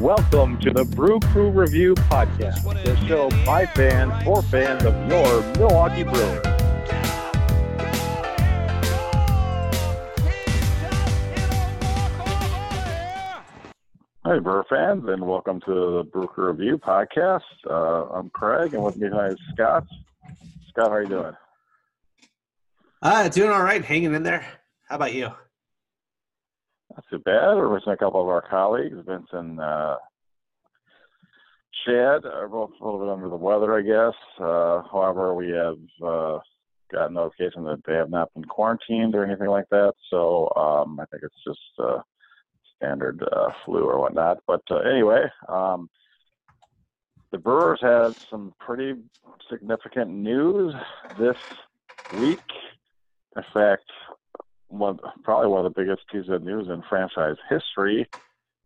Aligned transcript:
Welcome 0.00 0.58
to 0.60 0.70
the 0.72 0.84
Brew 0.84 1.20
Crew 1.20 1.50
Review 1.50 1.94
Podcast, 1.94 2.64
the 2.84 2.96
show 3.06 3.30
by 3.46 3.64
fans 3.64 4.24
for 4.24 4.42
fans 4.42 4.84
of 4.84 4.94
your 5.08 5.42
Milwaukee 5.56 6.02
Brewers. 6.02 6.44
Hi, 14.24 14.38
Brewer 14.40 14.66
fans, 14.68 15.04
and 15.06 15.26
welcome 15.26 15.60
to 15.60 15.72
the 15.72 16.08
Brew 16.12 16.26
Crew 16.26 16.50
Review 16.52 16.76
Podcast. 16.76 17.42
Uh, 17.68 18.08
I'm 18.12 18.30
Craig, 18.30 18.74
and 18.74 18.82
with 18.82 18.96
me 18.96 19.08
tonight 19.08 19.32
is 19.32 19.38
Scott. 19.52 19.86
Scott, 20.70 20.88
how 20.88 20.92
are 20.92 21.02
you 21.02 21.08
doing? 21.08 21.36
Uh, 23.00 23.28
doing 23.28 23.50
all 23.50 23.62
right, 23.62 23.84
hanging 23.84 24.12
in 24.12 24.24
there. 24.24 24.44
How 24.88 24.96
about 24.96 25.14
you? 25.14 25.30
Not 26.94 27.04
too 27.10 27.18
bad. 27.18 27.56
We're 27.56 27.74
missing 27.74 27.92
a 27.92 27.96
couple 27.96 28.20
of 28.20 28.28
our 28.28 28.42
colleagues, 28.48 28.96
Vince 29.04 29.26
and 29.32 29.60
uh, 29.60 29.96
Chad, 31.84 32.24
are 32.24 32.48
both 32.48 32.70
a 32.80 32.84
little 32.84 33.00
bit 33.00 33.08
under 33.08 33.28
the 33.28 33.36
weather, 33.36 33.76
I 33.76 33.82
guess. 33.82 34.14
Uh, 34.38 34.82
however, 34.90 35.34
we 35.34 35.50
have 35.50 35.78
uh, 36.04 36.38
got 36.92 37.12
notification 37.12 37.64
that 37.64 37.82
they 37.84 37.94
have 37.94 38.10
not 38.10 38.32
been 38.34 38.44
quarantined 38.44 39.16
or 39.16 39.24
anything 39.24 39.48
like 39.48 39.68
that. 39.70 39.94
So 40.08 40.52
um, 40.56 41.00
I 41.00 41.04
think 41.06 41.24
it's 41.24 41.34
just 41.44 41.58
uh, 41.80 41.98
standard 42.76 43.24
uh, 43.32 43.50
flu 43.64 43.84
or 43.84 43.98
whatnot. 43.98 44.38
But 44.46 44.62
uh, 44.70 44.76
anyway, 44.76 45.24
um, 45.48 45.90
the 47.32 47.38
Brewers 47.38 47.80
had 47.82 48.14
some 48.30 48.54
pretty 48.60 48.94
significant 49.50 50.10
news 50.10 50.72
this 51.18 51.36
week. 52.20 52.38
In 53.36 53.42
fact, 53.52 53.90
one 54.78 54.98
probably 55.22 55.48
one 55.48 55.64
of 55.64 55.72
the 55.72 55.80
biggest 55.80 56.02
pieces 56.10 56.30
of 56.30 56.42
news 56.42 56.68
in 56.68 56.82
franchise 56.88 57.36
history. 57.48 58.08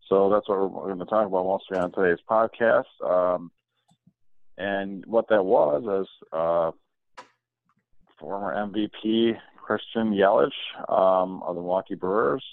So 0.07 0.29
that's 0.29 0.49
what 0.49 0.71
we're 0.71 0.87
going 0.87 0.99
to 0.99 1.05
talk 1.05 1.27
about 1.27 1.45
mostly 1.45 1.77
on 1.77 1.91
today's 1.91 2.23
podcast. 2.29 2.85
Um, 3.03 3.51
and 4.57 5.05
what 5.05 5.29
that 5.29 5.43
was 5.43 6.03
is 6.03 6.27
uh, 6.33 6.71
former 8.19 8.55
MVP 8.55 9.37
Christian 9.61 10.13
Yelich 10.13 10.49
um, 10.89 11.43
of 11.43 11.55
the 11.55 11.61
Milwaukee 11.61 11.95
Brewers, 11.95 12.43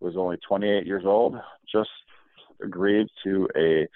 who 0.00 0.06
was 0.06 0.16
only 0.16 0.38
28 0.38 0.86
years 0.86 1.04
old, 1.04 1.36
just 1.70 1.90
agreed 2.62 3.06
to 3.22 3.48
a 3.54 3.86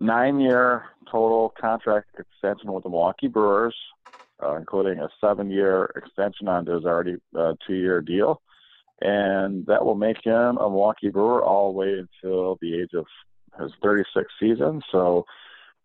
nine-year 0.00 0.84
total 1.10 1.54
contract 1.58 2.08
extension 2.18 2.72
with 2.72 2.82
the 2.82 2.90
Milwaukee 2.90 3.28
Brewers 3.28 3.74
uh, 4.42 4.56
including 4.56 4.98
a 4.98 5.08
seven 5.20 5.50
year 5.50 5.90
extension 5.96 6.48
onto 6.48 6.74
his 6.74 6.84
already 6.84 7.16
uh, 7.36 7.54
two 7.66 7.74
year 7.74 8.00
deal. 8.00 8.40
And 9.00 9.64
that 9.66 9.84
will 9.84 9.94
make 9.94 10.24
him 10.24 10.56
a 10.58 10.68
Milwaukee 10.68 11.10
Brewer 11.10 11.42
all 11.42 11.72
the 11.72 11.78
way 11.78 12.04
until 12.22 12.58
the 12.60 12.80
age 12.80 12.94
of 12.94 13.06
his 13.60 13.72
36th 13.82 14.24
season. 14.40 14.82
So 14.90 15.24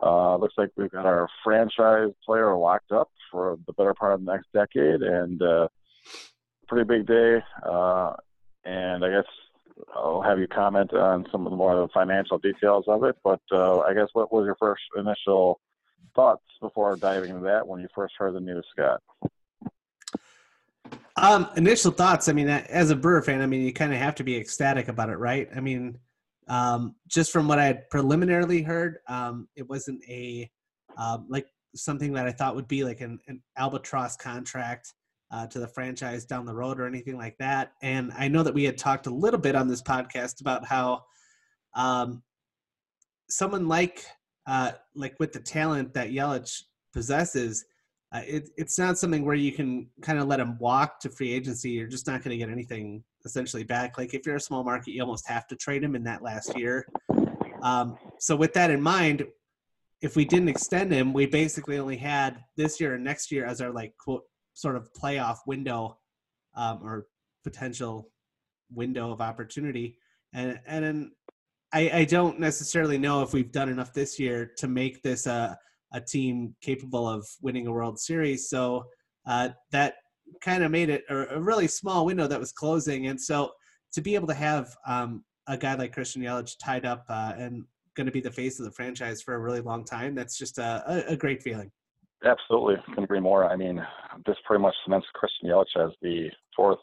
uh, 0.01 0.35
looks 0.37 0.55
like 0.57 0.69
we've 0.75 0.91
got 0.91 1.05
our 1.05 1.29
franchise 1.43 2.09
player 2.25 2.55
locked 2.55 2.91
up 2.91 3.09
for 3.31 3.59
the 3.67 3.73
better 3.73 3.93
part 3.93 4.13
of 4.13 4.25
the 4.25 4.31
next 4.31 4.47
decade. 4.51 5.01
And 5.01 5.41
uh, 5.41 5.67
pretty 6.67 6.87
big 6.87 7.05
day. 7.05 7.41
Uh, 7.63 8.13
and 8.65 9.05
I 9.05 9.09
guess 9.09 9.29
I'll 9.95 10.21
have 10.21 10.39
you 10.39 10.47
comment 10.47 10.93
on 10.93 11.27
some 11.31 11.45
of 11.45 11.51
the 11.51 11.57
more 11.57 11.73
of 11.73 11.87
the 11.87 11.93
financial 11.93 12.37
details 12.37 12.85
of 12.87 13.03
it. 13.03 13.15
But 13.23 13.41
uh, 13.51 13.79
I 13.79 13.93
guess 13.93 14.07
what 14.13 14.31
was 14.33 14.45
your 14.45 14.55
first 14.55 14.83
initial 14.97 15.59
thoughts 16.15 16.43
before 16.61 16.95
diving 16.95 17.31
into 17.31 17.43
that 17.43 17.67
when 17.67 17.79
you 17.79 17.87
first 17.93 18.13
heard 18.17 18.33
the 18.33 18.39
news, 18.39 18.65
Scott? 18.71 19.01
Um, 21.15 21.47
initial 21.55 21.91
thoughts. 21.91 22.27
I 22.27 22.33
mean, 22.33 22.49
as 22.49 22.89
a 22.89 22.95
Brewer 22.95 23.21
fan, 23.21 23.41
I 23.41 23.45
mean, 23.45 23.61
you 23.61 23.73
kind 23.73 23.93
of 23.93 23.99
have 23.99 24.15
to 24.15 24.23
be 24.23 24.35
ecstatic 24.35 24.87
about 24.87 25.09
it, 25.09 25.17
right? 25.17 25.47
I 25.55 25.59
mean, 25.59 25.97
um, 26.47 26.95
just 27.07 27.31
from 27.31 27.47
what 27.47 27.59
I 27.59 27.65
had 27.65 27.89
preliminarily 27.89 28.61
heard, 28.61 28.97
um, 29.07 29.47
it 29.55 29.67
wasn't 29.69 30.03
a 30.09 30.49
um, 30.97 31.25
like 31.29 31.47
something 31.75 32.13
that 32.13 32.27
I 32.27 32.31
thought 32.31 32.55
would 32.55 32.67
be 32.67 32.83
like 32.83 33.01
an, 33.01 33.19
an 33.27 33.41
albatross 33.57 34.15
contract 34.15 34.93
uh, 35.31 35.47
to 35.47 35.59
the 35.59 35.67
franchise 35.67 36.25
down 36.25 36.45
the 36.45 36.53
road 36.53 36.79
or 36.79 36.85
anything 36.85 37.17
like 37.17 37.37
that. 37.39 37.73
And 37.81 38.11
I 38.17 38.27
know 38.27 38.43
that 38.43 38.53
we 38.53 38.63
had 38.63 38.77
talked 38.77 39.07
a 39.07 39.13
little 39.13 39.39
bit 39.39 39.55
on 39.55 39.67
this 39.67 39.81
podcast 39.81 40.41
about 40.41 40.65
how 40.65 41.03
um, 41.75 42.21
someone 43.29 43.67
like 43.67 44.05
uh, 44.45 44.71
like 44.95 45.15
with 45.19 45.31
the 45.31 45.39
talent 45.39 45.93
that 45.93 46.09
Yelich 46.09 46.63
possesses, 46.93 47.65
uh, 48.13 48.21
it, 48.25 48.49
it's 48.57 48.77
not 48.77 48.97
something 48.97 49.25
where 49.25 49.35
you 49.35 49.51
can 49.51 49.87
kind 50.01 50.19
of 50.19 50.27
let 50.27 50.39
him 50.39 50.57
walk 50.59 50.99
to 50.99 51.09
free 51.09 51.33
agency. 51.33 51.71
You're 51.71 51.87
just 51.87 52.05
not 52.05 52.23
going 52.23 52.31
to 52.31 52.37
get 52.37 52.49
anything 52.51 53.03
essentially 53.25 53.63
back. 53.63 53.97
Like 53.97 54.13
if 54.13 54.25
you're 54.25 54.35
a 54.35 54.41
small 54.41 54.63
market, 54.63 54.93
you 54.93 55.01
almost 55.01 55.27
have 55.27 55.47
to 55.47 55.55
trade 55.55 55.83
him 55.83 55.95
in 55.95 56.03
that 56.03 56.21
last 56.21 56.57
year. 56.57 56.85
Um, 57.63 57.97
so 58.19 58.35
with 58.35 58.53
that 58.53 58.69
in 58.69 58.81
mind, 58.81 59.25
if 60.01 60.15
we 60.15 60.25
didn't 60.25 60.49
extend 60.49 60.91
him, 60.91 61.13
we 61.13 61.25
basically 61.25 61.77
only 61.79 61.95
had 61.95 62.43
this 62.57 62.79
year 62.79 62.95
and 62.95 63.03
next 63.03 63.31
year 63.31 63.45
as 63.45 63.61
our 63.61 63.71
like 63.71 63.95
quote 63.97 64.23
sort 64.53 64.75
of 64.75 64.91
playoff 64.93 65.37
window 65.47 65.97
um, 66.55 66.79
or 66.83 67.07
potential 67.43 68.09
window 68.69 69.11
of 69.11 69.21
opportunity. 69.21 69.97
And 70.33 70.59
and 70.67 70.83
then 70.83 71.11
I, 71.73 71.89
I 71.93 72.05
don't 72.05 72.39
necessarily 72.39 72.97
know 72.97 73.23
if 73.23 73.33
we've 73.33 73.51
done 73.51 73.69
enough 73.69 73.93
this 73.93 74.19
year 74.19 74.51
to 74.57 74.67
make 74.67 75.01
this 75.01 75.25
a, 75.25 75.57
a 75.91 75.99
team 75.99 76.55
capable 76.61 77.07
of 77.07 77.27
winning 77.41 77.67
a 77.67 77.71
World 77.71 77.99
Series. 77.99 78.49
So 78.49 78.85
uh, 79.25 79.49
that 79.71 79.95
kind 80.41 80.63
of 80.63 80.71
made 80.71 80.89
it 80.89 81.03
a, 81.09 81.35
a, 81.35 81.41
really 81.41 81.67
small 81.67 82.05
window 82.05 82.27
that 82.27 82.39
was 82.39 82.51
closing. 82.51 83.07
And 83.07 83.19
so 83.19 83.51
to 83.93 84.01
be 84.01 84.15
able 84.15 84.27
to 84.27 84.33
have 84.33 84.75
um, 84.85 85.23
a 85.47 85.57
guy 85.57 85.73
like 85.75 85.93
Christian 85.93 86.21
Yelich 86.21 86.55
tied 86.63 86.85
up 86.85 87.05
uh, 87.09 87.33
and 87.37 87.63
going 87.95 88.05
to 88.05 88.11
be 88.11 88.21
the 88.21 88.31
face 88.31 88.59
of 88.59 88.65
the 88.65 88.71
franchise 88.71 89.21
for 89.21 89.35
a 89.35 89.39
really 89.39 89.61
long 89.61 89.83
time, 89.83 90.15
that's 90.15 90.37
just 90.37 90.57
a, 90.59 91.05
a 91.07 91.15
great 91.15 91.41
feeling. 91.41 91.71
Absolutely, 92.23 92.75
couldn't 92.87 93.03
agree 93.03 93.19
more. 93.19 93.51
I 93.51 93.55
mean, 93.55 93.85
this 94.25 94.37
pretty 94.45 94.61
much 94.61 94.75
cements 94.85 95.07
Christian 95.13 95.49
Yelich 95.49 95.85
as 95.85 95.91
the 96.01 96.29
fourth 96.55 96.79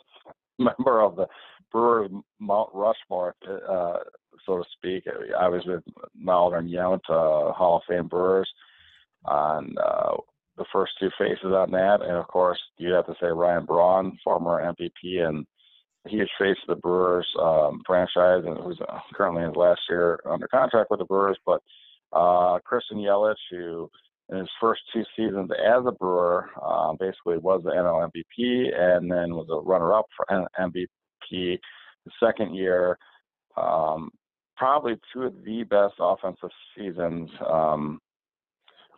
member 0.59 1.01
of 1.01 1.17
the 1.17 1.27
Brewer 1.73 2.09
Mount 2.39 2.69
Rushmore. 2.75 3.35
Uh, 3.49 3.99
so 4.47 4.59
to 4.59 4.65
speak. 4.77 5.05
I 5.39 5.49
was 5.49 5.63
with 5.67 5.83
and 5.97 6.71
Yount, 6.71 7.01
uh, 7.09 7.53
Hall 7.53 7.77
of 7.77 7.83
Fame 7.89 8.09
Brewers, 8.09 8.51
on 9.25 9.75
uh, 9.83 10.17
the 10.57 10.65
first 10.73 10.93
two 11.01 11.11
faces 11.19 11.45
on 11.45 11.71
that. 11.73 12.03
And 12.03 12.17
of 12.17 12.27
course, 12.29 12.59
you 12.79 12.93
have 12.93 13.07
to 13.07 13.15
say 13.21 13.29
Ryan 13.29 13.65
Braun, 13.65 14.19
former 14.25 14.63
MVP 14.63 15.27
and 15.27 15.47
huge 16.07 16.31
face 16.39 16.57
of 16.69 16.77
the 16.77 16.81
Brewers 16.81 17.27
um, 17.41 17.83
franchise, 17.87 18.43
and 18.47 18.59
who's 18.59 18.79
currently 19.15 19.43
in 19.43 19.49
his 19.49 19.57
last 19.57 19.81
year 19.89 20.21
under 20.29 20.49
contract 20.49 20.91
with 20.91 21.01
the 21.01 21.05
Brewers. 21.05 21.39
But 21.45 21.61
uh, 22.13 22.59
Christian 22.65 22.99
Yelich, 22.99 23.35
who 23.51 23.91
in 24.31 24.39
his 24.39 24.49
first 24.61 24.81
two 24.93 25.05
seasons 25.17 25.51
as 25.53 25.85
a 25.87 25.93
Brewer, 25.93 26.49
uh, 26.63 26.93
basically 26.95 27.39
was 27.39 27.63
the 27.65 27.71
NL 27.71 28.11
MVP 28.11 28.75
and 28.75 29.11
then 29.11 29.35
was 29.35 29.49
a 29.51 29.61
runner-up 29.61 30.07
for 30.17 30.27
MVP 30.59 30.87
the 31.33 32.13
second 32.23 32.55
year. 32.55 32.97
Um, 33.57 34.11
probably 34.61 34.95
two 35.11 35.23
of 35.23 35.33
the 35.43 35.63
best 35.65 35.95
offensive 35.99 36.51
seasons, 36.77 37.31
um, 37.51 37.99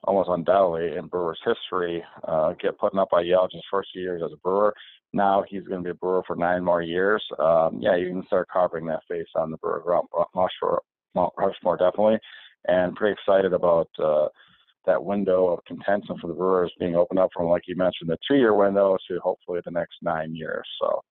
almost 0.03 0.28
undoubtedly 0.28 0.97
in 0.97 1.06
Brewers 1.06 1.39
history. 1.47 2.03
Uh, 2.27 2.55
get 2.61 2.77
putting 2.78 2.99
up 2.99 3.11
by 3.11 3.23
Yelich's 3.23 3.62
first 3.71 3.91
years 3.95 4.23
as 4.25 4.33
a 4.33 4.37
Brewer. 4.39 4.75
Now 5.12 5.45
he's 5.49 5.62
going 5.62 5.84
to 5.84 5.84
be 5.84 5.91
a 5.91 5.95
Brewer 5.95 6.25
for 6.27 6.34
nine 6.34 6.65
more 6.65 6.83
years. 6.83 7.25
Um, 7.39 7.78
yeah, 7.81 7.95
you 7.95 8.09
can 8.09 8.27
start 8.27 8.49
carving 8.53 8.87
that 8.87 9.05
face 9.09 9.28
on 9.37 9.53
the 9.53 9.56
Brewer 9.59 10.03
Rushmore, 10.34 10.83
Rushmore 11.15 11.77
definitely, 11.77 12.19
and 12.67 12.97
pretty 12.97 13.12
excited 13.12 13.53
about. 13.53 13.89
Uh, 14.03 14.27
that 14.84 15.05
window 15.05 15.47
of 15.47 15.65
contention 15.65 16.17
for 16.21 16.27
the 16.27 16.34
Brewers 16.34 16.73
being 16.81 16.97
opened 16.97 17.21
up 17.21 17.31
from, 17.33 17.47
like 17.47 17.62
you 17.69 17.77
mentioned, 17.77 18.11
the 18.11 18.19
two-year 18.27 18.53
window 18.53 18.97
to 19.06 19.21
hopefully 19.21 19.61
the 19.65 19.71
next 19.71 19.94
nine 20.03 20.34
years. 20.34 20.67
So 20.81 21.03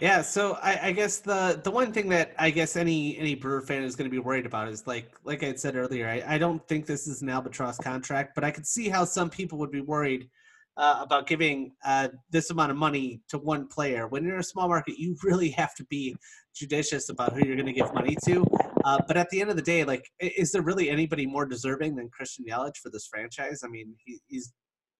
yeah, 0.00 0.22
so 0.22 0.58
I, 0.62 0.88
I, 0.88 0.92
guess 0.92 1.18
the 1.18 1.60
the 1.62 1.70
one 1.70 1.92
thing 1.92 2.08
that 2.10 2.34
I 2.38 2.50
guess 2.50 2.76
any 2.76 3.16
any 3.18 3.34
Brewer 3.34 3.62
fan 3.62 3.82
is 3.82 3.96
going 3.96 4.08
to 4.08 4.14
be 4.14 4.18
worried 4.18 4.46
about 4.46 4.68
is 4.68 4.86
like 4.86 5.14
like 5.24 5.42
I 5.42 5.54
said 5.54 5.76
earlier, 5.76 6.08
I, 6.08 6.34
I 6.34 6.38
don't 6.38 6.66
think 6.68 6.86
this 6.86 7.06
is 7.06 7.22
an 7.22 7.28
albatross 7.28 7.78
contract, 7.78 8.34
but 8.34 8.44
I 8.44 8.50
could 8.50 8.66
see 8.66 8.88
how 8.88 9.04
some 9.04 9.30
people 9.30 9.58
would 9.58 9.70
be 9.70 9.80
worried 9.80 10.28
uh, 10.76 10.98
about 11.00 11.26
giving 11.26 11.72
uh, 11.84 12.08
this 12.30 12.50
amount 12.50 12.70
of 12.70 12.76
money 12.76 13.20
to 13.28 13.38
one 13.38 13.66
player. 13.66 14.06
When 14.08 14.24
you're 14.24 14.38
a 14.38 14.44
small 14.44 14.68
market, 14.68 14.98
you 14.98 15.16
really 15.22 15.50
have 15.50 15.74
to 15.76 15.84
be 15.84 16.14
judicious 16.54 17.08
about 17.08 17.32
who 17.32 17.46
you're 17.46 17.56
going 17.56 17.66
to 17.66 17.72
give 17.72 17.92
money 17.94 18.16
to. 18.26 18.44
Uh, 18.84 18.98
but 19.06 19.16
at 19.16 19.28
the 19.30 19.40
end 19.40 19.50
of 19.50 19.56
the 19.56 19.62
day, 19.62 19.84
like, 19.84 20.04
is 20.20 20.52
there 20.52 20.62
really 20.62 20.90
anybody 20.90 21.26
more 21.26 21.46
deserving 21.46 21.96
than 21.96 22.08
Christian 22.10 22.44
Yelich 22.48 22.76
for 22.76 22.90
this 22.90 23.06
franchise? 23.06 23.62
I 23.64 23.68
mean, 23.68 23.94
he, 24.04 24.20
he's 24.26 24.52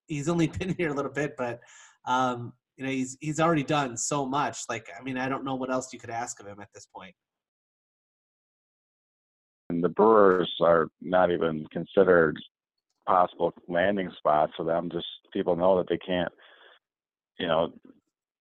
he's 0.06 0.28
only 0.28 0.46
been 0.58 0.74
here 0.74 0.88
a 0.88 0.94
little 0.94 1.12
bit, 1.12 1.34
but 1.36 1.60
um, 2.06 2.52
you 2.76 2.84
know 2.84 2.90
he's 2.90 3.16
he's 3.20 3.40
already 3.40 3.62
done 3.62 3.96
so 3.96 4.26
much 4.26 4.60
like 4.68 4.88
i 4.98 5.02
mean 5.02 5.16
i 5.16 5.28
don't 5.28 5.44
know 5.44 5.54
what 5.54 5.70
else 5.70 5.92
you 5.92 5.98
could 5.98 6.10
ask 6.10 6.40
of 6.40 6.46
him 6.46 6.60
at 6.60 6.68
this 6.74 6.86
point 6.94 7.14
and 9.70 9.82
the 9.82 9.88
brewers 9.88 10.52
are 10.60 10.88
not 11.00 11.30
even 11.30 11.66
considered 11.72 12.38
possible 13.06 13.52
landing 13.68 14.10
spots 14.18 14.52
for 14.56 14.64
them 14.64 14.88
just 14.90 15.06
people 15.32 15.56
know 15.56 15.76
that 15.76 15.88
they 15.88 15.98
can't 15.98 16.32
you 17.38 17.46
know 17.46 17.72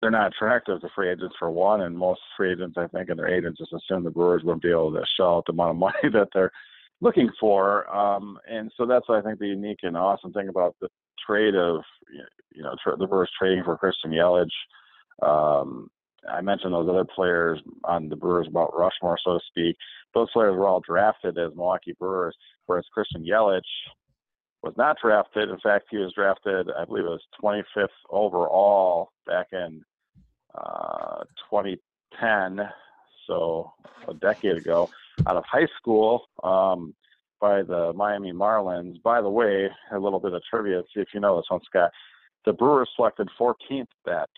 they're 0.00 0.10
not 0.10 0.28
attractive 0.28 0.80
to 0.80 0.88
free 0.94 1.10
agents 1.10 1.34
for 1.38 1.50
one, 1.50 1.80
and 1.80 1.96
most 1.96 2.20
free 2.36 2.52
agents, 2.52 2.76
I 2.78 2.86
think, 2.88 3.08
and 3.08 3.18
their 3.18 3.28
agents 3.28 3.58
just 3.58 3.72
assume 3.72 4.04
the 4.04 4.10
Brewers 4.10 4.44
wouldn't 4.44 4.62
be 4.62 4.70
able 4.70 4.92
to 4.92 5.02
shell 5.16 5.38
out 5.38 5.44
the 5.46 5.52
amount 5.52 5.70
of 5.70 5.76
money 5.78 6.12
that 6.12 6.28
they're 6.32 6.52
looking 7.00 7.30
for. 7.40 7.92
Um, 7.94 8.38
and 8.48 8.70
so 8.76 8.86
that's 8.86 9.06
I 9.08 9.20
think 9.20 9.38
the 9.38 9.48
unique 9.48 9.80
and 9.82 9.96
awesome 9.96 10.32
thing 10.32 10.48
about 10.48 10.76
the 10.80 10.88
trade 11.26 11.54
of 11.54 11.82
you 12.54 12.62
know 12.62 12.74
the 12.98 13.06
Brewers 13.06 13.30
trading 13.38 13.64
for 13.64 13.76
Christian 13.76 14.10
Yelich. 14.10 14.48
Um, 15.22 15.90
I 16.30 16.40
mentioned 16.40 16.72
those 16.72 16.88
other 16.88 17.04
players 17.04 17.60
on 17.84 18.08
the 18.08 18.16
Brewers 18.16 18.48
about 18.48 18.76
Rushmore, 18.76 19.18
so 19.22 19.34
to 19.34 19.40
speak. 19.46 19.76
Those 20.14 20.30
players 20.32 20.56
were 20.56 20.66
all 20.66 20.80
drafted 20.80 21.38
as 21.38 21.54
Milwaukee 21.54 21.94
Brewers, 21.98 22.36
whereas 22.66 22.84
Christian 22.92 23.24
Yelich 23.24 23.60
was 24.62 24.74
not 24.76 24.96
drafted. 25.00 25.50
In 25.50 25.58
fact, 25.60 25.86
he 25.90 25.98
was 25.98 26.12
drafted, 26.14 26.68
I 26.76 26.84
believe 26.84 27.04
it 27.04 27.08
was 27.08 27.22
25th 27.42 27.88
overall 28.10 29.10
back 29.26 29.48
in 29.52 29.82
uh, 30.54 31.24
2010, 31.50 32.68
so 33.26 33.72
a 34.08 34.14
decade 34.14 34.56
ago, 34.56 34.90
out 35.26 35.36
of 35.36 35.44
high 35.44 35.68
school 35.78 36.24
um, 36.42 36.94
by 37.40 37.62
the 37.62 37.92
Miami 37.94 38.32
Marlins. 38.32 39.02
By 39.02 39.20
the 39.20 39.28
way, 39.28 39.68
a 39.92 39.98
little 39.98 40.20
bit 40.20 40.32
of 40.32 40.42
trivia, 40.48 40.82
see 40.94 41.00
if 41.00 41.08
you 41.14 41.20
know 41.20 41.36
this 41.36 41.46
one, 41.48 41.60
Scott. 41.66 41.90
The 42.44 42.52
Brewers 42.52 42.88
selected 42.96 43.28
14th 43.38 43.86
that 44.04 44.30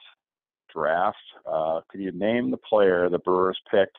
draft. 0.72 1.16
Uh, 1.46 1.80
could 1.90 2.00
you 2.00 2.12
name 2.12 2.50
the 2.50 2.56
player 2.56 3.08
the 3.08 3.18
Brewers 3.18 3.58
picked 3.70 3.96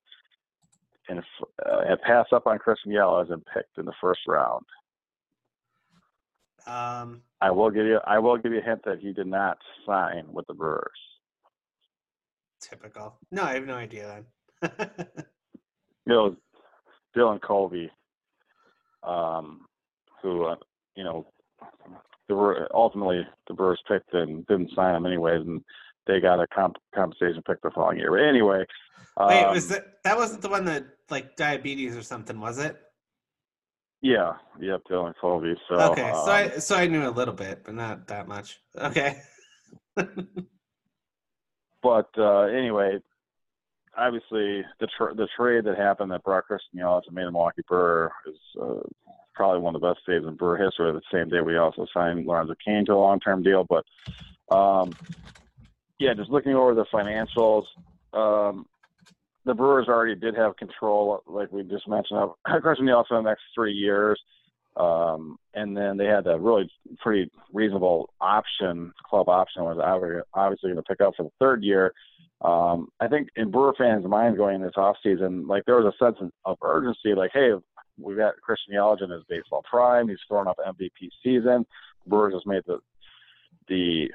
and 1.07 1.19
uh, 1.65 1.87
had 1.87 2.01
passed 2.01 2.33
up 2.33 2.47
on 2.47 2.59
Christian 2.59 2.91
Yelich 2.91 3.31
and 3.31 3.43
picked 3.53 3.77
in 3.77 3.85
the 3.85 3.93
first 4.01 4.21
round? 4.27 4.65
Um, 6.67 7.21
I 7.41 7.49
will 7.51 7.71
give 7.71 7.85
you. 7.85 7.99
I 8.05 8.19
will 8.19 8.37
give 8.37 8.51
you 8.51 8.59
a 8.59 8.63
hint 8.63 8.81
that 8.85 8.99
he 8.99 9.11
did 9.11 9.27
not 9.27 9.57
sign 9.87 10.25
with 10.31 10.45
the 10.47 10.53
Brewers. 10.53 10.91
Typical. 12.61 13.15
No, 13.31 13.43
I 13.43 13.53
have 13.53 13.65
no 13.65 13.75
idea 13.75 14.23
then. 14.61 14.69
it 16.05 16.09
was 16.09 16.35
Dylan 17.15 17.41
Covey, 17.41 17.89
um, 19.03 19.65
who 20.21 20.45
uh, 20.45 20.55
you 20.95 21.03
know, 21.03 21.27
the 22.27 22.67
ultimately 22.73 23.25
the 23.47 23.53
Brewers 23.53 23.81
picked 23.87 24.13
and 24.13 24.45
didn't 24.47 24.71
sign 24.75 24.95
him 24.95 25.05
anyways, 25.05 25.45
and 25.45 25.63
they 26.07 26.19
got 26.19 26.39
a 26.39 26.47
comp- 26.47 26.77
compensation 26.93 27.41
pick 27.45 27.61
the 27.61 27.71
following 27.71 27.99
year. 27.99 28.11
But 28.11 28.21
anyway, 28.21 28.65
wait, 29.17 29.43
um, 29.43 29.53
was 29.53 29.67
that 29.69 30.03
that 30.03 30.17
wasn't 30.17 30.41
the 30.41 30.49
one 30.49 30.65
that 30.65 30.85
like 31.09 31.35
diabetes 31.35 31.95
or 31.95 32.03
something, 32.03 32.39
was 32.39 32.59
it? 32.59 32.79
Yeah, 34.01 34.33
yep, 34.59 34.81
Dylan 34.89 35.13
Covey. 35.19 35.55
So 35.67 35.75
okay, 35.91 36.09
um, 36.09 36.25
so 36.25 36.31
I 36.31 36.49
so 36.59 36.75
I 36.75 36.87
knew 36.87 37.07
a 37.07 37.11
little 37.11 37.33
bit, 37.33 37.63
but 37.65 37.75
not 37.75 38.07
that 38.07 38.27
much. 38.27 38.59
Okay. 38.77 39.21
but 39.95 42.09
uh, 42.17 42.41
anyway, 42.43 42.99
obviously 43.99 44.63
the 44.79 44.87
tra- 44.97 45.13
the 45.13 45.27
trade 45.37 45.65
that 45.65 45.77
happened 45.77 46.11
that 46.11 46.23
brought 46.23 46.45
Christian 46.45 46.79
Yelich 46.79 47.11
made 47.11 47.23
a 47.23 47.31
Milwaukee 47.31 47.63
Brewer 47.67 48.11
is 48.27 48.37
uh, 48.61 48.81
probably 49.35 49.59
one 49.59 49.75
of 49.75 49.81
the 49.81 49.87
best 49.87 49.99
saves 50.05 50.25
in 50.25 50.35
Brewer 50.35 50.57
history. 50.57 50.91
The 50.91 51.01
same 51.11 51.29
day 51.29 51.41
we 51.41 51.57
also 51.57 51.85
signed 51.93 52.25
Lorenzo 52.25 52.55
Cain 52.65 52.85
to 52.85 52.93
a 52.93 52.95
long 52.95 53.19
term 53.19 53.43
deal, 53.43 53.65
but 53.69 53.85
um, 54.55 54.93
yeah, 55.99 56.13
just 56.13 56.29
looking 56.29 56.55
over 56.55 56.73
the 56.73 56.85
financials, 56.85 57.65
um, 58.13 58.65
the 59.45 59.53
Brewers 59.53 59.87
already 59.87 60.15
did 60.15 60.35
have 60.35 60.55
control, 60.57 61.21
like 61.27 61.51
we 61.51 61.63
just 61.63 61.87
mentioned, 61.87 62.19
of 62.19 62.33
Christian 62.61 62.85
Yelich 62.85 63.07
for 63.07 63.17
the 63.17 63.29
next 63.29 63.43
three 63.53 63.73
years. 63.73 64.19
Um, 64.77 65.37
and 65.53 65.75
then 65.75 65.97
they 65.97 66.05
had 66.05 66.25
a 66.27 66.39
really 66.39 66.71
pretty 66.99 67.29
reasonable 67.51 68.13
option, 68.21 68.93
club 69.03 69.27
option 69.27 69.63
was 69.63 69.77
obviously 70.33 70.69
going 70.69 70.75
to 70.77 70.83
pick 70.83 71.01
up 71.01 71.15
for 71.17 71.23
the 71.23 71.31
third 71.39 71.63
year. 71.63 71.93
Um, 72.41 72.87
I 72.99 73.07
think 73.07 73.29
in 73.35 73.51
Brewer 73.51 73.73
fans' 73.77 74.05
minds 74.05 74.37
going 74.37 74.55
in 74.55 74.61
this 74.61 74.71
offseason, 74.77 75.47
like 75.47 75.63
there 75.65 75.81
was 75.81 75.93
a 75.93 76.03
sense 76.03 76.17
of 76.45 76.57
urgency, 76.61 77.13
like, 77.13 77.31
hey, 77.33 77.51
we've 77.99 78.17
got 78.17 78.39
Christian 78.41 78.75
Yelich 78.75 79.03
in 79.03 79.09
his 79.09 79.23
baseball 79.27 79.63
prime. 79.69 80.07
He's 80.07 80.19
throwing 80.27 80.47
up 80.47 80.57
MVP 80.65 81.09
season. 81.23 81.65
Brewers 82.07 82.33
just 82.33 82.47
made 82.47 82.63
the 82.65 82.79
the 83.67 84.09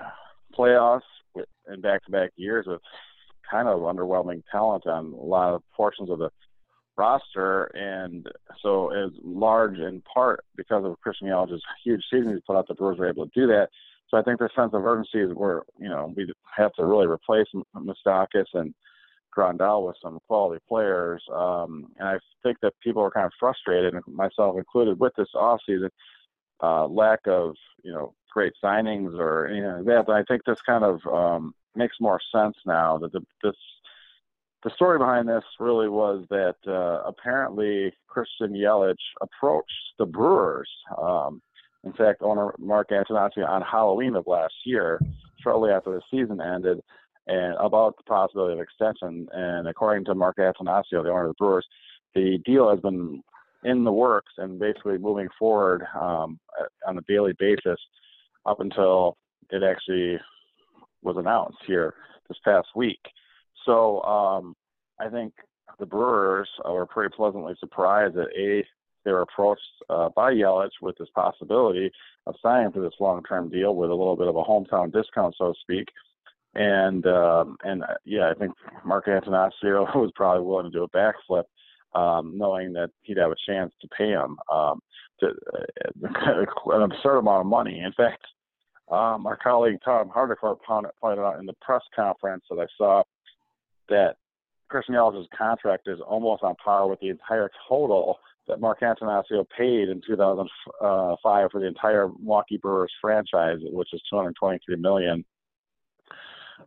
playoffs 0.57 1.01
with, 1.35 1.47
in 1.73 1.81
back-to-back 1.81 2.31
years 2.37 2.67
with 2.67 2.81
kind 3.49 3.69
of 3.69 3.81
underwhelming 3.81 4.43
talent 4.51 4.87
on 4.87 5.13
a 5.13 5.25
lot 5.25 5.55
of 5.55 5.63
portions 5.77 6.11
of 6.11 6.19
the 6.19 6.31
roster, 6.97 7.65
and 7.75 8.27
so 8.63 8.91
as 8.91 9.11
large 9.23 9.79
in 9.79 10.03
part 10.03 10.45
because 10.57 10.85
of 10.85 10.99
Christian 11.01 11.29
Yelich's 11.29 11.63
huge 11.85 12.03
season 12.11 12.35
he 12.35 12.41
put 12.47 12.57
out, 12.57 12.69
the 12.69 12.75
Brewers 12.75 12.99
were 12.99 13.09
able 13.09 13.27
to 13.27 13.33
do 13.35 13.47
that. 13.49 13.69
So 14.09 14.19
I 14.19 14.23
think 14.23 14.39
the 14.39 14.49
sense 14.55 14.73
of 14.75 14.85
urgency 14.85 15.21
is 15.21 15.35
where 15.35 15.63
you 15.79 15.89
know 15.89 16.13
we 16.17 16.31
have 16.57 16.73
to 16.75 16.85
really 16.85 17.07
replace 17.07 17.47
Moustakas 17.75 18.47
and 18.55 18.75
Grandal 19.37 19.87
with 19.87 19.97
some 20.03 20.19
quality 20.29 20.63
players, 20.69 21.23
um, 21.33 21.87
and 21.99 22.09
I 22.09 22.19
think 22.43 22.59
that 22.63 22.75
people 22.83 23.03
are 23.03 23.11
kind 23.11 23.27
of 23.27 23.33
frustrated, 23.41 23.95
myself 24.07 24.57
included, 24.57 25.01
with 25.01 25.13
this 25.17 25.29
offseason 25.35 25.89
uh, 26.63 26.87
lack 26.87 27.21
of 27.27 27.55
you 27.83 27.93
know 27.93 28.15
great 28.33 28.53
signings 28.63 29.19
or 29.19 29.47
anything 29.49 29.73
like 29.73 29.85
that. 29.87 30.05
But 30.07 30.17
I 30.17 30.23
think 30.25 30.43
this 30.45 30.59
kind 30.67 30.85
of 30.85 31.01
um, 31.07 31.55
makes 31.75 31.97
more 32.01 32.21
sense 32.33 32.57
now 32.67 32.99
that 32.99 33.13
the, 33.13 33.21
this 33.43 33.57
the 34.65 34.71
story 34.75 34.99
behind 34.99 35.29
this 35.29 35.45
really 35.61 35.89
was 35.89 36.25
that 36.31 36.57
uh, 36.67 37.03
apparently 37.07 37.93
Christian 38.09 38.55
Yelich 38.55 38.95
approached 39.21 39.71
the 39.99 40.07
Brewers. 40.07 40.71
Um, 40.97 41.43
in 41.85 41.93
fact, 41.93 42.23
owner 42.23 42.55
Mark 42.59 42.91
Attanasio 42.91 43.49
on 43.49 43.63
Halloween 43.63 44.17
of 44.17 44.27
last 44.27 44.55
year, 44.65 45.01
shortly 45.43 45.71
after 45.71 45.91
the 45.91 46.01
season 46.11 46.41
ended, 46.41 46.81
and 47.27 47.55
about 47.59 47.97
the 47.97 48.03
possibility 48.05 48.55
of 48.55 48.61
extension. 48.61 49.29
And 49.33 49.69
according 49.69 50.05
to 50.07 50.15
Mark 50.15 50.37
Attanasio, 50.37 51.03
the 51.03 51.11
owner 51.11 51.27
of 51.27 51.29
the 51.29 51.35
Brewers, 51.39 51.67
the 52.15 52.39
deal 52.45 52.71
has 52.71 52.81
been 52.81 53.23
in 53.65 53.85
the 53.85 53.93
works 53.93 54.33
and 54.39 54.59
basically 54.59 54.99
moving 54.99 55.29
forward 55.39 55.85
um, 56.01 56.39
on 56.87 56.99
a 56.99 57.03
daily 57.03 57.33
basis 57.39 57.81
up 58.47 58.61
until 58.61 59.17
it 59.51 59.63
actually 59.63 60.19
was 61.03 61.17
announced 61.17 61.59
here 61.67 61.95
this 62.29 62.39
past 62.45 62.69
week. 62.75 63.01
So 63.65 64.03
um, 64.03 64.55
I 65.01 65.09
think 65.09 65.33
the 65.79 65.87
Brewers 65.87 66.49
were 66.65 66.87
pretty 66.87 67.15
pleasantly 67.15 67.55
surprised 67.59 68.15
that 68.15 68.29
a 68.39 68.65
were 69.13 69.23
approached 69.23 69.63
uh, 69.91 70.09
by 70.15 70.33
Yelich 70.33 70.71
with 70.81 70.97
this 70.99 71.09
possibility 71.15 71.91
of 72.27 72.35
signing 72.43 72.73
for 72.73 72.81
this 72.81 72.95
long-term 73.01 73.51
deal 73.51 73.75
with 73.77 73.91
a 73.91 73.95
little 73.95 74.17
bit 74.17 74.29
of 74.29 74.37
a 74.37 74.43
hometown 74.43 74.93
discount, 74.93 75.35
so 75.37 75.53
to 75.53 75.59
speak. 75.61 75.89
And 76.55 77.05
um, 77.07 77.57
and 77.65 77.83
uh, 77.83 77.95
yeah, 78.05 78.31
I 78.31 78.35
think 78.39 78.53
Mark 78.85 79.07
Attanasio 79.07 79.95
was 79.97 80.13
probably 80.15 80.45
willing 80.47 80.71
to 80.71 80.79
do 80.79 80.85
a 80.85 80.89
backflip, 80.89 81.45
um, 81.99 82.39
knowing 82.39 82.73
that 82.75 82.91
he'd 83.03 83.19
have 83.19 83.33
a 83.33 83.47
chance 83.47 83.73
to 83.81 83.89
pay 83.89 84.11
him 84.11 84.37
um, 84.53 84.81
to, 85.21 85.27
uh, 85.27 86.07
an 86.73 86.83
absurd 86.83 87.19
amount 87.19 87.41
of 87.41 87.47
money. 87.47 87.81
In 87.81 87.93
fact, 87.93 88.25
um, 88.91 89.27
our 89.27 89.37
colleague 89.43 89.79
Tom 89.85 90.11
Haudricourt 90.11 90.59
pointed 90.63 91.23
out 91.23 91.41
in 91.41 91.47
the 91.47 91.55
press 91.61 91.83
conference 91.95 92.45
that 92.51 92.61
I 92.61 92.67
saw 92.79 93.03
that 93.89 94.17
Christian 94.69 94.95
Yelich's 94.95 95.29
contract 95.37 95.89
is 95.89 96.01
almost 96.01 96.43
on 96.43 96.55
par 96.57 96.89
with 96.89 97.01
the 97.01 97.09
entire 97.09 97.51
total 97.69 98.19
that 98.49 98.61
Mark 98.61 98.81
Attanasio 98.81 99.47
paid 99.57 99.89
in 99.89 100.01
2005 100.07 101.49
for 101.51 101.61
the 101.61 101.67
entire 101.67 102.09
Milwaukee 102.09 102.59
Brewers 102.59 102.93
franchise, 103.01 103.59
which 103.63 103.89
is 103.93 104.03
223 104.11 104.77
million. 104.77 105.25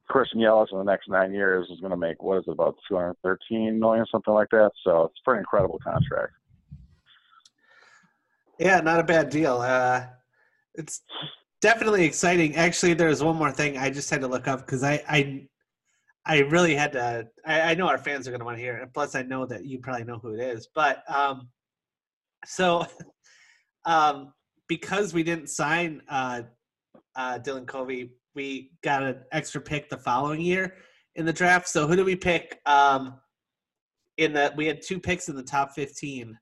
Christian 0.08 0.40
Yelich 0.40 0.72
in 0.72 0.78
the 0.78 0.84
next 0.84 1.10
nine 1.10 1.34
years 1.34 1.68
is 1.70 1.80
going 1.80 1.92
to 1.92 1.98
make 1.98 2.22
what 2.22 2.38
is 2.38 2.44
it 2.48 2.52
about 2.52 2.76
213 2.90 3.80
million, 3.80 4.06
something 4.12 4.34
like 4.34 4.50
that. 4.52 4.72
So 4.84 5.06
it's 5.06 5.20
a 5.22 5.24
pretty 5.24 5.40
incredible 5.40 5.80
contract. 5.84 6.34
Yeah, 8.60 8.80
not 8.80 9.00
a 9.00 9.04
bad 9.04 9.30
deal. 9.30 9.58
Uh, 9.58 10.06
it's 10.74 11.04
definitely 11.62 12.06
exciting. 12.06 12.56
Actually, 12.56 12.96
there's 12.96 13.24
one 13.24 13.36
more 13.36 13.52
thing 13.52 13.78
I 13.78 13.90
just 13.90 14.10
had 14.10 14.22
to 14.22 14.28
look 14.28 14.48
up 14.48 14.66
because 14.66 14.84
I, 14.84 15.04
I 15.08 15.48
I 16.26 16.40
really 16.40 16.76
had 16.76 16.92
to. 16.94 17.28
I, 17.46 17.62
I 17.62 17.74
know 17.76 17.88
our 17.88 17.98
fans 17.98 18.28
are 18.28 18.32
going 18.32 18.40
to 18.40 18.46
want 18.46 18.58
to 18.58 18.64
hear 18.64 18.76
it. 18.78 18.94
Plus, 18.94 19.16
I 19.16 19.22
know 19.22 19.46
that 19.46 19.66
you 19.66 19.80
probably 19.80 20.04
know 20.04 20.20
who 20.20 20.34
it 20.34 20.42
is. 20.42 20.68
But 20.74 21.04
um, 21.14 21.48
so 22.48 22.86
um, 23.86 24.34
because 24.68 25.14
we 25.14 25.24
didn't 25.24 25.50
sign 25.50 26.02
uh, 26.10 26.44
uh, 27.16 27.40
Dylan 27.40 27.68
Covey, 27.68 28.12
we 28.36 28.72
got 28.84 29.04
an 29.04 29.18
extra 29.32 29.62
pick 29.62 29.90
the 29.90 29.98
following 29.98 30.42
year 30.42 30.76
in 31.16 31.26
the 31.26 31.34
draft. 31.34 31.68
So 31.68 31.88
who 31.88 31.96
did 31.96 32.06
we 32.06 32.16
pick? 32.16 32.60
Um, 32.66 33.20
in 34.18 34.34
the 34.34 34.54
we 34.56 34.66
had 34.66 34.82
two 34.82 35.00
picks 35.00 35.30
in 35.30 35.36
the 35.36 35.44
top 35.44 35.72
fifteen. 35.74 36.38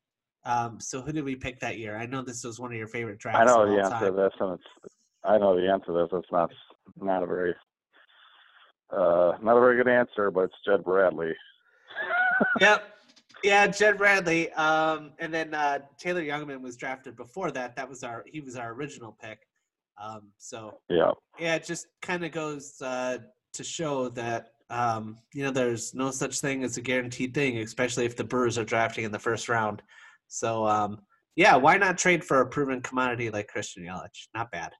Um, 0.45 0.79
so 0.79 1.01
who 1.01 1.11
did 1.11 1.23
we 1.23 1.35
pick 1.35 1.59
that 1.59 1.77
year? 1.77 1.97
I 1.97 2.05
know 2.05 2.21
this 2.21 2.43
was 2.43 2.59
one 2.59 2.71
of 2.71 2.77
your 2.77 2.87
favorite 2.87 3.17
drafts. 3.17 3.39
I 3.39 3.45
know 3.45 3.67
the 3.67 3.81
answer 3.81 4.05
to 4.07 4.11
this, 4.11 4.31
and 4.39 4.53
it's 4.53 4.95
I 5.23 5.37
know 5.37 5.55
the 5.59 5.69
answer 5.69 5.87
to 5.87 5.93
this. 5.93 6.09
It's 6.13 6.31
not 6.31 6.51
not 7.01 7.23
a 7.23 7.25
very 7.25 7.55
uh, 8.91 9.33
not 9.41 9.57
a 9.57 9.59
very 9.59 9.77
good 9.77 9.87
answer, 9.87 10.31
but 10.31 10.45
it's 10.45 10.55
Jed 10.65 10.83
Bradley. 10.83 11.33
yep. 12.59 12.94
Yeah, 13.43 13.67
Jed 13.67 13.97
Bradley. 13.97 14.51
Um, 14.53 15.11
and 15.19 15.33
then 15.33 15.53
uh, 15.53 15.79
Taylor 15.99 16.23
Jungmann 16.23 16.61
was 16.61 16.77
drafted 16.77 17.15
before 17.15 17.51
that. 17.51 17.75
That 17.75 17.89
was 17.89 18.03
our 18.03 18.23
he 18.27 18.41
was 18.41 18.55
our 18.55 18.71
original 18.71 19.15
pick. 19.21 19.39
Um, 20.01 20.31
so 20.37 20.79
yeah, 20.89 21.11
yeah, 21.39 21.55
it 21.55 21.63
just 21.63 21.87
kind 22.01 22.25
of 22.25 22.31
goes 22.31 22.81
uh, 22.81 23.19
to 23.53 23.63
show 23.63 24.09
that 24.09 24.51
um, 24.69 25.17
you 25.33 25.43
know 25.43 25.51
there's 25.51 25.93
no 25.93 26.11
such 26.11 26.39
thing 26.39 26.63
as 26.63 26.77
a 26.77 26.81
guaranteed 26.81 27.33
thing, 27.33 27.57
especially 27.59 28.05
if 28.05 28.15
the 28.15 28.23
Brewers 28.23 28.57
are 28.57 28.65
drafting 28.65 29.05
in 29.05 29.11
the 29.11 29.19
first 29.19 29.47
round. 29.47 29.81
So 30.27 30.65
um, 30.67 31.01
yeah, 31.35 31.55
why 31.55 31.77
not 31.77 31.97
trade 31.97 32.23
for 32.23 32.41
a 32.41 32.47
proven 32.47 32.81
commodity 32.81 33.29
like 33.29 33.47
Christian 33.47 33.83
Yelich? 33.83 34.27
Not 34.33 34.51
bad. 34.51 34.73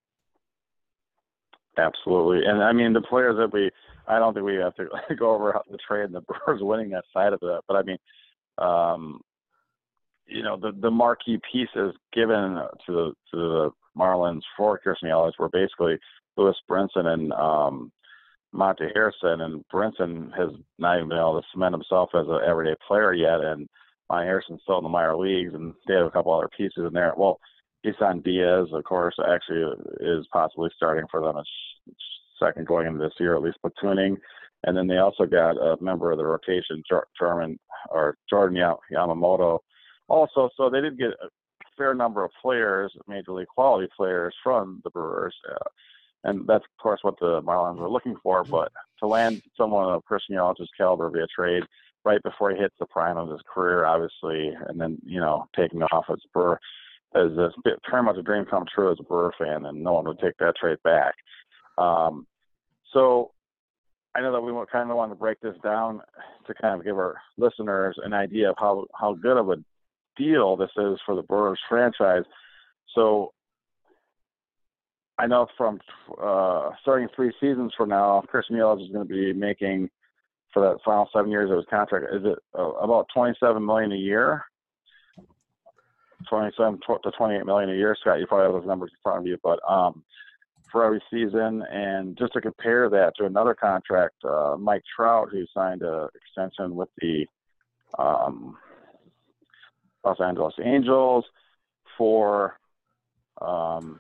Absolutely, 1.77 2.45
and 2.45 2.63
I 2.63 2.74
mean 2.74 2.93
the 2.93 3.01
players 3.01 3.38
that 3.38 3.53
we. 3.53 3.71
I 4.07 4.19
don't 4.19 4.35
think 4.35 4.45
we 4.45 4.55
have 4.55 4.75
to 4.75 4.88
go 5.15 5.33
over 5.33 5.59
the 5.69 5.79
trade 5.88 6.05
and 6.05 6.13
the 6.13 6.21
Brewers 6.21 6.62
winning 6.62 6.89
that 6.91 7.05
side 7.12 7.33
of 7.33 7.39
it, 7.41 7.62
but 7.67 7.75
I 7.75 7.81
mean, 7.81 7.97
um, 8.57 9.21
you 10.27 10.43
know, 10.43 10.57
the 10.57 10.71
the 10.79 10.91
marquee 10.91 11.39
pieces 11.51 11.93
given 12.13 12.55
to 12.85 12.91
the 12.91 13.13
to 13.31 13.38
the 13.38 13.71
Marlins 13.97 14.41
for 14.57 14.77
Christian 14.77 15.09
Yelich 15.09 15.39
were 15.39 15.50
basically 15.50 15.97
Lewis 16.38 16.55
Brinson 16.69 17.05
and 17.05 17.31
um, 17.33 17.91
Monte 18.51 18.85
Harrison, 18.93 19.41
and 19.41 19.63
Brinson 19.74 20.35
has 20.38 20.50
not 20.79 20.97
even 20.97 21.09
been 21.09 21.17
able 21.17 21.41
to 21.41 21.47
cement 21.51 21.74
himself 21.74 22.09
as 22.13 22.27
an 22.27 22.39
everyday 22.45 22.75
player 22.88 23.13
yet, 23.13 23.41
and 23.41 23.67
Monte 24.09 24.27
Harrison's 24.27 24.62
still 24.63 24.77
in 24.77 24.83
the 24.83 24.89
minor 24.89 25.15
leagues, 25.15 25.53
and 25.53 25.74
they 25.88 25.95
have 25.95 26.05
a 26.05 26.12
couple 26.12 26.33
other 26.33 26.50
pieces 26.55 26.83
in 26.85 26.93
there. 26.93 27.13
Well, 27.15 27.39
Isan 27.83 28.21
Diaz, 28.21 28.67
of 28.71 28.83
course, 28.83 29.15
actually 29.27 29.63
is 30.00 30.25
possibly 30.31 30.69
starting 30.75 31.05
for 31.09 31.21
them 31.21 31.38
as 31.38 31.45
second 32.39 32.67
going 32.67 32.88
into 32.88 33.00
this 33.00 33.13
year, 33.19 33.35
at 33.35 33.41
least 33.41 33.57
platooning. 33.63 34.17
And 34.65 34.75
then 34.75 34.88
they 34.88 34.98
also 34.98 35.25
got 35.25 35.57
a 35.57 35.77
member 35.79 36.12
of 36.12 36.17
the 36.17 36.25
rotation, 36.25 36.84
German 37.17 37.60
or 37.89 38.17
Jordan 38.29 38.57
Yamamoto, 38.91 39.60
also. 40.07 40.50
So 40.57 40.69
they 40.69 40.81
did 40.81 40.98
get 40.98 41.10
a 41.10 41.29
fair 41.77 41.93
number 41.93 42.24
of 42.24 42.31
players, 42.41 42.91
major 43.07 43.31
league 43.31 43.48
quality 43.48 43.88
players 43.95 44.36
from 44.43 44.81
the 44.84 44.89
Brewers. 44.89 45.36
Uh, 45.50 45.69
and 46.24 46.48
that's 46.48 46.65
of 46.65 46.81
course 46.81 47.00
what 47.03 47.19
the 47.19 47.41
Marlins 47.43 47.77
were 47.77 47.89
looking 47.89 48.15
for. 48.22 48.43
Mm-hmm. 48.43 48.51
But 48.51 48.72
to 49.00 49.07
land 49.07 49.41
someone 49.55 49.93
of 49.93 50.03
Christian 50.05 50.36
Yelich's 50.36 50.69
caliber 50.77 51.10
via 51.10 51.27
trade 51.34 51.63
right 52.03 52.22
before 52.24 52.51
he 52.51 52.57
hits 52.57 52.75
the 52.79 52.86
prime 52.88 53.17
of 53.17 53.29
his 53.29 53.41
career, 53.51 53.86
obviously, 53.86 54.51
and 54.67 54.81
then 54.81 54.98
you 55.05 55.19
know 55.19 55.48
taking 55.55 55.79
him 55.79 55.88
off 55.91 56.05
as 56.10 56.19
Brewer 56.34 56.60
is 57.15 57.38
a 57.38 57.51
very 57.89 58.03
much 58.03 58.17
a 58.17 58.22
dream 58.22 58.45
come 58.45 58.65
true 58.74 58.91
as 58.91 58.98
a 59.00 59.03
Brewer 59.03 59.34
fan, 59.38 59.65
and 59.65 59.84
no 59.84 59.93
one 59.93 60.05
would 60.05 60.19
take 60.19 60.38
that 60.39 60.55
trade 60.57 60.79
back. 60.84 61.13
Um, 61.77 62.25
so 62.91 63.31
I 64.15 64.22
know 64.22 64.31
that 64.31 64.41
we 64.41 64.53
kind 64.72 64.89
of 64.89 64.95
want 64.95 65.12
to 65.12 65.15
break 65.15 65.41
this 65.41 65.57
down 65.62 66.01
to 66.48 66.53
kind 66.53 66.79
of 66.79 66.86
give 66.86 66.95
our 66.95 67.17
listeners 67.38 67.98
an 68.03 68.13
idea 68.13 68.50
of 68.50 68.55
how 68.57 68.86
how 69.00 69.13
good 69.13 69.36
of 69.36 69.50
a 69.50 69.57
deal 70.15 70.55
this 70.55 70.72
is 70.77 70.98
for 71.05 71.15
the 71.15 71.22
Brewers 71.22 71.60
franchise. 71.67 72.24
So 72.95 73.34
I 75.17 75.27
know 75.27 75.48
from 75.57 75.79
uh, 76.22 76.72
starting 76.81 77.10
three 77.13 77.34
seasons 77.41 77.74
from 77.75 77.89
now, 77.89 78.24
Chris 78.27 78.45
Yelich 78.50 78.86
is 78.86 78.91
going 78.91 79.05
to 79.07 79.13
be 79.13 79.34
making 79.34 79.89
for 80.53 80.62
that 80.62 80.77
final 80.86 81.10
seven 81.12 81.29
years 81.29 81.51
of 81.51 81.57
his 81.57 81.65
contract. 81.69 82.05
Is 82.13 82.24
it 82.24 82.39
uh, 82.57 82.72
about 82.72 83.07
twenty-seven 83.13 83.65
million 83.65 83.91
a 83.91 83.98
year? 83.98 84.45
Twenty-seven 86.29 86.79
to 87.03 87.12
twenty-eight 87.17 87.45
million 87.45 87.69
a 87.69 87.75
year, 87.75 87.98
Scott. 88.00 88.19
You 88.19 88.27
probably 88.27 88.45
have 88.45 88.62
those 88.62 88.67
numbers 88.67 88.91
in 88.93 88.98
front 89.03 89.19
of 89.19 89.27
you, 89.27 89.38
but 89.43 89.60
um, 89.69 90.03
for 90.72 90.84
every 90.84 91.01
season, 91.12 91.63
and 91.72 92.17
just 92.17 92.34
to 92.34 92.41
compare 92.41 92.89
that 92.89 93.13
to 93.17 93.25
another 93.25 93.53
contract, 93.53 94.15
uh, 94.24 94.55
Mike 94.60 94.84
Trout, 94.95 95.29
who 95.31 95.45
signed 95.53 95.81
an 95.81 96.07
extension 96.15 96.75
with 96.75 96.89
the 96.98 97.25
um, 97.98 98.57
Los 100.03 100.19
Angeles 100.19 100.53
Angels 100.63 101.25
for 101.98 102.57
um, 103.41 104.00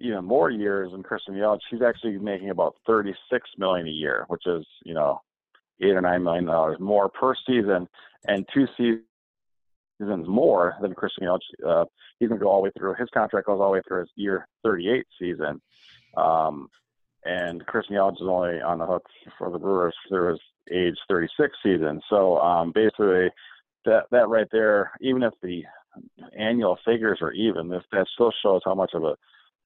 even 0.00 0.24
more 0.24 0.50
years 0.50 0.92
than 0.92 1.02
Christian 1.02 1.34
Yelich, 1.34 1.60
she's 1.70 1.82
actually 1.82 2.18
making 2.18 2.50
about 2.50 2.76
36 2.86 3.48
million 3.58 3.86
a 3.86 3.90
year, 3.90 4.24
which 4.28 4.46
is 4.46 4.66
you 4.84 4.94
know 4.94 5.20
eight 5.80 5.92
or 5.92 6.00
nine 6.00 6.22
million 6.22 6.44
dollars 6.44 6.78
more 6.80 7.08
per 7.08 7.34
season, 7.46 7.88
and 8.26 8.46
two 8.52 8.66
seasons 8.76 9.02
more 10.26 10.76
than 10.80 10.94
Christian 10.94 11.24
Yelich. 11.24 11.40
Uh, 11.66 11.84
he's 12.18 12.28
gonna 12.28 12.40
go 12.40 12.48
all 12.48 12.58
the 12.58 12.64
way 12.64 12.72
through. 12.76 12.94
His 12.94 13.08
contract 13.12 13.46
goes 13.46 13.60
all 13.60 13.68
the 13.68 13.72
way 13.72 13.82
through 13.86 14.00
his 14.00 14.10
year 14.16 14.48
38 14.64 15.06
season, 15.18 15.60
um, 16.16 16.68
and 17.24 17.64
Christian 17.66 17.96
Yelich 17.96 18.20
is 18.20 18.28
only 18.28 18.60
on 18.60 18.78
the 18.78 18.86
hook 18.86 19.04
for 19.38 19.50
the 19.50 19.58
Brewers 19.58 19.94
through 20.08 20.30
his 20.30 20.40
age 20.70 20.96
36 21.08 21.52
season. 21.62 22.00
So 22.08 22.38
um, 22.38 22.72
basically, 22.72 23.30
that 23.84 24.04
that 24.10 24.28
right 24.28 24.48
there, 24.52 24.92
even 25.00 25.22
if 25.22 25.32
the 25.42 25.64
annual 26.38 26.78
figures 26.84 27.18
are 27.20 27.32
even, 27.32 27.68
this 27.68 27.82
that 27.92 28.06
still 28.14 28.32
shows 28.42 28.62
how 28.64 28.74
much 28.74 28.92
of 28.94 29.04
a 29.04 29.16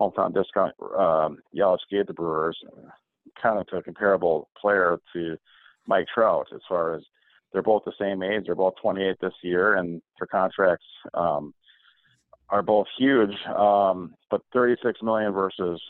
hometown 0.00 0.34
discount 0.34 0.74
um, 0.98 1.38
Yelich 1.54 1.78
gave 1.90 2.06
the 2.06 2.12
Brewers, 2.12 2.58
kind 3.40 3.58
of 3.58 3.66
to 3.68 3.76
a 3.76 3.82
comparable 3.82 4.48
player 4.60 4.98
to 5.12 5.36
Mike 5.86 6.06
Trout 6.12 6.48
as 6.54 6.60
far 6.68 6.94
as 6.94 7.02
they're 7.52 7.62
both 7.62 7.82
the 7.84 7.92
same 7.98 8.22
age. 8.22 8.44
They're 8.46 8.54
both 8.54 8.74
28 8.80 9.16
this 9.20 9.32
year, 9.42 9.76
and 9.76 10.02
their 10.18 10.26
contracts 10.26 10.84
um, 11.14 11.54
are 12.50 12.62
both 12.62 12.86
huge. 12.98 13.34
Um, 13.46 14.14
but 14.30 14.42
36 14.52 15.00
million 15.02 15.32
versus 15.32 15.80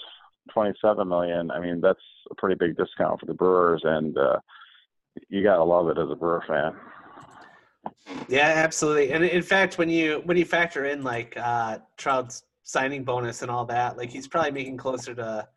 27 0.52 1.08
million. 1.08 1.50
I 1.50 1.60
mean, 1.60 1.80
that's 1.80 1.98
a 2.30 2.34
pretty 2.36 2.56
big 2.56 2.76
discount 2.76 3.20
for 3.20 3.26
the 3.26 3.34
Brewers, 3.34 3.82
and 3.84 4.16
uh, 4.16 4.38
you 5.28 5.42
gotta 5.42 5.64
love 5.64 5.88
it 5.88 5.98
as 5.98 6.10
a 6.10 6.14
Brewer 6.14 6.44
fan. 6.46 6.74
Yeah, 8.28 8.52
absolutely. 8.56 9.12
And 9.12 9.24
in 9.24 9.42
fact, 9.42 9.78
when 9.78 9.88
you 9.88 10.22
when 10.24 10.36
you 10.36 10.44
factor 10.44 10.86
in 10.86 11.02
like 11.02 11.36
uh, 11.36 11.78
Trout's 11.96 12.44
signing 12.66 13.04
bonus 13.04 13.42
and 13.42 13.50
all 13.50 13.64
that. 13.64 13.96
Like 13.96 14.10
he's 14.10 14.28
probably 14.28 14.50
making 14.50 14.76
closer 14.76 15.14
to 15.14 15.48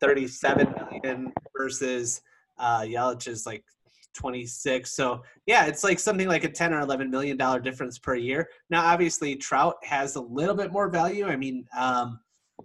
37 0.00 0.72
million 0.90 1.32
versus 1.56 2.22
uh, 2.56 2.82
Yelich 2.82 3.26
is 3.26 3.46
like 3.46 3.64
26. 4.14 4.94
So 4.94 5.22
yeah, 5.46 5.66
it's 5.66 5.84
like 5.84 5.98
something 5.98 6.28
like 6.28 6.44
a 6.44 6.48
10 6.48 6.74
or 6.74 6.80
11 6.80 7.10
million 7.10 7.36
dollar 7.36 7.60
difference 7.60 7.98
per 7.98 8.14
year. 8.14 8.48
Now, 8.70 8.84
obviously, 8.84 9.36
Trout 9.36 9.76
has 9.84 10.16
a 10.16 10.20
little 10.20 10.54
bit 10.54 10.72
more 10.72 10.88
value. 10.88 11.26
I 11.26 11.36
mean, 11.36 11.66
um, 11.76 12.20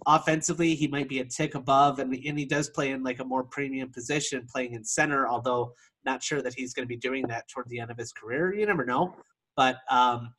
offensively, 0.06 0.74
he 0.74 0.88
might 0.88 1.08
be 1.08 1.20
a 1.20 1.24
tick 1.24 1.54
above, 1.54 1.98
and, 1.98 2.12
and 2.12 2.38
he 2.38 2.44
does 2.44 2.70
play 2.70 2.90
in 2.90 3.02
like 3.02 3.20
a 3.20 3.24
more 3.24 3.44
premium 3.44 3.90
position, 3.90 4.46
playing 4.50 4.74
in 4.74 4.84
center. 4.84 5.28
Although 5.28 5.72
not 6.04 6.22
sure 6.22 6.42
that 6.42 6.54
he's 6.54 6.72
going 6.72 6.84
to 6.84 6.88
be 6.88 6.96
doing 6.96 7.26
that 7.28 7.48
toward 7.48 7.68
the 7.68 7.80
end 7.80 7.90
of 7.90 7.96
his 7.96 8.12
career. 8.12 8.54
You 8.54 8.66
never 8.66 8.84
know, 8.84 9.14
but 9.56 9.78
um, 9.90 10.34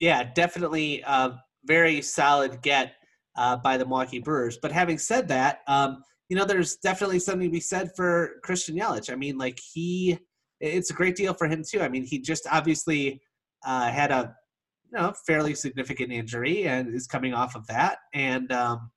yeah, 0.00 0.24
definitely. 0.34 1.02
Uh, 1.04 1.30
very 1.66 2.00
solid 2.00 2.62
get 2.62 2.94
uh, 3.36 3.56
by 3.56 3.76
the 3.76 3.84
Milwaukee 3.84 4.18
Brewers. 4.18 4.58
But 4.60 4.72
having 4.72 4.98
said 4.98 5.28
that, 5.28 5.60
um, 5.66 6.02
you 6.28 6.36
know, 6.36 6.44
there's 6.44 6.76
definitely 6.76 7.18
something 7.18 7.48
to 7.48 7.52
be 7.52 7.60
said 7.60 7.90
for 7.94 8.40
Christian 8.42 8.76
Yelich. 8.76 9.12
I 9.12 9.16
mean, 9.16 9.38
like 9.38 9.58
he, 9.72 10.18
it's 10.60 10.90
a 10.90 10.94
great 10.94 11.16
deal 11.16 11.34
for 11.34 11.46
him 11.46 11.62
too. 11.68 11.80
I 11.80 11.88
mean, 11.88 12.04
he 12.04 12.18
just 12.18 12.46
obviously 12.50 13.20
uh, 13.64 13.90
had 13.90 14.10
a 14.10 14.34
you 14.92 14.98
know 14.98 15.12
fairly 15.26 15.54
significant 15.54 16.12
injury 16.12 16.66
and 16.66 16.94
is 16.94 17.06
coming 17.06 17.34
off 17.34 17.56
of 17.56 17.66
that, 17.66 17.98
and 18.14 18.50
um, 18.52 18.90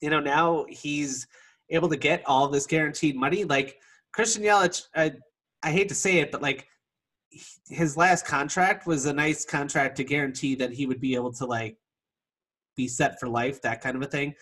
you 0.00 0.10
know 0.10 0.20
now 0.20 0.66
he's 0.68 1.26
able 1.70 1.88
to 1.88 1.96
get 1.96 2.22
all 2.26 2.48
this 2.48 2.66
guaranteed 2.66 3.16
money. 3.16 3.44
Like 3.44 3.78
Christian 4.12 4.42
Yelich, 4.42 4.82
I, 4.94 5.12
I 5.62 5.70
hate 5.70 5.88
to 5.88 5.94
say 5.94 6.18
it, 6.18 6.30
but 6.30 6.42
like 6.42 6.66
his 7.66 7.96
last 7.96 8.26
contract 8.26 8.86
was 8.86 9.06
a 9.06 9.12
nice 9.12 9.44
contract 9.44 9.96
to 9.96 10.04
guarantee 10.04 10.54
that 10.56 10.72
he 10.72 10.86
would 10.86 11.00
be 11.00 11.14
able 11.14 11.32
to 11.32 11.46
like 11.46 11.76
be 12.76 12.86
set 12.86 13.18
for 13.18 13.28
life, 13.28 13.60
that 13.62 13.80
kind 13.80 13.96
of 13.96 14.02
a 14.02 14.06
thing. 14.06 14.34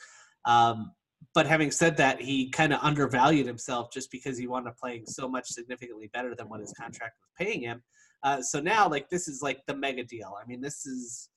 Um, 0.45 0.93
but 1.35 1.47
having 1.47 1.71
said 1.71 1.97
that, 1.97 2.21
he 2.21 2.51
kind 2.51 2.73
of 2.73 2.81
undervalued 2.83 3.47
himself 3.47 3.93
just 3.93 4.11
because 4.11 4.39
he 4.39 4.47
wanted 4.47 4.71
to 4.71 4.77
play 4.77 5.03
so 5.07 5.29
much 5.29 5.49
significantly 5.49 6.11
better 6.13 6.35
than 6.35 6.49
what 6.49 6.61
his 6.61 6.73
contract 6.73 7.15
was 7.21 7.47
paying 7.47 7.63
him. 7.63 7.83
Uh, 8.23 8.41
so 8.41 8.61
now, 8.61 8.89
like 8.89 9.09
this 9.09 9.29
is 9.29 9.43
like 9.43 9.61
the 9.67 9.77
mega 9.77 10.05
deal. 10.05 10.35
I 10.41 10.47
mean, 10.47 10.61
this 10.61 10.87
is 10.87 11.29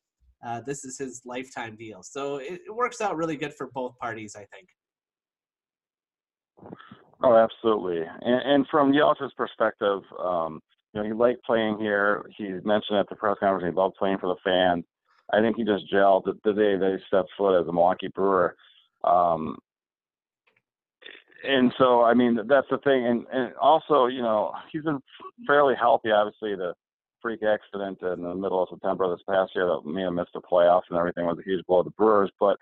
uh, 0.45 0.61
this 0.65 0.85
is 0.85 0.97
his 0.97 1.21
lifetime 1.25 1.75
deal. 1.75 2.03
So 2.03 2.37
it, 2.37 2.61
it 2.67 2.75
works 2.75 3.01
out 3.01 3.17
really 3.17 3.35
good 3.35 3.53
for 3.53 3.69
both 3.73 3.97
parties, 3.97 4.35
I 4.35 4.45
think. 4.53 4.67
Oh, 7.23 7.35
absolutely. 7.35 8.01
And, 8.21 8.41
and 8.53 8.67
from 8.69 8.91
Yelich's 8.91 9.33
perspective, 9.35 10.01
um, 10.23 10.59
you 10.93 11.01
know, 11.01 11.07
he 11.07 11.13
liked 11.13 11.43
playing 11.43 11.79
here. 11.79 12.25
He 12.37 12.49
mentioned 12.63 12.99
at 12.99 13.09
the 13.09 13.15
press 13.15 13.37
conference 13.39 13.65
he 13.65 13.75
loved 13.75 13.95
playing 13.95 14.19
for 14.19 14.27
the 14.27 14.39
fans. 14.43 14.85
I 15.33 15.41
think 15.41 15.57
he 15.57 15.63
just 15.63 15.91
gelled 15.91 16.25
the, 16.25 16.33
the 16.43 16.53
day 16.53 16.77
that 16.77 16.91
he 16.91 17.03
stepped 17.07 17.31
foot 17.37 17.59
as 17.59 17.67
a 17.67 17.71
Milwaukee 17.71 18.09
Brewer. 18.13 18.55
Um, 19.03 19.57
and 21.47 21.73
so, 21.77 22.03
I 22.03 22.13
mean, 22.13 22.39
that's 22.47 22.67
the 22.69 22.77
thing. 22.79 23.05
And, 23.05 23.25
and 23.31 23.53
also, 23.55 24.07
you 24.07 24.21
know, 24.21 24.53
he's 24.71 24.83
been 24.83 24.99
fairly 25.47 25.75
healthy. 25.79 26.11
Obviously, 26.11 26.55
the 26.55 26.73
freak 27.21 27.41
accident 27.43 27.99
in 28.01 28.23
the 28.23 28.35
middle 28.35 28.61
of 28.61 28.69
September 28.69 29.09
this 29.09 29.23
past 29.27 29.51
year 29.55 29.65
that 29.67 29.89
made 29.89 30.03
him 30.05 30.15
miss 30.15 30.27
the 30.33 30.41
playoffs 30.41 30.83
and 30.89 30.97
everything 30.97 31.25
was 31.25 31.39
a 31.39 31.49
huge 31.49 31.65
blow 31.65 31.83
to 31.83 31.89
the 31.89 31.93
Brewers. 31.95 32.31
But 32.39 32.57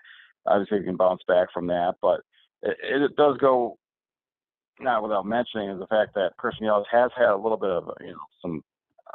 obviously, 0.46 0.78
he 0.78 0.84
can 0.84 0.96
bounce 0.96 1.22
back 1.28 1.48
from 1.52 1.66
that. 1.68 1.94
But 2.00 2.20
it, 2.62 3.02
it 3.02 3.16
does 3.16 3.36
go 3.38 3.76
not 4.80 5.02
without 5.02 5.26
mentioning 5.26 5.70
is 5.70 5.78
the 5.78 5.86
fact 5.86 6.14
that 6.14 6.36
Christian 6.36 6.66
Yelich 6.66 6.84
has 6.90 7.10
had 7.16 7.28
a 7.28 7.36
little 7.36 7.56
bit 7.56 7.70
of 7.70 7.90
you 8.00 8.08
know 8.08 8.18
some 8.42 8.62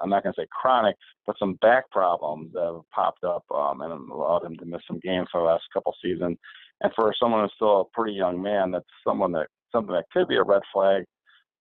I'm 0.01 0.09
not 0.09 0.23
going 0.23 0.33
to 0.33 0.41
say 0.41 0.47
chronic, 0.49 0.95
but 1.25 1.35
some 1.37 1.55
back 1.55 1.89
problems 1.91 2.53
that 2.53 2.63
have 2.63 2.89
popped 2.93 3.23
up 3.23 3.43
um, 3.53 3.81
and 3.81 3.91
allowed 3.91 4.45
him 4.45 4.55
to 4.57 4.65
miss 4.65 4.81
some 4.87 4.99
games 4.99 5.27
for 5.31 5.41
the 5.41 5.47
last 5.47 5.63
couple 5.73 5.93
seasons. 6.01 6.37
And 6.81 6.93
for 6.95 7.13
someone 7.19 7.41
who's 7.41 7.51
still 7.55 7.81
a 7.81 7.85
pretty 7.85 8.13
young 8.13 8.41
man, 8.41 8.71
that's 8.71 8.85
someone 9.05 9.31
that 9.33 9.47
something 9.71 9.93
that 9.93 10.05
could 10.11 10.27
be 10.27 10.35
a 10.35 10.43
red 10.43 10.61
flag. 10.73 11.03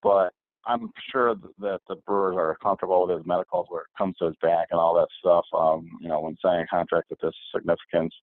But 0.01 0.31
I'm 0.65 0.91
sure 1.11 1.35
that 1.59 1.79
the 1.87 1.95
Brewers 2.07 2.35
are 2.37 2.57
comfortable 2.61 3.07
with 3.07 3.17
his 3.17 3.25
medicals 3.25 3.67
where 3.69 3.81
it 3.81 3.97
comes 3.97 4.15
to 4.17 4.25
his 4.25 4.35
back 4.41 4.67
and 4.71 4.79
all 4.79 4.93
that 4.95 5.07
stuff. 5.19 5.45
Um, 5.57 5.89
you 6.01 6.09
know, 6.09 6.21
when 6.21 6.37
signing 6.41 6.65
a 6.65 6.67
contract 6.67 7.09
with 7.09 7.19
this 7.19 7.33
significance, 7.53 8.13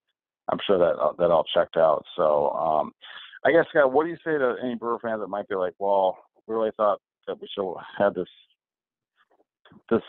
I'm 0.48 0.58
sure 0.66 0.78
that 0.78 1.00
uh, 1.00 1.12
that 1.18 1.30
all 1.30 1.44
checked 1.54 1.76
out. 1.76 2.04
So, 2.16 2.50
um, 2.50 2.92
I 3.44 3.52
guess, 3.52 3.66
Scott, 3.70 3.92
what 3.92 4.04
do 4.04 4.10
you 4.10 4.16
say 4.24 4.38
to 4.38 4.56
any 4.62 4.74
Brewer 4.74 4.98
fans 5.00 5.20
that 5.20 5.28
might 5.28 5.48
be 5.48 5.54
like, 5.54 5.74
well, 5.78 6.18
we 6.46 6.54
really 6.54 6.70
thought 6.76 7.00
that 7.26 7.40
we 7.40 7.48
should 7.54 7.74
have 7.98 8.14
this 8.14 8.28
this 9.90 10.02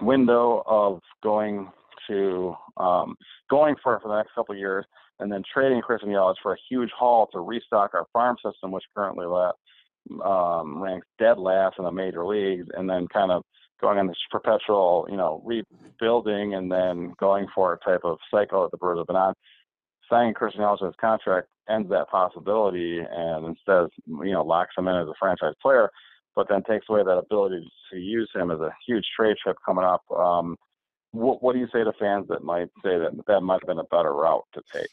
window 0.00 0.62
of 0.66 1.00
going 1.22 1.70
to 2.08 2.54
um, 2.76 3.16
going 3.50 3.74
for 3.82 3.98
for 4.00 4.08
the 4.08 4.16
next 4.16 4.34
couple 4.34 4.54
of 4.54 4.58
years, 4.58 4.84
and 5.20 5.30
then 5.30 5.42
trading 5.52 5.80
Christian 5.82 6.10
Yelich 6.10 6.36
for 6.42 6.52
a 6.54 6.58
huge 6.68 6.90
haul 6.96 7.28
to 7.32 7.40
restock 7.40 7.94
our 7.94 8.06
farm 8.12 8.36
system, 8.44 8.72
which 8.72 8.84
currently 8.96 9.26
um, 10.24 10.82
ranks 10.82 11.06
dead 11.18 11.38
last 11.38 11.76
in 11.78 11.84
the 11.84 11.92
major 11.92 12.26
leagues, 12.26 12.66
and 12.74 12.88
then 12.88 13.06
kind 13.08 13.30
of 13.30 13.42
going 13.80 13.98
on 13.98 14.06
this 14.06 14.16
perpetual, 14.30 15.06
you 15.10 15.16
know, 15.16 15.42
rebuilding 15.44 16.54
and 16.54 16.70
then 16.70 17.12
going 17.18 17.46
for 17.54 17.72
a 17.72 17.78
type 17.78 18.02
of 18.04 18.16
cycle 18.30 18.62
that 18.62 18.70
the 18.70 18.76
Brewers 18.76 18.98
have 18.98 19.06
been 19.06 19.16
on. 19.16 19.34
Signing 20.08 20.34
Christian 20.34 20.62
Yelich's 20.62 20.94
contract 21.00 21.48
ends 21.68 21.88
that 21.90 22.08
possibility, 22.08 22.98
and 22.98 23.46
instead, 23.46 23.86
you 24.06 24.32
know, 24.32 24.44
locks 24.44 24.74
him 24.76 24.88
in 24.88 24.96
as 24.96 25.08
a 25.08 25.14
franchise 25.18 25.54
player, 25.60 25.90
but 26.34 26.48
then 26.48 26.62
takes 26.62 26.86
away 26.88 27.02
that 27.02 27.18
ability 27.18 27.64
to 27.92 27.98
use 27.98 28.30
him 28.34 28.50
as 28.50 28.60
a 28.60 28.70
huge 28.86 29.04
trade 29.16 29.36
chip 29.44 29.56
coming 29.64 29.84
up. 29.84 30.02
Um, 30.16 30.56
what, 31.12 31.42
what 31.42 31.52
do 31.54 31.60
you 31.60 31.68
say 31.72 31.84
to 31.84 31.92
fans 31.98 32.26
that 32.28 32.42
might 32.42 32.68
say 32.84 32.98
that 32.98 33.12
that 33.26 33.40
might 33.42 33.60
have 33.62 33.68
been 33.68 33.78
a 33.78 33.84
better 33.84 34.12
route 34.12 34.44
to 34.54 34.62
take? 34.72 34.88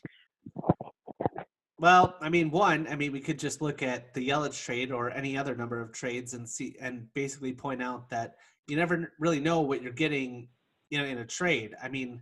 Well, 1.78 2.16
I 2.20 2.28
mean, 2.28 2.52
one, 2.52 2.88
I 2.90 2.96
mean, 2.98 3.14
we 3.14 3.22
could 3.22 3.40
just 3.40 3.62
look 3.62 3.82
at 3.82 4.14
the 4.14 4.28
Yelich 4.28 4.62
trade 4.64 4.92
or 4.92 5.12
any 5.12 5.38
other 5.38 5.56
number 5.56 5.80
of 5.80 5.94
trades 5.94 6.34
and 6.34 6.48
see 6.48 6.76
and 6.82 7.08
basically 7.14 7.54
point 7.54 7.82
out 7.82 8.10
that 8.10 8.36
you 8.68 8.76
never 8.76 9.14
really 9.18 9.40
know 9.40 9.62
what 9.62 9.82
you're 9.82 9.94
getting, 9.94 10.50
you 10.90 10.98
know, 11.00 11.06
in 11.06 11.20
a 11.20 11.26
trade. 11.26 11.74
I 11.82 11.88
mean, 11.88 12.22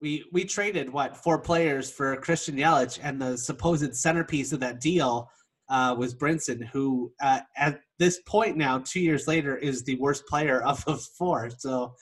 we 0.00 0.24
we 0.32 0.44
traded 0.44 0.92
what 0.92 1.16
four 1.16 1.40
players 1.40 1.90
for 1.90 2.16
Christian 2.16 2.56
Yelich, 2.56 3.00
and 3.02 3.20
the 3.20 3.36
supposed 3.36 3.96
centerpiece 3.96 4.52
of 4.52 4.60
that 4.60 4.80
deal 4.80 5.28
uh, 5.68 5.96
was 5.98 6.14
Brinson, 6.14 6.64
who 6.68 7.12
uh, 7.20 7.40
at 7.56 7.80
this 7.98 8.20
point 8.26 8.56
now, 8.56 8.78
two 8.78 9.00
years 9.00 9.26
later, 9.26 9.56
is 9.56 9.82
the 9.82 9.96
worst 9.96 10.24
player 10.26 10.62
of 10.70 10.84
the 10.84 10.96
four. 11.18 11.50
So 11.58 11.94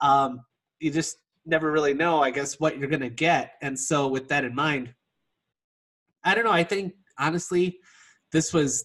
um, 0.00 0.40
you 0.82 0.90
just 0.90 1.18
never 1.46 1.70
really 1.70 1.94
know, 1.94 2.22
I 2.22 2.30
guess, 2.30 2.58
what 2.58 2.78
you're 2.78 2.88
to 2.88 3.08
get. 3.08 3.52
And 3.62 3.78
so, 3.78 4.08
with 4.08 4.28
that 4.28 4.44
in 4.44 4.54
mind, 4.54 4.94
I 6.24 6.34
don't 6.34 6.44
know. 6.44 6.52
I 6.52 6.64
think 6.64 6.94
honestly, 7.18 7.78
this 8.32 8.52
was 8.52 8.84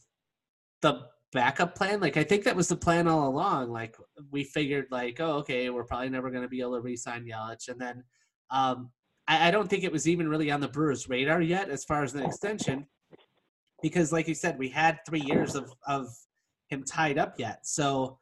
the 0.82 1.02
backup 1.34 1.76
plan. 1.76 2.00
Like 2.00 2.18
I 2.18 2.24
think 2.24 2.44
that 2.44 2.56
was 2.56 2.68
the 2.68 2.76
plan 2.76 3.08
all 3.08 3.28
along. 3.28 3.72
Like 3.72 3.96
we 4.32 4.44
figured, 4.44 4.88
like, 4.92 5.20
oh, 5.20 5.38
okay, 5.38 5.70
we're 5.70 5.84
probably 5.84 6.10
never 6.10 6.30
to 6.44 6.48
be 6.48 6.62
able 6.62 6.76
to 6.76 6.82
re-sign 6.82 7.26
Yelich, 7.26 7.68
and 7.68 7.80
then 7.80 8.04
um, 8.50 8.92
I, 9.28 9.48
I, 9.48 9.52
don't 9.52 9.70
think 9.70 9.84
it 9.84 9.92
was 9.92 10.08
even 10.08 10.30
really 10.30 10.52
on 10.52 10.62
the 10.62 10.70
Brewers' 10.70 11.10
radar 11.10 11.42
yet 11.42 11.70
as 11.70 11.84
far 11.84 12.04
as 12.04 12.16
an 12.16 12.24
extension, 12.24 12.88
because, 13.82 14.14
like 14.14 14.28
you 14.28 14.36
said, 14.36 14.58
we 14.58 14.70
had 14.70 15.00
three 15.06 15.22
years 15.22 15.56
of 15.56 15.72
of 15.88 16.08
him 16.70 16.84
tied 16.84 17.18
up 17.18 17.36
yet. 17.38 17.66
So 17.66 18.18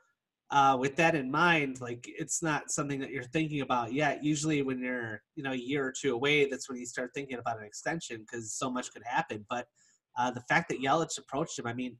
uh, 0.52 0.78
with 0.80 0.96
that 0.96 1.16
in 1.16 1.32
mind, 1.32 1.82
like 1.82 2.06
it's 2.08 2.44
not 2.44 2.70
something 2.70 3.00
that 3.00 3.10
you're 3.10 3.24
thinking 3.24 3.62
about 3.62 3.94
yet. 3.94 4.24
Usually, 4.24 4.62
when 4.62 4.80
you're 4.80 5.22
you 5.36 5.44
know 5.44 5.54
a 5.54 5.56
year 5.56 5.86
or 5.86 5.92
two 5.92 6.14
away, 6.14 6.48
that's 6.48 6.70
when 6.70 6.78
you 6.78 6.86
start 6.86 7.12
thinking 7.16 7.38
about 7.38 7.58
an 7.58 7.66
extension 7.66 8.22
because 8.22 8.54
so 8.54 8.70
much 8.70 8.94
could 8.94 9.04
happen. 9.06 9.46
But 9.50 9.68
uh, 10.18 10.32
the 10.32 10.42
fact 10.42 10.70
that 10.70 10.82
Yelich 10.82 11.18
approached 11.18 11.58
him, 11.58 11.66
I 11.66 11.74
mean, 11.74 11.98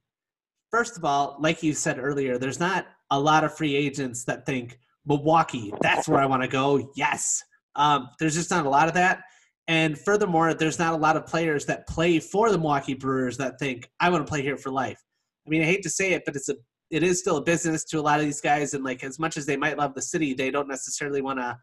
first 0.70 0.96
of 0.96 1.04
all, 1.04 1.36
like 1.40 1.62
you 1.62 1.74
said 1.74 1.98
earlier, 1.98 2.38
there's 2.38 2.60
not 2.60 2.86
a 3.10 3.18
lot 3.18 3.42
of 3.42 3.56
free 3.56 3.74
agents 3.74 4.24
that 4.24 4.46
think 4.46 4.78
Milwaukee, 5.06 5.72
that's 5.80 6.08
where 6.08 6.20
I 6.20 6.26
want 6.26 6.42
to 6.42 6.48
go. 6.48 6.92
Yes, 6.96 7.42
um, 7.74 8.08
there's 8.20 8.34
just 8.34 8.50
not 8.50 8.64
a 8.64 8.70
lot 8.70 8.88
of 8.88 8.94
that. 8.94 9.22
And 9.68 9.98
furthermore, 9.98 10.54
there's 10.54 10.78
not 10.78 10.94
a 10.94 10.96
lot 10.96 11.16
of 11.16 11.26
players 11.26 11.66
that 11.66 11.88
play 11.88 12.20
for 12.20 12.52
the 12.52 12.58
Milwaukee 12.58 12.94
Brewers 12.94 13.36
that 13.38 13.58
think 13.58 13.90
I 13.98 14.08
want 14.10 14.24
to 14.24 14.30
play 14.30 14.40
here 14.40 14.56
for 14.56 14.70
life. 14.70 15.02
I 15.44 15.50
mean, 15.50 15.62
I 15.62 15.64
hate 15.64 15.82
to 15.82 15.90
say 15.90 16.12
it, 16.12 16.22
but 16.24 16.36
it's 16.36 16.48
a 16.48 16.54
it 16.90 17.02
is 17.02 17.18
still 17.18 17.38
a 17.38 17.42
business 17.42 17.84
to 17.84 17.98
a 17.98 18.02
lot 18.02 18.20
of 18.20 18.26
these 18.26 18.40
guys, 18.40 18.74
and 18.74 18.84
like 18.84 19.02
as 19.02 19.18
much 19.18 19.36
as 19.36 19.46
they 19.46 19.56
might 19.56 19.76
love 19.76 19.94
the 19.94 20.02
city, 20.02 20.34
they 20.34 20.50
don't 20.50 20.68
necessarily 20.68 21.20
want 21.20 21.38
to, 21.38 21.58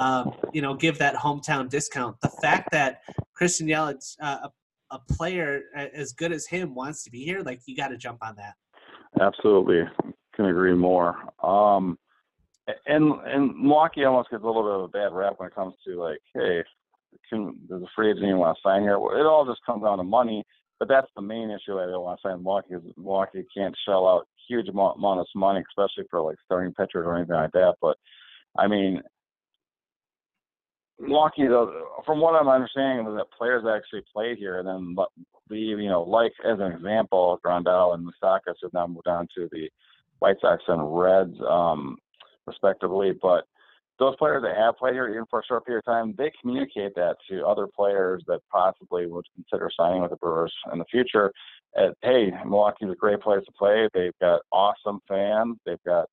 um, 0.00 0.32
you 0.52 0.62
know, 0.62 0.74
give 0.74 0.98
that 0.98 1.14
hometown 1.14 1.68
discount. 1.68 2.20
The 2.20 2.30
fact 2.40 2.70
that 2.72 3.02
Christian 3.34 3.66
Yelich, 3.66 4.16
uh, 4.20 4.48
a, 4.90 4.98
player 5.10 5.62
as 5.74 6.12
good 6.12 6.32
as 6.32 6.46
him, 6.46 6.74
wants 6.74 7.02
to 7.04 7.10
be 7.10 7.24
here, 7.24 7.40
like 7.40 7.60
you 7.66 7.74
got 7.74 7.88
to 7.88 7.96
jump 7.96 8.18
on 8.22 8.36
that. 8.36 8.54
Absolutely, 9.20 9.82
can 10.34 10.46
agree 10.46 10.74
more. 10.74 11.16
Um, 11.42 11.98
and 12.86 13.12
and 13.26 13.56
Milwaukee 13.58 14.04
almost 14.04 14.30
gets 14.30 14.42
a 14.42 14.46
little 14.46 14.62
bit 14.62 14.72
of 14.72 14.82
a 14.82 14.88
bad 14.88 15.16
rap 15.16 15.34
when 15.38 15.48
it 15.48 15.54
comes 15.54 15.74
to 15.86 16.00
like, 16.00 16.18
hey, 16.34 16.62
can 17.28 17.56
does 17.68 17.82
a 17.82 17.86
free 17.94 18.10
agent 18.10 18.24
even 18.24 18.38
want 18.38 18.56
to 18.56 18.68
sign 18.68 18.82
here? 18.82 18.94
It 18.94 19.26
all 19.26 19.46
just 19.46 19.64
comes 19.66 19.82
down 19.82 19.98
to 19.98 20.04
money. 20.04 20.44
But 20.82 20.88
that's 20.88 21.12
the 21.14 21.22
main 21.22 21.48
issue 21.48 21.78
I 21.78 21.86
want 21.96 22.18
to 22.18 22.28
sign 22.28 22.42
Milwaukee 22.42 22.74
Milwaukee 22.96 23.46
can't 23.56 23.72
shell 23.86 24.04
out 24.04 24.26
huge 24.48 24.66
amount, 24.66 24.98
amount 24.98 25.20
of 25.20 25.28
money, 25.32 25.62
especially 25.70 26.08
for 26.10 26.20
like 26.22 26.34
starting 26.44 26.74
pitchers 26.74 27.06
or 27.06 27.16
anything 27.16 27.36
like 27.36 27.52
that. 27.52 27.76
But 27.80 27.96
I 28.58 28.66
mean, 28.66 29.00
Milwaukee, 30.98 31.46
though, 31.46 31.86
from 32.04 32.18
what 32.18 32.34
I'm 32.34 32.48
understanding, 32.48 33.06
is 33.06 33.16
that 33.16 33.30
players 33.30 33.62
actually 33.64 34.02
played 34.12 34.38
here, 34.38 34.58
and 34.58 34.66
then 34.66 34.96
leave, 35.48 35.78
you 35.78 35.88
know, 35.88 36.02
like 36.02 36.32
as 36.44 36.58
an 36.58 36.72
example, 36.72 37.38
Grandal 37.46 37.94
and 37.94 38.04
Moustakas 38.04 38.56
have 38.64 38.72
now 38.72 38.88
moved 38.88 39.06
on 39.06 39.28
to 39.36 39.48
the 39.52 39.70
White 40.18 40.38
Sox 40.40 40.64
and 40.66 40.98
Reds, 40.98 41.36
um, 41.48 41.96
respectively. 42.44 43.12
But 43.22 43.44
those 44.02 44.16
players 44.16 44.42
that 44.42 44.56
have 44.56 44.76
played 44.76 44.94
here 44.94 45.08
even 45.08 45.24
for 45.30 45.40
a 45.40 45.44
short 45.44 45.64
period 45.64 45.82
of 45.86 45.92
time, 45.92 46.14
they 46.18 46.32
communicate 46.40 46.94
that 46.96 47.16
to 47.30 47.46
other 47.46 47.66
players 47.66 48.22
that 48.26 48.40
possibly 48.50 49.06
would 49.06 49.24
consider 49.34 49.70
signing 49.76 50.02
with 50.02 50.10
the 50.10 50.16
Brewers 50.16 50.52
in 50.72 50.78
the 50.78 50.84
future. 50.86 51.32
At, 51.76 51.94
hey, 52.02 52.32
Milwaukee's 52.44 52.90
a 52.90 52.96
great 52.96 53.20
place 53.20 53.44
to 53.46 53.52
play. 53.52 53.88
They've 53.94 54.18
got 54.20 54.42
awesome 54.50 55.00
fans. 55.08 55.56
They've 55.64 55.82
got 55.86 56.06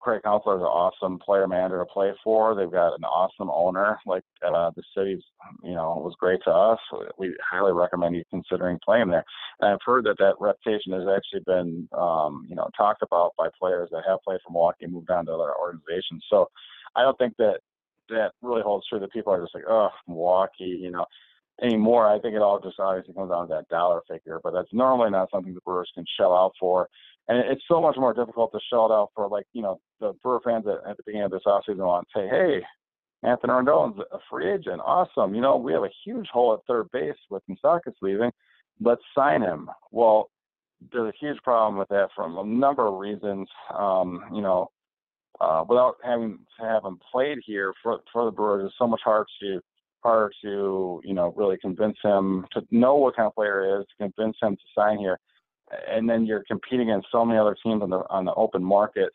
Craig 0.00 0.22
Counsell 0.22 0.56
is 0.56 0.60
an 0.60 0.66
awesome 0.66 1.18
player 1.18 1.48
manager 1.48 1.78
to 1.78 1.86
play 1.86 2.12
for. 2.22 2.54
They've 2.54 2.70
got 2.70 2.94
an 2.94 3.04
awesome 3.04 3.48
owner. 3.50 3.98
Like 4.04 4.22
uh, 4.46 4.70
the 4.76 4.82
city's, 4.96 5.22
you 5.62 5.74
know, 5.74 6.00
was 6.04 6.14
great 6.18 6.40
to 6.44 6.50
us. 6.50 6.78
We 7.18 7.34
highly 7.42 7.72
recommend 7.72 8.14
you 8.14 8.22
considering 8.28 8.78
playing 8.84 9.08
there. 9.08 9.24
And 9.60 9.70
I've 9.70 9.78
heard 9.84 10.04
that 10.04 10.18
that 10.18 10.34
reputation 10.40 10.92
has 10.92 11.04
actually 11.08 11.42
been, 11.46 11.88
um, 11.96 12.46
you 12.48 12.54
know, 12.54 12.68
talked 12.76 13.02
about 13.02 13.32
by 13.38 13.48
players 13.58 13.88
that 13.92 14.02
have 14.06 14.18
played 14.22 14.40
for 14.44 14.52
Milwaukee 14.52 14.84
and 14.84 14.92
moved 14.92 15.10
on 15.10 15.24
to 15.24 15.32
other 15.32 15.54
organizations. 15.58 16.22
So 16.28 16.50
I 16.96 17.02
don't 17.02 17.18
think 17.18 17.34
that 17.38 17.60
that 18.10 18.32
really 18.42 18.62
holds 18.62 18.86
true. 18.86 19.00
That 19.00 19.12
people 19.12 19.32
are 19.32 19.42
just 19.42 19.54
like, 19.54 19.64
oh, 19.68 19.90
Milwaukee, 20.06 20.78
you 20.80 20.90
know, 20.90 21.06
anymore. 21.62 22.06
I 22.06 22.18
think 22.18 22.34
it 22.34 22.42
all 22.42 22.60
just 22.60 22.78
obviously 22.78 23.14
comes 23.14 23.30
down 23.30 23.48
to 23.48 23.54
that 23.54 23.68
dollar 23.68 24.02
figure, 24.08 24.40
but 24.42 24.52
that's 24.52 24.72
normally 24.72 25.10
not 25.10 25.30
something 25.30 25.54
the 25.54 25.60
Brewers 25.60 25.90
can 25.94 26.04
shell 26.18 26.34
out 26.34 26.52
for. 26.58 26.88
And 27.28 27.38
it's 27.38 27.62
so 27.68 27.80
much 27.80 27.96
more 27.96 28.12
difficult 28.12 28.52
to 28.52 28.60
shell 28.70 28.86
it 28.86 28.92
out 28.92 29.10
for, 29.14 29.28
like, 29.28 29.46
you 29.54 29.62
know, 29.62 29.80
the 30.00 30.12
Brewer 30.22 30.40
fans 30.44 30.66
at, 30.66 30.88
at 30.88 30.96
the 30.96 31.02
beginning 31.06 31.24
of 31.24 31.30
this 31.30 31.42
offseason 31.46 31.78
want 31.78 32.06
to 32.14 32.20
say, 32.20 32.28
hey, 32.28 32.62
Anthony 33.22 33.52
Rendon's 33.54 33.98
a 34.12 34.18
free 34.28 34.52
agent. 34.52 34.82
Awesome. 34.84 35.34
You 35.34 35.40
know, 35.40 35.56
we 35.56 35.72
have 35.72 35.84
a 35.84 35.90
huge 36.04 36.28
hole 36.30 36.52
at 36.52 36.60
third 36.68 36.90
base 36.92 37.16
with 37.30 37.42
Moustakas 37.48 37.94
leaving. 38.02 38.30
Let's 38.82 39.00
sign 39.16 39.40
him. 39.40 39.70
Well, 39.90 40.28
there's 40.92 41.14
a 41.14 41.18
huge 41.18 41.38
problem 41.42 41.78
with 41.78 41.88
that 41.88 42.08
from 42.14 42.36
a 42.36 42.44
number 42.44 42.86
of 42.86 42.98
reasons. 42.98 43.48
Um, 43.74 44.24
you 44.34 44.42
know, 44.42 44.68
uh, 45.40 45.64
without 45.68 45.96
having 46.04 46.38
him 46.58 46.98
played 47.10 47.38
here 47.44 47.72
for 47.82 48.00
for 48.12 48.24
the 48.24 48.30
Brewers, 48.30 48.66
it's 48.66 48.74
so 48.78 48.86
much 48.86 49.00
hard 49.04 49.26
to 49.40 49.60
hard 50.02 50.32
to 50.42 51.00
you 51.04 51.14
know 51.14 51.32
really 51.36 51.56
convince 51.58 51.96
him 52.02 52.46
to 52.52 52.62
know 52.70 52.94
what 52.96 53.16
kind 53.16 53.26
of 53.26 53.34
player 53.34 53.80
is, 53.80 53.86
to 53.86 54.04
convince 54.04 54.36
him 54.40 54.56
to 54.56 54.62
sign 54.74 54.98
here, 54.98 55.18
and 55.88 56.08
then 56.08 56.24
you're 56.24 56.44
competing 56.44 56.90
against 56.90 57.08
so 57.10 57.24
many 57.24 57.38
other 57.38 57.56
teams 57.62 57.82
on 57.82 57.90
the 57.90 58.02
on 58.10 58.24
the 58.24 58.34
open 58.34 58.62
market 58.62 59.10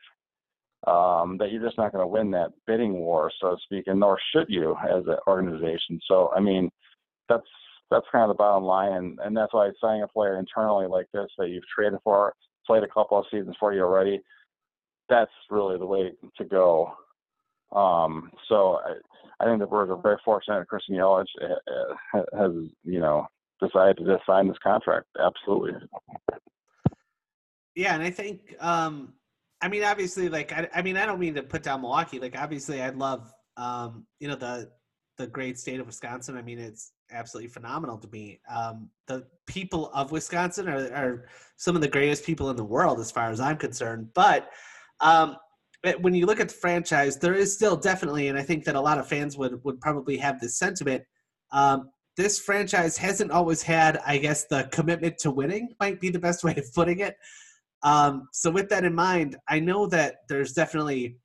um, 0.87 1.37
that 1.37 1.51
you're 1.51 1.63
just 1.63 1.77
not 1.77 1.91
going 1.91 2.03
to 2.03 2.07
win 2.07 2.31
that 2.31 2.51
bidding 2.67 2.93
war, 2.93 3.31
so 3.39 3.51
to 3.51 3.57
speak, 3.63 3.85
and 3.87 3.99
nor 3.99 4.17
should 4.33 4.47
you 4.49 4.75
as 4.83 5.03
an 5.07 5.17
organization. 5.27 5.99
So 6.05 6.31
I 6.35 6.41
mean, 6.41 6.69
that's 7.29 7.47
that's 7.89 8.05
kind 8.11 8.23
of 8.23 8.29
the 8.29 8.41
bottom 8.41 8.65
line, 8.65 8.91
and 8.91 9.19
and 9.23 9.37
that's 9.37 9.53
why 9.53 9.69
signing 9.79 10.03
a 10.03 10.07
player 10.07 10.37
internally 10.37 10.87
like 10.87 11.07
this 11.13 11.29
that 11.37 11.49
you've 11.49 11.63
traded 11.73 11.99
for, 12.03 12.33
played 12.67 12.83
a 12.83 12.87
couple 12.87 13.17
of 13.17 13.25
seasons 13.31 13.55
for 13.57 13.73
you 13.73 13.81
already 13.83 14.21
that's 15.09 15.31
really 15.49 15.77
the 15.77 15.85
way 15.85 16.11
to 16.37 16.45
go. 16.45 16.93
Um, 17.71 18.31
so 18.47 18.79
I, 18.85 19.43
I 19.43 19.45
think 19.45 19.59
the 19.59 19.67
Brewers 19.67 19.89
are 19.89 20.01
very 20.01 20.17
fortunate 20.23 20.59
that 20.59 20.67
Christian 20.67 20.95
Yelich 20.95 21.25
uh, 21.41 22.17
uh, 22.17 22.23
has, 22.37 22.51
you 22.83 22.99
know, 22.99 23.27
decided 23.61 23.97
to 23.97 24.17
sign 24.25 24.47
this 24.47 24.57
contract. 24.61 25.05
Absolutely. 25.19 25.73
Yeah, 27.75 27.93
and 27.93 28.03
I 28.03 28.09
think, 28.09 28.55
um, 28.59 29.13
I 29.61 29.67
mean, 29.67 29.83
obviously, 29.83 30.29
like, 30.29 30.51
I, 30.51 30.67
I 30.73 30.81
mean, 30.81 30.97
I 30.97 31.05
don't 31.05 31.19
mean 31.19 31.35
to 31.35 31.43
put 31.43 31.63
down 31.63 31.81
Milwaukee. 31.81 32.19
Like, 32.19 32.37
obviously, 32.37 32.81
I'd 32.81 32.97
love, 32.97 33.33
um, 33.57 34.05
you 34.19 34.27
know, 34.27 34.35
the 34.35 34.71
the 35.19 35.27
great 35.27 35.59
state 35.59 35.81
of 35.81 35.85
Wisconsin, 35.85 36.37
I 36.37 36.41
mean, 36.41 36.57
it's 36.57 36.93
absolutely 37.11 37.49
phenomenal 37.49 37.97
to 37.97 38.07
me. 38.07 38.39
Um, 38.49 38.89
the 39.05 39.27
people 39.45 39.91
of 39.93 40.11
Wisconsin 40.11 40.69
are, 40.69 40.93
are, 40.93 41.25
some 41.57 41.75
of 41.75 41.81
the 41.81 41.89
greatest 41.89 42.25
people 42.25 42.49
in 42.49 42.55
the 42.55 42.63
world, 42.63 43.01
as 43.01 43.11
far 43.11 43.29
as 43.29 43.41
I'm 43.41 43.57
concerned. 43.57 44.07
But 44.13 44.49
um, 45.01 45.37
when 46.01 46.13
you 46.13 46.25
look 46.25 46.39
at 46.39 46.49
the 46.49 46.55
franchise, 46.55 47.17
there 47.17 47.33
is 47.33 47.53
still 47.53 47.75
definitely, 47.77 48.27
and 48.27 48.37
I 48.37 48.43
think 48.43 48.65
that 48.65 48.75
a 48.75 48.81
lot 48.81 48.97
of 48.97 49.07
fans 49.07 49.37
would 49.37 49.63
would 49.63 49.79
probably 49.79 50.17
have 50.17 50.39
this 50.39 50.57
sentiment. 50.57 51.03
Um, 51.51 51.89
this 52.17 52.37
franchise 52.37 52.97
hasn't 52.97 53.31
always 53.31 53.61
had, 53.61 53.97
I 54.05 54.17
guess, 54.17 54.45
the 54.45 54.67
commitment 54.73 55.17
to 55.19 55.31
winning 55.31 55.69
might 55.79 56.01
be 56.01 56.09
the 56.09 56.19
best 56.19 56.43
way 56.43 56.53
of 56.57 56.65
putting 56.73 56.99
it. 56.99 57.15
Um, 57.81 58.27
so 58.33 58.51
with 58.51 58.67
that 58.69 58.83
in 58.83 58.93
mind, 58.93 59.37
I 59.47 59.61
know 59.61 59.87
that 59.87 60.15
there's 60.27 60.51
definitely 60.51 61.17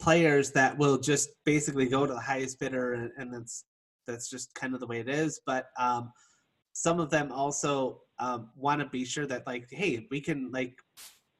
players 0.00 0.50
that 0.52 0.76
will 0.76 0.98
just 0.98 1.30
basically 1.44 1.86
go 1.86 2.06
to 2.06 2.12
the 2.12 2.20
highest 2.20 2.58
bidder, 2.58 2.94
and, 2.94 3.10
and 3.16 3.32
that's 3.32 3.64
that's 4.06 4.28
just 4.28 4.52
kind 4.54 4.74
of 4.74 4.80
the 4.80 4.86
way 4.86 4.98
it 4.98 5.08
is. 5.08 5.40
But 5.46 5.66
um, 5.78 6.12
some 6.72 6.98
of 6.98 7.10
them 7.10 7.30
also 7.30 8.00
um, 8.18 8.50
want 8.56 8.80
to 8.80 8.86
be 8.86 9.04
sure 9.04 9.26
that 9.26 9.46
like, 9.46 9.68
hey, 9.70 10.06
we 10.10 10.20
can 10.20 10.50
like 10.50 10.74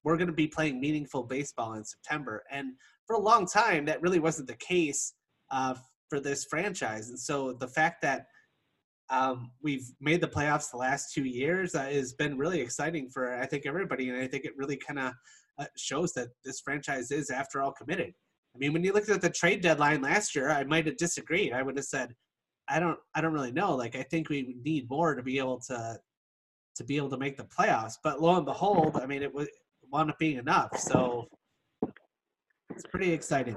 we're 0.06 0.16
going 0.16 0.28
to 0.28 0.32
be 0.32 0.46
playing 0.46 0.80
meaningful 0.80 1.24
baseball 1.24 1.74
in 1.74 1.84
September, 1.84 2.44
and 2.52 2.74
for 3.08 3.16
a 3.16 3.20
long 3.20 3.44
time 3.44 3.84
that 3.86 4.00
really 4.00 4.20
wasn't 4.20 4.46
the 4.46 4.54
case 4.54 5.14
uh, 5.50 5.74
for 6.08 6.20
this 6.20 6.46
franchise. 6.48 7.08
And 7.08 7.18
so 7.18 7.54
the 7.54 7.66
fact 7.66 8.02
that 8.02 8.26
um, 9.10 9.50
we've 9.64 9.88
made 10.00 10.20
the 10.20 10.28
playoffs 10.28 10.70
the 10.70 10.76
last 10.76 11.12
two 11.12 11.24
years 11.24 11.74
uh, 11.74 11.86
has 11.86 12.12
been 12.12 12.38
really 12.38 12.60
exciting 12.60 13.10
for 13.12 13.34
I 13.34 13.46
think 13.46 13.66
everybody, 13.66 14.08
and 14.08 14.22
I 14.22 14.28
think 14.28 14.44
it 14.44 14.56
really 14.56 14.76
kind 14.76 15.00
of 15.00 15.12
uh, 15.58 15.66
shows 15.76 16.12
that 16.12 16.28
this 16.44 16.60
franchise 16.60 17.10
is, 17.10 17.28
after 17.30 17.60
all, 17.60 17.72
committed. 17.72 18.14
I 18.54 18.58
mean, 18.58 18.72
when 18.72 18.84
you 18.84 18.92
looked 18.92 19.08
at 19.08 19.20
the 19.20 19.30
trade 19.30 19.60
deadline 19.60 20.02
last 20.02 20.36
year, 20.36 20.50
I 20.50 20.62
might 20.62 20.86
have 20.86 20.98
disagreed. 20.98 21.52
I 21.52 21.62
would 21.62 21.76
have 21.76 21.84
said, 21.84 22.14
I 22.68 22.78
don't, 22.78 22.98
I 23.16 23.20
don't 23.20 23.32
really 23.32 23.52
know. 23.52 23.74
Like, 23.74 23.96
I 23.96 24.04
think 24.04 24.28
we 24.28 24.54
need 24.64 24.88
more 24.88 25.16
to 25.16 25.22
be 25.22 25.38
able 25.38 25.60
to, 25.66 25.98
to 26.76 26.84
be 26.84 26.96
able 26.96 27.10
to 27.10 27.18
make 27.18 27.36
the 27.36 27.44
playoffs. 27.44 27.94
But 28.04 28.22
lo 28.22 28.36
and 28.36 28.46
behold, 28.46 29.00
I 29.02 29.06
mean, 29.06 29.22
it 29.22 29.34
was 29.34 29.48
wound 29.90 30.10
up 30.10 30.18
being 30.18 30.38
enough. 30.38 30.78
So 30.78 31.28
it's 32.70 32.84
pretty 32.90 33.12
exciting. 33.12 33.56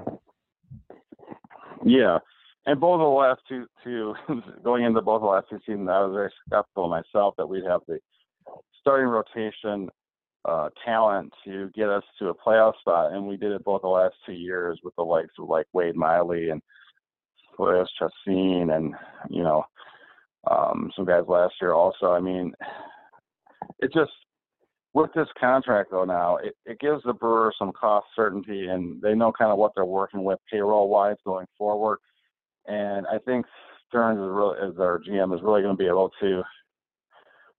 Yeah, 1.84 2.18
and 2.66 2.80
both 2.80 2.94
of 2.94 3.00
the 3.00 3.06
last 3.06 3.40
two, 3.48 3.66
two 3.82 4.14
going 4.64 4.84
into 4.84 5.00
both 5.02 5.22
the 5.22 5.26
last 5.26 5.46
two 5.48 5.58
seasons, 5.66 5.88
I 5.90 6.00
was 6.00 6.12
very 6.12 6.30
skeptical 6.46 6.88
myself 6.88 7.34
that 7.38 7.46
we'd 7.46 7.64
have 7.64 7.80
the 7.88 7.98
starting 8.80 9.08
rotation 9.08 9.88
uh, 10.46 10.68
talent 10.84 11.32
to 11.44 11.70
get 11.74 11.88
us 11.88 12.02
to 12.18 12.28
a 12.28 12.34
playoff 12.34 12.78
spot, 12.80 13.12
and 13.12 13.26
we 13.26 13.36
did 13.36 13.52
it 13.52 13.64
both 13.64 13.82
the 13.82 13.88
last 13.88 14.14
two 14.24 14.32
years 14.32 14.78
with 14.82 14.94
the 14.96 15.02
likes 15.02 15.34
of 15.38 15.48
like 15.48 15.66
Wade 15.72 15.96
Miley 15.96 16.50
and 16.50 16.62
Jhoulys 17.58 17.86
Chacin, 17.98 18.70
and 18.70 18.94
you 19.28 19.42
know 19.42 19.64
um, 20.50 20.90
some 20.96 21.04
guys 21.04 21.24
last 21.28 21.54
year 21.60 21.72
also. 21.72 22.12
I 22.12 22.20
mean, 22.20 22.52
it 23.80 23.92
just 23.92 24.12
with 24.92 25.10
this 25.14 25.28
contract 25.38 25.90
though 25.90 26.04
now 26.04 26.36
it, 26.38 26.54
it 26.66 26.80
gives 26.80 27.02
the 27.04 27.12
brewer 27.12 27.52
some 27.58 27.72
cost 27.72 28.06
certainty, 28.14 28.68
and 28.68 29.00
they 29.00 29.14
know 29.14 29.32
kind 29.32 29.50
of 29.50 29.58
what 29.58 29.72
they're 29.74 29.84
working 29.84 30.24
with 30.24 30.38
payroll 30.50 30.88
wise 30.88 31.16
going 31.24 31.46
forward. 31.56 31.98
And 32.66 33.06
I 33.06 33.18
think 33.18 33.46
Stearns 33.88 34.18
is 34.18 34.28
really, 34.30 34.56
as 34.58 34.78
our 34.78 35.00
GM, 35.00 35.34
is 35.34 35.42
really 35.42 35.62
going 35.62 35.76
to 35.76 35.82
be 35.82 35.88
able 35.88 36.10
to 36.20 36.42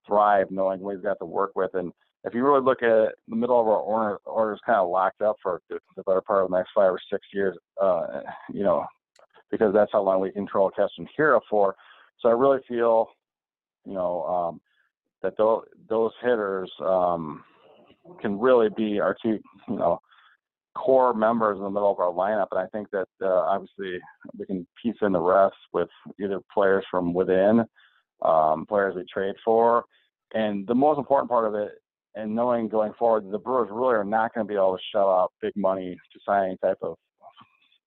thrive 0.06 0.50
knowing 0.50 0.80
what 0.80 0.94
he's 0.94 1.04
got 1.04 1.18
to 1.20 1.26
work 1.26 1.52
with. 1.54 1.74
And 1.74 1.92
if 2.24 2.34
you 2.34 2.44
really 2.44 2.64
look 2.64 2.82
at 2.82 3.14
the 3.28 3.36
middle 3.36 3.60
of 3.60 3.66
our 3.66 3.78
order, 3.78 4.18
order 4.24 4.54
is 4.54 4.60
kind 4.64 4.78
of 4.78 4.88
locked 4.88 5.22
up 5.22 5.36
for 5.42 5.60
the 5.68 6.02
better 6.06 6.20
part 6.20 6.44
of 6.44 6.50
the 6.50 6.56
next 6.56 6.70
five 6.74 6.92
or 6.92 7.00
six 7.10 7.26
years, 7.32 7.56
uh, 7.80 8.20
you 8.52 8.62
know, 8.62 8.84
because 9.50 9.74
that's 9.74 9.90
how 9.92 10.02
long 10.02 10.20
we 10.20 10.30
control 10.30 10.70
Keston 10.70 11.06
Hiura 11.18 11.40
for. 11.50 11.74
So 12.20 12.28
I 12.28 12.32
really 12.32 12.60
feel, 12.68 13.08
you 13.84 13.94
know, 13.94 14.22
um, 14.24 14.60
that 15.22 15.36
those, 15.36 16.12
hitters 16.22 16.70
um, 16.80 17.44
can 18.20 18.38
really 18.38 18.68
be 18.76 19.00
our 19.00 19.16
two, 19.22 19.38
you 19.68 19.76
know, 19.76 20.00
core 20.74 21.14
members 21.14 21.58
in 21.58 21.64
the 21.64 21.70
middle 21.70 21.90
of 21.90 22.00
our 22.00 22.12
lineup. 22.12 22.48
And 22.50 22.60
I 22.60 22.66
think 22.66 22.88
that 22.90 23.08
uh, 23.22 23.26
obviously 23.26 23.98
we 24.38 24.46
can 24.46 24.66
piece 24.82 24.96
in 25.02 25.12
the 25.12 25.20
rest 25.20 25.54
with 25.72 25.88
either 26.20 26.40
players 26.52 26.84
from 26.90 27.12
within, 27.12 27.64
um, 28.22 28.66
players 28.66 28.94
we 28.96 29.04
trade 29.12 29.34
for. 29.44 29.84
And 30.34 30.66
the 30.66 30.74
most 30.74 30.98
important 30.98 31.30
part 31.30 31.46
of 31.46 31.54
it, 31.54 31.72
and 32.14 32.34
knowing 32.34 32.68
going 32.68 32.92
forward, 32.98 33.30
the 33.30 33.38
Brewers 33.38 33.68
really 33.70 33.94
are 33.94 34.04
not 34.04 34.34
going 34.34 34.46
to 34.46 34.48
be 34.48 34.56
able 34.56 34.76
to 34.76 34.82
shell 34.92 35.10
out 35.10 35.32
big 35.40 35.52
money 35.56 35.94
to 35.94 36.20
sign 36.26 36.44
any 36.46 36.56
type 36.62 36.78
of 36.82 36.96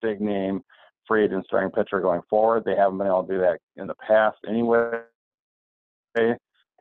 big 0.02 0.21
name 0.21 0.62
free 1.08 1.26
agent 1.26 1.45
starting 1.45 1.71
pitcher 1.71 2.00
going 2.00 2.21
forward. 2.30 2.63
They 2.65 2.76
haven't 2.76 2.98
been 2.98 3.08
able 3.08 3.24
to 3.24 3.34
do 3.34 3.39
that 3.39 3.60
in 3.78 3.88
the 3.88 3.95
past 4.08 4.38
anyway. 4.48 5.02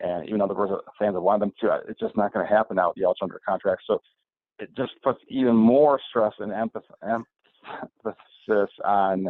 And 0.01 0.27
even 0.27 0.39
though 0.39 0.49
the 0.49 0.55
Brewers 0.55 0.81
fans 0.99 1.15
that 1.15 1.21
wanted 1.21 1.43
them 1.43 1.53
to, 1.61 1.81
it's 1.89 2.01
just 2.01 2.17
not 2.17 2.33
going 2.33 2.47
to 2.47 2.53
happen 2.53 2.77
now 2.77 2.89
with 2.89 2.97
Yelich 2.97 3.23
under 3.23 3.41
contract. 3.47 3.83
So 3.87 4.01
it 4.59 4.71
just 4.77 4.93
puts 5.03 5.21
even 5.29 5.55
more 5.55 6.01
stress 6.11 6.33
and 6.39 6.53
emphasis 6.53 6.91
on 8.85 9.29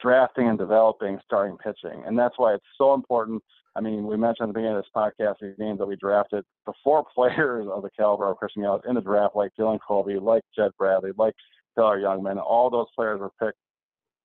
drafting 0.00 0.48
and 0.48 0.58
developing 0.58 1.18
starting 1.24 1.56
pitching. 1.58 2.02
And 2.06 2.18
that's 2.18 2.34
why 2.36 2.54
it's 2.54 2.64
so 2.76 2.94
important. 2.94 3.42
I 3.74 3.80
mean, 3.80 4.06
we 4.06 4.16
mentioned 4.16 4.48
at 4.48 4.54
the 4.54 4.60
beginning 4.60 4.76
of 4.76 4.82
this 4.82 4.90
podcast 4.94 5.36
the 5.40 5.54
names 5.58 5.78
that 5.78 5.86
we 5.86 5.96
drafted, 5.96 6.44
the 6.66 6.72
four 6.84 7.04
players 7.14 7.66
of 7.72 7.82
the 7.82 7.90
caliber 7.96 8.30
of 8.30 8.36
Christian 8.36 8.62
Yelich 8.62 8.86
in 8.88 8.94
the 8.94 9.00
draft, 9.00 9.36
like 9.36 9.52
Dylan 9.58 9.78
Covey, 9.86 10.18
like 10.18 10.42
Jed 10.54 10.72
Bradley, 10.78 11.12
like 11.16 11.34
Taylor 11.76 12.00
Jungmann, 12.00 12.38
all 12.38 12.68
those 12.68 12.86
players 12.94 13.20
were 13.20 13.30
picked 13.40 13.58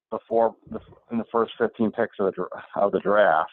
before 0.09 0.55
the, 0.71 0.79
in 1.11 1.17
the 1.17 1.25
first 1.31 1.53
15 1.57 1.91
picks 1.91 2.15
of 2.19 2.33
the, 2.35 2.45
of 2.75 2.91
the 2.91 2.99
draft. 2.99 3.51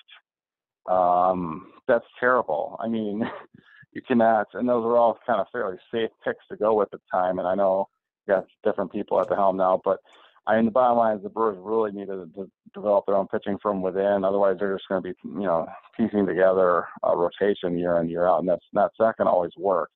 Um, 0.88 1.72
that's 1.88 2.04
terrible. 2.20 2.78
I 2.82 2.88
mean, 2.88 3.28
you 3.92 4.02
cannot, 4.06 4.48
and 4.54 4.68
those 4.68 4.84
are 4.84 4.96
all 4.96 5.18
kind 5.26 5.40
of 5.40 5.46
fairly 5.52 5.76
safe 5.92 6.10
picks 6.24 6.46
to 6.50 6.56
go 6.56 6.74
with 6.74 6.88
at 6.92 7.00
the 7.00 7.18
time. 7.18 7.38
And 7.38 7.48
I 7.48 7.54
know 7.54 7.88
you 8.26 8.34
got 8.34 8.46
different 8.64 8.92
people 8.92 9.20
at 9.20 9.28
the 9.28 9.36
helm 9.36 9.56
now, 9.56 9.80
but 9.84 9.98
I 10.46 10.56
mean, 10.56 10.66
the 10.66 10.70
bottom 10.70 10.98
line 10.98 11.16
is 11.16 11.22
the 11.22 11.30
Brewers 11.30 11.56
really 11.58 11.92
need 11.92 12.08
to, 12.08 12.28
to 12.34 12.50
develop 12.74 13.06
their 13.06 13.16
own 13.16 13.28
pitching 13.28 13.56
from 13.62 13.80
within. 13.80 14.24
Otherwise, 14.24 14.56
they're 14.58 14.74
just 14.74 14.88
going 14.88 15.02
to 15.02 15.08
be, 15.08 15.14
you 15.24 15.46
know, 15.46 15.66
piecing 15.96 16.26
together 16.26 16.86
a 17.02 17.16
rotation 17.16 17.78
year 17.78 17.98
in 17.98 18.10
year 18.10 18.26
out, 18.26 18.40
and 18.40 18.48
that's 18.48 18.64
not 18.74 18.90
that 18.98 19.16
can 19.16 19.26
always 19.26 19.52
work. 19.56 19.90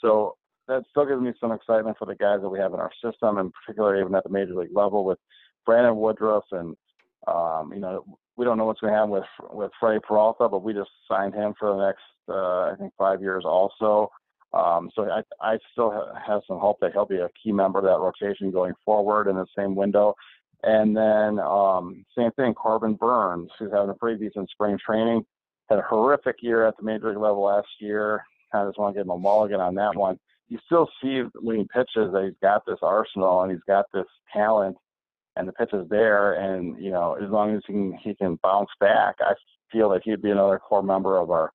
So 0.00 0.36
that 0.68 0.84
still 0.90 1.06
gives 1.06 1.20
me 1.20 1.32
some 1.40 1.50
excitement 1.50 1.98
for 1.98 2.06
the 2.06 2.14
guys 2.14 2.40
that 2.40 2.48
we 2.48 2.60
have 2.60 2.72
in 2.72 2.78
our 2.78 2.92
system, 3.04 3.38
and 3.38 3.52
particularly 3.52 4.00
even 4.00 4.14
at 4.14 4.22
the 4.22 4.30
major 4.30 4.54
league 4.54 4.70
level 4.72 5.04
with 5.04 5.18
Brandon 5.66 5.96
Woodruff 5.96 6.44
and 6.52 6.76
um, 7.26 7.72
you 7.72 7.80
know 7.80 8.04
we 8.36 8.44
don't 8.44 8.56
know 8.56 8.64
what's 8.64 8.80
going 8.80 8.92
to 8.92 8.96
happen 8.96 9.10
with 9.10 9.24
with 9.52 9.70
Freddie 9.78 10.00
Peralta, 10.06 10.48
but 10.48 10.62
we 10.62 10.72
just 10.72 10.90
signed 11.08 11.34
him 11.34 11.54
for 11.58 11.74
the 11.74 11.86
next 11.86 12.02
uh, 12.28 12.72
I 12.72 12.74
think 12.78 12.92
five 12.96 13.20
years 13.20 13.44
also. 13.44 14.10
Um, 14.52 14.90
so 14.94 15.08
I, 15.08 15.22
I 15.40 15.58
still 15.72 16.12
have 16.26 16.42
some 16.48 16.58
hope 16.58 16.78
that 16.80 16.92
he'll 16.92 17.06
be 17.06 17.18
a 17.18 17.28
key 17.42 17.52
member 17.52 17.78
of 17.78 17.84
that 17.84 18.00
rotation 18.00 18.50
going 18.50 18.74
forward 18.84 19.28
in 19.28 19.36
the 19.36 19.46
same 19.56 19.76
window. 19.76 20.14
And 20.62 20.96
then 20.96 21.38
um, 21.38 22.04
same 22.16 22.32
thing, 22.32 22.54
Corbin 22.54 22.94
Burnes, 22.94 23.50
who's 23.58 23.72
having 23.72 23.90
a 23.90 23.94
pretty 23.94 24.26
decent 24.26 24.50
spring 24.50 24.78
training, 24.84 25.24
had 25.68 25.78
a 25.78 25.82
horrific 25.82 26.36
year 26.40 26.66
at 26.66 26.76
the 26.76 26.82
major 26.82 27.10
league 27.10 27.18
level 27.18 27.42
last 27.42 27.68
year. 27.78 28.24
Kind 28.52 28.66
of 28.66 28.72
just 28.72 28.80
want 28.80 28.94
to 28.94 28.98
give 28.98 29.06
him 29.06 29.12
a 29.12 29.18
mulligan 29.18 29.60
on 29.60 29.74
that 29.76 29.94
one. 29.94 30.18
You 30.48 30.58
still 30.66 30.88
see 31.00 31.22
when 31.40 31.58
he 31.58 31.68
pitches 31.72 32.12
that 32.12 32.24
he's 32.24 32.38
got 32.42 32.66
this 32.66 32.80
arsenal 32.82 33.42
and 33.42 33.52
he's 33.52 33.62
got 33.68 33.86
this 33.94 34.06
talent 34.32 34.76
and 35.36 35.46
the 35.48 35.52
pitch 35.52 35.70
is 35.72 35.88
there, 35.88 36.34
and 36.34 36.82
you 36.82 36.90
know, 36.90 37.14
as 37.14 37.30
long 37.30 37.54
as 37.54 37.62
he 37.66 37.72
can 37.72 37.92
he 38.02 38.14
can 38.14 38.38
bounce 38.42 38.70
back, 38.80 39.16
I 39.20 39.34
feel 39.72 39.90
that 39.90 40.02
he'd 40.04 40.22
be 40.22 40.30
another 40.30 40.58
core 40.58 40.82
member 40.82 41.18
of 41.18 41.30
our 41.30 41.52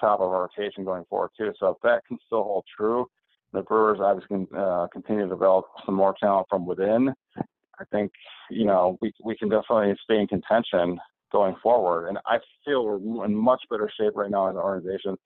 top 0.00 0.20
of 0.20 0.30
our 0.30 0.42
rotation 0.42 0.84
going 0.84 1.04
forward 1.08 1.30
too. 1.36 1.52
So 1.58 1.68
if 1.68 1.76
that 1.82 2.02
can 2.06 2.18
still 2.26 2.44
hold 2.44 2.64
true, 2.76 3.06
the 3.52 3.62
Brewers 3.62 3.98
obviously 4.00 4.46
can 4.46 4.58
uh, 4.58 4.86
continue 4.92 5.24
to 5.24 5.28
develop 5.28 5.66
some 5.84 5.94
more 5.94 6.14
talent 6.20 6.46
from 6.48 6.66
within. 6.66 7.12
I 7.36 7.84
think 7.92 8.10
you 8.50 8.64
know 8.64 8.98
we 9.00 9.12
we 9.24 9.36
can 9.36 9.48
definitely 9.48 9.94
stay 10.04 10.18
in 10.20 10.26
contention 10.26 10.98
going 11.30 11.56
forward, 11.62 12.08
and 12.08 12.18
I 12.26 12.38
feel 12.64 12.98
we're 12.98 13.24
in 13.24 13.34
much 13.34 13.62
better 13.70 13.90
shape 13.98 14.16
right 14.16 14.30
now 14.30 14.48
as 14.48 14.54
an 14.54 14.60
organization 14.62 15.16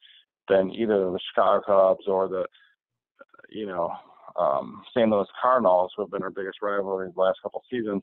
than 0.49 0.71
either 0.73 1.11
the 1.11 1.19
Chicago 1.31 1.63
Cubs 1.65 2.07
or 2.07 2.29
the 2.29 2.45
you 3.49 3.67
know 3.67 3.93
um, 4.37 4.83
St. 4.91 5.09
Louis 5.09 5.27
Cardinals, 5.41 5.93
who 5.97 6.03
have 6.03 6.11
been 6.11 6.23
our 6.23 6.31
biggest 6.31 6.59
rivalry 6.63 7.11
the 7.15 7.21
last 7.21 7.39
couple 7.43 7.61
of 7.61 7.65
seasons, 7.71 8.03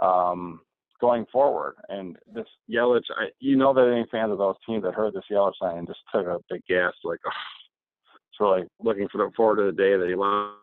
um, 0.00 0.60
going 1.00 1.26
forward. 1.32 1.74
And 1.88 2.16
this 2.32 2.46
Yelich, 2.70 3.04
I, 3.16 3.26
you 3.40 3.56
know 3.56 3.74
that 3.74 3.92
any 3.92 4.06
fans 4.10 4.32
of 4.32 4.38
those 4.38 4.56
teams 4.66 4.84
that 4.84 4.94
heard 4.94 5.14
this 5.14 5.24
Yelich 5.30 5.52
sign 5.60 5.86
just 5.86 6.00
took 6.12 6.26
a 6.26 6.38
big 6.50 6.62
gas, 6.68 6.92
like, 7.04 7.20
oh, 7.26 7.30
it's 8.30 8.40
really 8.40 8.62
looking 8.80 9.08
forward 9.36 9.56
to 9.56 9.64
the 9.64 9.72
day 9.72 9.96
that 9.96 10.08
he 10.08 10.14
left 10.14 10.58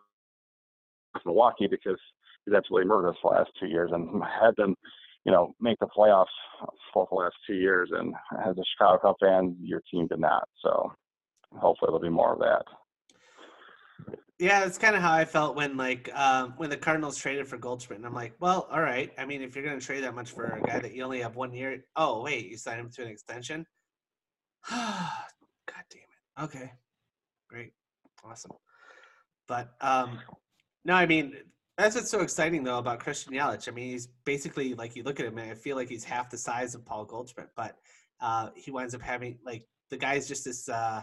Milwaukee 1.24 1.66
because 1.66 1.98
he's 2.44 2.54
absolutely 2.54 2.88
murdered 2.88 3.10
us 3.10 3.16
the 3.22 3.28
last 3.28 3.50
two 3.58 3.66
years 3.66 3.90
and 3.92 4.22
had 4.40 4.54
them, 4.56 4.74
you 5.24 5.32
know, 5.32 5.54
make 5.60 5.78
the 5.78 5.86
playoffs 5.86 6.26
for 6.92 7.06
the 7.10 7.16
last 7.16 7.34
two 7.46 7.54
years. 7.54 7.90
And 7.92 8.14
as 8.44 8.56
a 8.58 8.62
Chicago 8.72 8.98
Cub 8.98 9.16
fan, 9.20 9.56
your 9.60 9.82
team 9.90 10.06
did 10.06 10.20
not. 10.20 10.48
So 10.62 10.92
hopefully 11.52 11.88
there'll 11.88 12.00
be 12.00 12.08
more 12.08 12.32
of 12.32 12.38
that. 12.40 12.64
Yeah, 14.42 14.64
it's 14.64 14.76
kind 14.76 14.96
of 14.96 15.02
how 15.02 15.12
I 15.12 15.24
felt 15.24 15.54
when 15.54 15.76
like 15.76 16.10
um, 16.16 16.54
when 16.56 16.68
the 16.68 16.76
Cardinals 16.76 17.16
traded 17.16 17.46
for 17.46 17.56
Goldschmidt, 17.58 17.98
and 17.98 18.04
I'm 18.04 18.12
like, 18.12 18.34
well, 18.40 18.66
all 18.72 18.80
right. 18.82 19.12
I 19.16 19.24
mean, 19.24 19.40
if 19.40 19.54
you're 19.54 19.64
going 19.64 19.78
to 19.78 19.86
trade 19.86 20.02
that 20.02 20.16
much 20.16 20.32
for 20.32 20.46
a 20.46 20.60
guy 20.60 20.80
that 20.80 20.92
you 20.92 21.04
only 21.04 21.20
have 21.20 21.36
one 21.36 21.54
year, 21.54 21.84
oh 21.94 22.22
wait, 22.24 22.48
you 22.48 22.56
signed 22.56 22.80
him 22.80 22.90
to 22.90 23.02
an 23.02 23.08
extension. 23.08 23.64
God 24.68 25.84
damn 25.90 26.00
it. 26.00 26.42
Okay, 26.42 26.72
great, 27.48 27.70
awesome. 28.24 28.50
But 29.46 29.74
um, 29.80 30.18
no, 30.84 30.94
I 30.94 31.06
mean 31.06 31.34
that's 31.78 31.94
what's 31.94 32.10
so 32.10 32.18
exciting 32.18 32.64
though 32.64 32.78
about 32.78 32.98
Christian 32.98 33.34
Yelich. 33.34 33.68
I 33.68 33.70
mean, 33.70 33.92
he's 33.92 34.08
basically 34.24 34.74
like 34.74 34.96
you 34.96 35.04
look 35.04 35.20
at 35.20 35.26
him, 35.26 35.38
and 35.38 35.52
I 35.52 35.54
feel 35.54 35.76
like 35.76 35.88
he's 35.88 36.02
half 36.02 36.30
the 36.30 36.36
size 36.36 36.74
of 36.74 36.84
Paul 36.84 37.04
Goldschmidt, 37.04 37.50
but 37.54 37.76
uh, 38.20 38.48
he 38.56 38.72
winds 38.72 38.92
up 38.92 39.02
having 39.02 39.38
like 39.46 39.68
the 39.90 39.96
guy's 39.96 40.26
just 40.26 40.46
this 40.46 40.68
uh, 40.68 41.02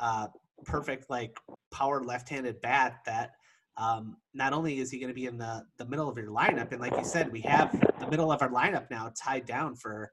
uh, 0.00 0.28
perfect 0.64 1.10
like 1.10 1.36
power 1.72 2.02
left-handed 2.02 2.60
bat 2.60 3.00
that 3.06 3.32
um, 3.76 4.16
not 4.34 4.52
only 4.52 4.78
is 4.78 4.90
he 4.90 4.98
going 4.98 5.08
to 5.08 5.14
be 5.14 5.26
in 5.26 5.38
the 5.38 5.64
the 5.78 5.86
middle 5.86 6.08
of 6.08 6.16
your 6.18 6.30
lineup, 6.30 6.72
and 6.72 6.80
like 6.80 6.96
you 6.96 7.04
said, 7.04 7.32
we 7.32 7.40
have 7.40 7.72
the 8.00 8.06
middle 8.08 8.30
of 8.30 8.42
our 8.42 8.50
lineup 8.50 8.90
now 8.90 9.10
tied 9.16 9.46
down 9.46 9.74
for 9.76 10.12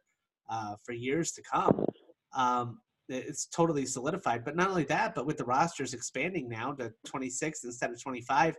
uh, 0.49 0.75
for 0.83 0.93
years 0.93 1.31
to 1.33 1.41
come. 1.41 1.85
Um, 2.33 2.79
it's 3.09 3.47
totally 3.47 3.85
solidified. 3.85 4.45
But 4.45 4.55
not 4.55 4.69
only 4.69 4.83
that, 4.85 5.15
but 5.15 5.25
with 5.25 5.37
the 5.37 5.43
rosters 5.45 5.93
expanding 5.93 6.47
now 6.47 6.73
to 6.73 6.93
26 7.07 7.63
instead 7.63 7.89
of 7.91 8.01
25, 8.01 8.55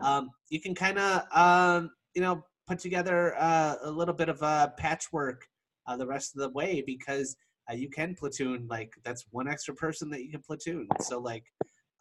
um, 0.00 0.30
you 0.48 0.60
can 0.60 0.74
kind 0.74 0.98
of 0.98 1.22
um, 1.32 1.90
you 2.14 2.22
know 2.22 2.42
put 2.66 2.78
together 2.78 3.34
uh, 3.38 3.76
a 3.82 3.90
little 3.90 4.14
bit 4.14 4.28
of 4.28 4.40
a 4.42 4.72
patchwork 4.78 5.46
uh, 5.86 5.96
the 5.96 6.06
rest 6.06 6.34
of 6.34 6.42
the 6.42 6.50
way 6.50 6.82
because 6.84 7.36
uh, 7.70 7.74
you 7.74 7.88
can 7.88 8.14
platoon 8.14 8.66
like 8.68 8.92
that's 9.04 9.26
one 9.30 9.48
extra 9.48 9.74
person 9.74 10.10
that 10.10 10.22
you 10.22 10.30
can 10.30 10.40
platoon. 10.40 10.88
So 11.00 11.18
like 11.18 11.44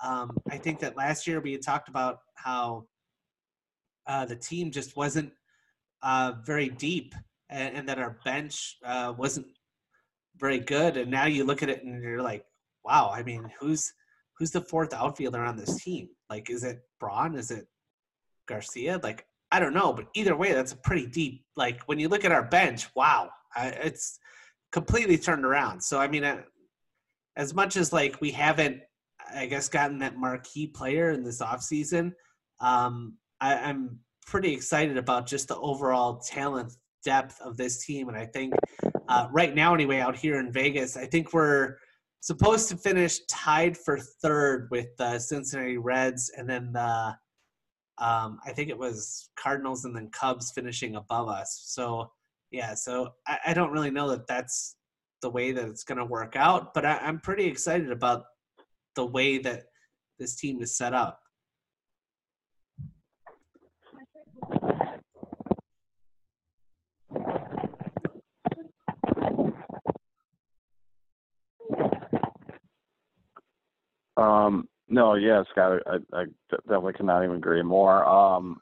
um, 0.04 0.38
I 0.50 0.58
think 0.58 0.80
that 0.80 0.96
last 0.96 1.28
year 1.28 1.42
we 1.42 1.52
had 1.52 1.62
talked 1.62 1.90
about 1.90 2.20
how 2.36 2.86
uh, 4.08 4.26
the 4.26 4.36
team 4.36 4.72
just 4.72 4.96
wasn't 4.96 5.32
uh, 6.02 6.34
very 6.46 6.70
deep 6.70 7.14
and, 7.50 7.76
and, 7.76 7.90
that 7.90 8.00
our 8.00 8.18
bench 8.24 8.78
uh, 8.86 9.14
wasn't 9.18 9.48
very 10.38 10.60
good. 10.60 10.96
And 10.96 11.12
now 11.12 11.26
you 11.26 11.44
look 11.44 11.62
at 11.62 11.70
it 11.70 11.84
and 11.84 12.02
you're 12.02 12.22
like, 12.22 12.46
wow, 12.86 13.12
I 13.14 13.24
mean, 13.24 13.52
who's 13.60 13.92
who's 14.38 14.52
the 14.52 14.62
fourth 14.62 14.94
outfielder 14.94 15.44
on 15.44 15.58
this 15.58 15.84
team? 15.84 16.08
Like, 16.30 16.50
is 16.50 16.64
it 16.64 16.80
Braun? 17.00 17.36
Is 17.36 17.52
it 17.52 17.68
Garcia? 18.48 19.02
Like, 19.04 19.26
I 19.52 19.60
don't 19.60 19.74
know, 19.74 19.92
but 19.92 20.08
either 20.14 20.36
way, 20.36 20.54
that's 20.54 20.72
a 20.72 20.78
pretty 20.78 21.08
deep. 21.08 21.44
Like 21.58 21.82
when 21.88 22.00
you 22.00 22.08
look 22.08 22.24
at 22.24 22.32
our 22.32 22.44
bench, 22.44 22.88
wow, 22.96 23.30
I, 23.56 23.68
it's 23.68 24.20
completely 24.72 25.18
turned 25.18 25.46
around. 25.46 25.82
So 25.82 26.00
I 26.00 26.08
mean, 26.08 26.24
uh, 26.24 26.42
as 27.36 27.54
much 27.54 27.78
as 27.78 27.94
like 27.94 28.20
we 28.22 28.32
haven't 28.32 28.82
I 29.34 29.46
guess, 29.46 29.70
gotten 29.70 30.00
that 30.00 30.18
marquee 30.18 30.68
player 30.68 31.12
in 31.12 31.24
this 31.24 31.42
offseason. 31.42 32.14
Um, 32.60 33.18
I, 33.42 33.56
I'm 33.56 34.00
pretty 34.26 34.54
excited 34.54 34.98
about 34.98 35.28
just 35.28 35.48
the 35.48 35.58
overall 35.58 36.20
talent 36.20 36.74
depth 37.04 37.40
of 37.42 37.58
this 37.58 37.86
team. 37.86 38.10
And 38.10 38.18
I 38.18 38.26
think 38.26 38.54
uh, 39.08 39.28
right 39.32 39.54
now, 39.54 39.74
anyway, 39.74 40.00
out 40.00 40.16
here 40.16 40.40
in 40.40 40.52
Vegas, 40.52 40.98
I 40.98 41.06
think 41.06 41.34
we're 41.34 41.78
supposed 42.22 42.70
to 42.70 42.78
finish 42.78 43.20
tied 43.30 43.78
for 43.78 43.98
third 43.98 44.68
with 44.72 44.88
the 44.98 45.20
Cincinnati 45.20 45.78
Reds, 45.78 46.32
and 46.38 46.50
then 46.50 46.72
the 46.74 47.16
um, 47.98 48.40
I 48.46 48.54
think 48.54 48.70
it 48.70 48.78
was 48.78 49.30
Cardinals 49.38 49.84
and 49.84 49.94
then 49.94 50.10
Cubs 50.12 50.52
finishing 50.56 50.96
above 50.96 51.28
us. 51.28 51.64
So 51.66 52.10
yeah, 52.52 52.74
so 52.74 53.14
I, 53.28 53.38
I 53.48 53.54
don't 53.54 53.72
really 53.72 53.92
know 53.92 54.10
that 54.10 54.28
that's 54.28 54.76
the 55.22 55.30
way 55.30 55.52
that 55.52 55.68
it's 55.68 55.84
going 55.84 55.98
to 55.98 56.06
work 56.06 56.36
out, 56.36 56.74
but 56.74 56.86
I, 56.86 56.98
I'm 56.98 57.20
pretty 57.20 57.46
excited 57.46 57.92
about 57.92 58.24
the 58.96 59.06
way 59.06 59.38
that 59.40 59.64
this 60.18 60.36
team 60.36 60.62
is 60.62 60.76
set 60.76 60.94
up. 60.94 61.20
Um, 74.18 74.68
no, 74.90 75.14
yeah, 75.14 75.44
Scott, 75.52 75.82
I, 75.88 75.98
I 76.14 76.26
definitely 76.52 76.94
cannot 76.94 77.24
even 77.24 77.38
agree 77.38 77.62
more. 77.62 78.06
Um, 78.06 78.60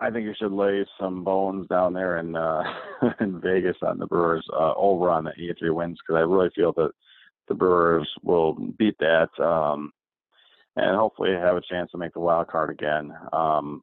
I 0.00 0.10
think 0.10 0.24
you 0.24 0.34
should 0.38 0.52
lay 0.52 0.86
some 0.98 1.24
bones 1.24 1.68
down 1.68 1.92
there 1.92 2.18
in 2.18 2.34
uh, 2.34 2.62
in 3.20 3.40
Vegas 3.40 3.76
on 3.82 3.98
the 3.98 4.06
Brewers 4.06 4.46
uh, 4.52 4.72
over 4.74 5.10
on 5.10 5.24
the 5.24 5.32
83 5.32 5.70
wins 5.70 5.98
because 6.00 6.18
I 6.18 6.22
really 6.22 6.50
feel 6.56 6.72
that 6.72 6.90
the 7.48 7.54
Brewers 7.54 8.08
will 8.22 8.54
beat 8.78 8.96
that 9.00 9.28
um, 9.38 9.92
and 10.76 10.96
hopefully 10.96 11.32
have 11.32 11.56
a 11.56 11.62
chance 11.68 11.90
to 11.90 11.98
make 11.98 12.14
the 12.14 12.20
wild 12.20 12.48
card 12.48 12.70
again 12.70 13.12
um, 13.32 13.82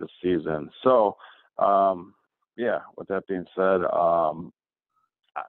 this 0.00 0.08
season. 0.22 0.70
So, 0.82 1.16
um, 1.58 2.14
yeah, 2.56 2.80
with 2.96 3.06
that 3.08 3.26
being 3.28 3.44
said, 3.54 3.84
um, 3.84 4.52
I, 5.36 5.42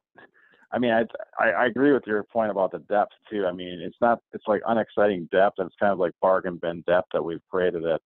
I 0.71 0.77
mean, 0.77 0.91
I, 0.91 1.05
I, 1.39 1.49
I 1.51 1.65
agree 1.65 1.93
with 1.93 2.03
your 2.05 2.23
point 2.23 2.51
about 2.51 2.71
the 2.71 2.79
depth 2.79 3.13
too. 3.31 3.45
I 3.47 3.51
mean, 3.51 3.79
it's 3.81 3.97
not 4.01 4.19
it's 4.33 4.47
like 4.47 4.61
unexciting 4.67 5.29
depth, 5.31 5.57
and 5.57 5.67
it's 5.67 5.75
kind 5.79 5.93
of 5.93 5.99
like 5.99 6.11
bargain 6.21 6.59
bin 6.61 6.83
depth 6.85 7.07
that 7.13 7.23
we've 7.23 7.41
created 7.49 7.85
at 7.85 8.01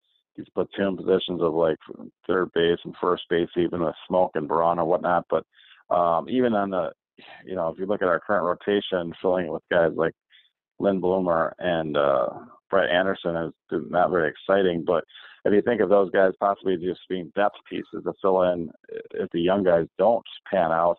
platoon 0.53 0.97
positions 0.97 1.41
of 1.41 1.53
like 1.53 1.77
third 2.27 2.51
base 2.53 2.79
and 2.83 2.95
first 3.01 3.23
base, 3.29 3.49
even 3.57 3.83
with 3.83 3.95
Smoak 4.09 4.31
and 4.35 4.47
Braun 4.47 4.79
or 4.79 4.85
whatnot. 4.85 5.25
But 5.29 5.45
um, 5.93 6.29
even 6.29 6.53
on 6.53 6.69
the 6.69 6.91
you 7.45 7.55
know, 7.55 7.69
if 7.69 7.77
you 7.77 7.85
look 7.85 8.01
at 8.01 8.07
our 8.07 8.19
current 8.19 8.45
rotation, 8.45 9.13
filling 9.21 9.47
it 9.47 9.51
with 9.51 9.63
guys 9.71 9.91
like 9.95 10.13
Lindblom 10.81 11.51
and 11.59 11.97
uh, 11.97 12.27
Brett 12.69 12.89
Anderson 12.89 13.51
is 13.71 13.83
not 13.89 14.11
very 14.11 14.29
exciting. 14.29 14.83
But 14.85 15.03
if 15.45 15.53
you 15.53 15.61
think 15.61 15.81
of 15.81 15.89
those 15.89 16.11
guys 16.11 16.31
possibly 16.39 16.77
just 16.77 17.01
being 17.09 17.31
depth 17.35 17.57
pieces 17.69 18.03
to 18.03 18.13
fill 18.21 18.43
in 18.43 18.69
if 19.11 19.29
the 19.31 19.41
young 19.41 19.63
guys 19.63 19.85
don't 19.97 20.25
pan 20.51 20.71
out, 20.71 20.97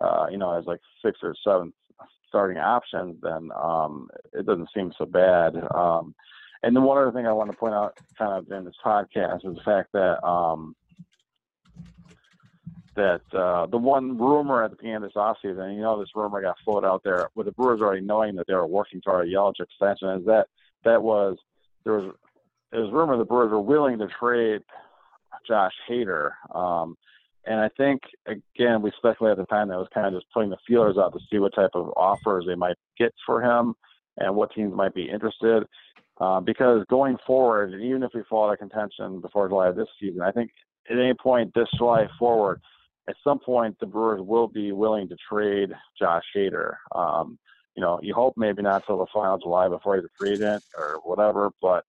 uh, 0.00 0.26
you 0.30 0.38
know, 0.38 0.56
as 0.56 0.66
like 0.66 0.80
six 1.04 1.18
or 1.22 1.34
seven 1.44 1.72
starting 2.28 2.58
options, 2.58 3.16
then 3.22 3.50
um, 3.54 4.08
it 4.32 4.44
doesn't 4.46 4.68
seem 4.74 4.92
so 4.98 5.04
bad. 5.04 5.54
Um, 5.74 6.14
and 6.64 6.74
then 6.74 6.82
one 6.82 6.96
other 6.96 7.12
thing 7.12 7.26
I 7.26 7.32
want 7.32 7.50
to 7.50 7.56
point 7.56 7.74
out 7.74 7.98
kind 8.16 8.32
of 8.32 8.50
in 8.50 8.64
this 8.64 8.74
podcast 8.84 9.46
is 9.46 9.56
the 9.56 9.62
fact 9.64 9.92
that 9.92 10.24
um, 10.26 10.74
that 12.96 13.20
uh, 13.32 13.66
the 13.66 13.76
one 13.76 14.16
rumor 14.16 14.64
at 14.64 14.78
the 14.78 14.86
end 14.86 15.04
of 15.04 15.10
this 15.10 15.16
offseason, 15.16 15.74
you 15.74 15.82
know, 15.82 15.98
this 15.98 16.08
rumor 16.14 16.40
got 16.40 16.56
floated 16.64 16.86
out 16.86 17.02
there 17.04 17.28
with 17.34 17.46
the 17.46 17.52
Brewers 17.52 17.80
already 17.80 18.00
knowing 18.00 18.36
that 18.36 18.46
they 18.46 18.54
were 18.54 18.66
working 18.66 19.00
toward 19.00 19.28
a 19.28 19.30
Yelich 19.30 19.60
extension, 19.60 20.08
is 20.10 20.24
that 20.24 20.46
that 20.84 21.02
was 21.02 21.36
there 21.84 21.94
was 21.98 22.14
it 22.72 22.78
was 22.78 22.90
rumor 22.92 23.18
the 23.18 23.24
Brewers 23.24 23.50
were 23.50 23.60
willing 23.60 23.98
to 23.98 24.08
trade 24.18 24.62
Josh 25.46 25.74
Hader. 25.88 26.30
Um, 26.54 26.96
and 27.44 27.60
I 27.60 27.68
think 27.76 28.00
again 28.26 28.80
we 28.80 28.90
speculated 28.96 29.38
at 29.38 29.48
the 29.48 29.54
time 29.54 29.68
that 29.68 29.76
was 29.76 29.88
kind 29.92 30.06
of 30.06 30.14
just 30.14 30.32
putting 30.32 30.50
the 30.50 30.56
feelers 30.66 30.96
out 30.96 31.12
to 31.12 31.20
see 31.30 31.38
what 31.38 31.54
type 31.54 31.72
of 31.74 31.92
offers 31.94 32.46
they 32.46 32.54
might 32.54 32.76
get 32.98 33.12
for 33.26 33.42
him 33.42 33.74
and 34.16 34.34
what 34.34 34.54
teams 34.54 34.74
might 34.74 34.94
be 34.94 35.10
interested. 35.10 35.64
Uh, 36.20 36.40
because 36.40 36.84
going 36.88 37.16
forward, 37.26 37.74
even 37.80 38.02
if 38.02 38.12
we 38.14 38.22
fall 38.28 38.46
out 38.48 38.52
of 38.52 38.58
contention 38.58 39.20
before 39.20 39.48
July 39.48 39.68
of 39.68 39.76
this 39.76 39.88
season, 40.00 40.20
I 40.22 40.30
think 40.30 40.50
at 40.88 40.98
any 40.98 41.14
point 41.14 41.52
this 41.54 41.68
July 41.76 42.06
forward, 42.18 42.60
at 43.08 43.16
some 43.24 43.38
point 43.38 43.76
the 43.80 43.86
Brewers 43.86 44.20
will 44.22 44.46
be 44.46 44.72
willing 44.72 45.08
to 45.08 45.16
trade 45.28 45.72
Josh 45.98 46.24
Hader. 46.36 46.74
Um, 46.94 47.38
you 47.76 47.80
know, 47.80 47.98
you 48.02 48.14
hope 48.14 48.34
maybe 48.36 48.62
not 48.62 48.86
till 48.86 48.98
the 48.98 49.06
final 49.12 49.38
July 49.38 49.68
before 49.68 49.96
he's 49.96 50.04
a 50.04 50.08
free 50.16 50.34
agent 50.34 50.62
or 50.78 51.00
whatever, 51.02 51.50
but 51.60 51.84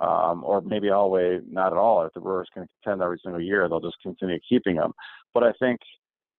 um, 0.00 0.42
or 0.44 0.60
maybe 0.60 0.90
all 0.90 1.08
the 1.08 1.14
way 1.14 1.40
not 1.48 1.72
at 1.72 1.78
all. 1.78 2.04
If 2.04 2.12
the 2.14 2.20
Brewers 2.20 2.48
can 2.52 2.66
contend 2.82 3.02
every 3.02 3.20
single 3.22 3.40
year, 3.40 3.68
they'll 3.68 3.80
just 3.80 4.00
continue 4.02 4.38
keeping 4.48 4.76
him. 4.76 4.92
But 5.34 5.42
I 5.42 5.52
think 5.52 5.80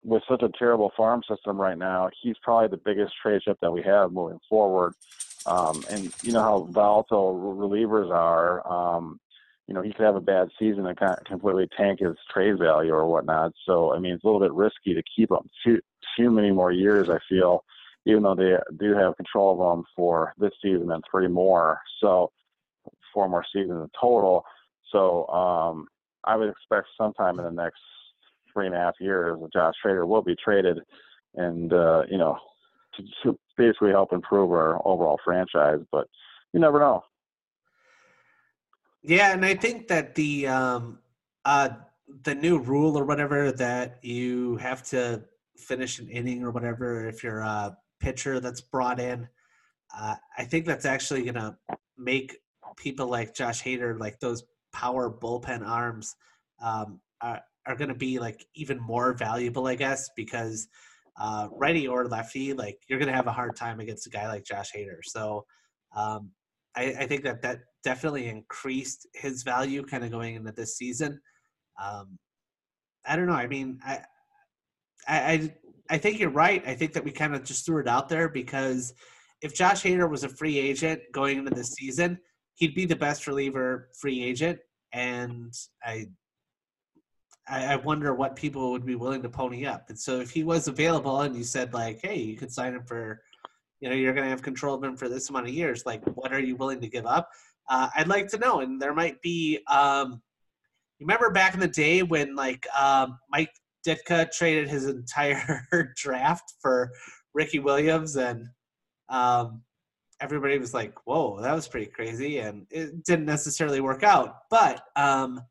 with 0.03 0.23
such 0.27 0.41
a 0.41 0.49
terrible 0.57 0.91
farm 0.95 1.21
system 1.29 1.59
right 1.59 1.77
now, 1.77 2.09
he's 2.21 2.35
probably 2.41 2.69
the 2.69 2.81
biggest 2.83 3.13
trade 3.21 3.41
chip 3.43 3.57
that 3.61 3.71
we 3.71 3.81
have 3.83 4.11
moving 4.11 4.39
forward. 4.49 4.93
Um, 5.47 5.83
and 5.89 6.13
you 6.23 6.33
know 6.33 6.41
how 6.41 6.67
volatile 6.69 7.57
relievers 7.57 8.11
are. 8.11 8.67
Um, 8.67 9.19
you 9.67 9.73
know, 9.73 9.81
he 9.81 9.91
could 9.91 10.05
have 10.05 10.15
a 10.15 10.21
bad 10.21 10.47
season 10.57 10.85
and 10.85 10.97
kind 10.97 11.11
of 11.11 11.23
completely 11.25 11.67
tank 11.75 11.99
his 11.99 12.15
trade 12.33 12.57
value 12.57 12.93
or 12.93 13.05
whatnot. 13.05 13.51
So, 13.65 13.93
I 13.93 13.99
mean, 13.99 14.13
it's 14.13 14.23
a 14.23 14.27
little 14.27 14.39
bit 14.39 14.53
risky 14.53 14.93
to 14.93 15.03
keep 15.13 15.29
him 15.29 15.49
too, 15.63 15.79
too 16.17 16.31
many 16.31 16.51
more 16.51 16.71
years, 16.71 17.09
I 17.09 17.17
feel, 17.27 17.65
even 18.05 18.23
though 18.23 18.35
they 18.35 18.55
do 18.79 18.93
have 18.93 19.17
control 19.17 19.61
of 19.61 19.77
him 19.77 19.85
for 19.93 20.33
this 20.37 20.53
season 20.61 20.89
and 20.91 21.03
three 21.11 21.27
more. 21.27 21.81
So, 22.01 22.31
four 23.13 23.27
more 23.27 23.43
seasons 23.53 23.83
in 23.83 23.89
total. 23.99 24.45
So, 24.89 25.27
um, 25.27 25.87
I 26.23 26.37
would 26.37 26.49
expect 26.49 26.87
sometime 26.97 27.37
in 27.39 27.45
the 27.45 27.51
next 27.51 27.81
three 28.53 28.67
and 28.67 28.75
a 28.75 28.79
half 28.79 28.95
years, 29.01 29.37
Josh 29.51 29.75
Hader 29.85 30.07
will 30.07 30.21
be 30.21 30.35
traded 30.35 30.79
and, 31.35 31.71
uh, 31.73 32.03
you 32.09 32.17
know, 32.17 32.37
to, 32.95 33.03
to 33.23 33.39
basically 33.57 33.91
help 33.91 34.13
improve 34.13 34.51
our 34.51 34.75
overall 34.87 35.19
franchise. 35.23 35.79
But 35.91 36.07
you 36.53 36.59
never 36.59 36.79
know. 36.79 37.03
Yeah, 39.03 39.33
and 39.33 39.45
I 39.45 39.55
think 39.55 39.87
that 39.87 40.15
the 40.15 40.47
um, 40.47 40.99
uh, 41.45 41.69
the 42.23 42.35
new 42.35 42.59
rule 42.59 42.97
or 42.97 43.05
whatever 43.05 43.51
that 43.51 44.03
you 44.03 44.57
have 44.57 44.83
to 44.89 45.23
finish 45.55 45.99
an 45.99 46.09
inning 46.09 46.43
or 46.43 46.51
whatever 46.51 47.07
if 47.07 47.23
you're 47.23 47.39
a 47.39 47.77
pitcher 47.99 48.39
that's 48.39 48.61
brought 48.61 48.99
in, 48.99 49.27
uh, 49.97 50.15
I 50.37 50.43
think 50.43 50.65
that's 50.65 50.85
actually 50.85 51.23
going 51.23 51.35
to 51.35 51.57
make 51.97 52.37
people 52.75 53.07
like 53.07 53.33
Josh 53.33 53.63
Hader, 53.63 53.99
like 53.99 54.19
those 54.19 54.43
power 54.71 55.09
bullpen 55.09 55.67
arms, 55.67 56.15
um, 56.61 56.99
are, 57.21 57.41
are 57.65 57.75
going 57.75 57.89
to 57.89 57.95
be 57.95 58.19
like 58.19 58.45
even 58.53 58.79
more 58.79 59.13
valuable, 59.13 59.67
I 59.67 59.75
guess, 59.75 60.09
because 60.15 60.67
uh, 61.19 61.47
righty 61.51 61.87
or 61.87 62.07
lefty, 62.07 62.53
like 62.53 62.79
you're 62.87 62.99
going 62.99 63.09
to 63.09 63.15
have 63.15 63.27
a 63.27 63.31
hard 63.31 63.55
time 63.55 63.79
against 63.79 64.07
a 64.07 64.09
guy 64.09 64.27
like 64.27 64.43
Josh 64.43 64.71
Hader. 64.71 64.99
So 65.03 65.45
um, 65.95 66.31
I, 66.75 66.93
I, 66.99 67.07
think 67.07 67.23
that 67.23 67.41
that 67.41 67.59
definitely 67.83 68.27
increased 68.27 69.07
his 69.15 69.41
value 69.43 69.83
kind 69.83 70.03
of 70.03 70.11
going 70.11 70.35
into 70.35 70.51
this 70.51 70.77
season. 70.77 71.19
Um, 71.81 72.19
I 73.05 73.15
don't 73.15 73.27
know. 73.27 73.33
I 73.33 73.47
mean, 73.47 73.79
I, 73.85 74.01
I, 75.07 75.53
I 75.89 75.97
think 75.97 76.19
you're 76.19 76.29
right. 76.29 76.63
I 76.67 76.75
think 76.75 76.93
that 76.93 77.03
we 77.03 77.11
kind 77.11 77.33
of 77.33 77.43
just 77.43 77.65
threw 77.65 77.79
it 77.79 77.87
out 77.87 78.09
there 78.09 78.29
because 78.29 78.93
if 79.41 79.55
Josh 79.55 79.83
Hader 79.83 80.09
was 80.09 80.23
a 80.23 80.29
free 80.29 80.57
agent 80.57 81.01
going 81.13 81.39
into 81.39 81.51
this 81.51 81.73
season, 81.73 82.19
he'd 82.55 82.75
be 82.75 82.85
the 82.85 82.95
best 82.95 83.27
reliever 83.27 83.89
free 83.99 84.23
agent, 84.23 84.59
and 84.93 85.53
I 85.83 86.07
I, 87.49 87.75
wonder 87.77 88.13
what 88.13 88.35
people 88.35 88.71
would 88.71 88.85
be 88.85 88.95
willing 88.95 89.21
to 89.21 89.29
pony 89.29 89.65
up. 89.65 89.89
And 89.89 89.97
so 89.97 90.19
if 90.19 90.31
he 90.31 90.43
was 90.43 90.67
available 90.67 91.21
and 91.21 91.35
you 91.35 91.43
said 91.43 91.73
like, 91.73 91.99
hey, 92.03 92.17
you 92.17 92.35
could 92.35 92.51
sign 92.51 92.73
him 92.73 92.83
for, 92.83 93.21
you 93.79 93.89
know, 93.89 93.95
you're 93.95 94.13
going 94.13 94.25
to 94.25 94.29
have 94.29 94.41
control 94.41 94.75
of 94.75 94.83
him 94.83 94.97
for 94.97 95.07
this 95.07 95.29
amount 95.29 95.47
of 95.47 95.53
years. 95.53 95.85
Like, 95.85 96.03
what 96.15 96.33
are 96.33 96.39
you 96.39 96.55
willing 96.55 96.81
to 96.81 96.87
give 96.87 97.05
up? 97.05 97.29
Uh, 97.69 97.89
I'd 97.95 98.07
like 98.07 98.27
to 98.29 98.37
know. 98.37 98.59
And 98.59 98.81
there 98.81 98.93
might 98.93 99.21
be, 99.21 99.59
um, 99.67 100.21
you 100.99 101.05
remember 101.05 101.29
back 101.29 101.53
in 101.53 101.59
the 101.59 101.67
day 101.67 102.03
when 102.03 102.35
like 102.35 102.65
um, 102.77 103.17
Mike 103.31 103.51
Ditka 103.85 104.31
traded 104.31 104.67
his 104.67 104.85
entire 104.87 105.67
draft 105.95 106.53
for 106.61 106.91
Ricky 107.33 107.59
Williams 107.59 108.17
and 108.17 108.47
um, 109.09 109.61
everybody 110.19 110.57
was 110.57 110.73
like, 110.73 110.93
whoa, 111.05 111.39
that 111.41 111.53
was 111.53 111.67
pretty 111.67 111.85
crazy. 111.85 112.39
And 112.39 112.65
it 112.71 113.03
didn't 113.03 113.25
necessarily 113.25 113.81
work 113.81 114.03
out. 114.03 114.39
But 114.49 114.81
um, 114.95 115.41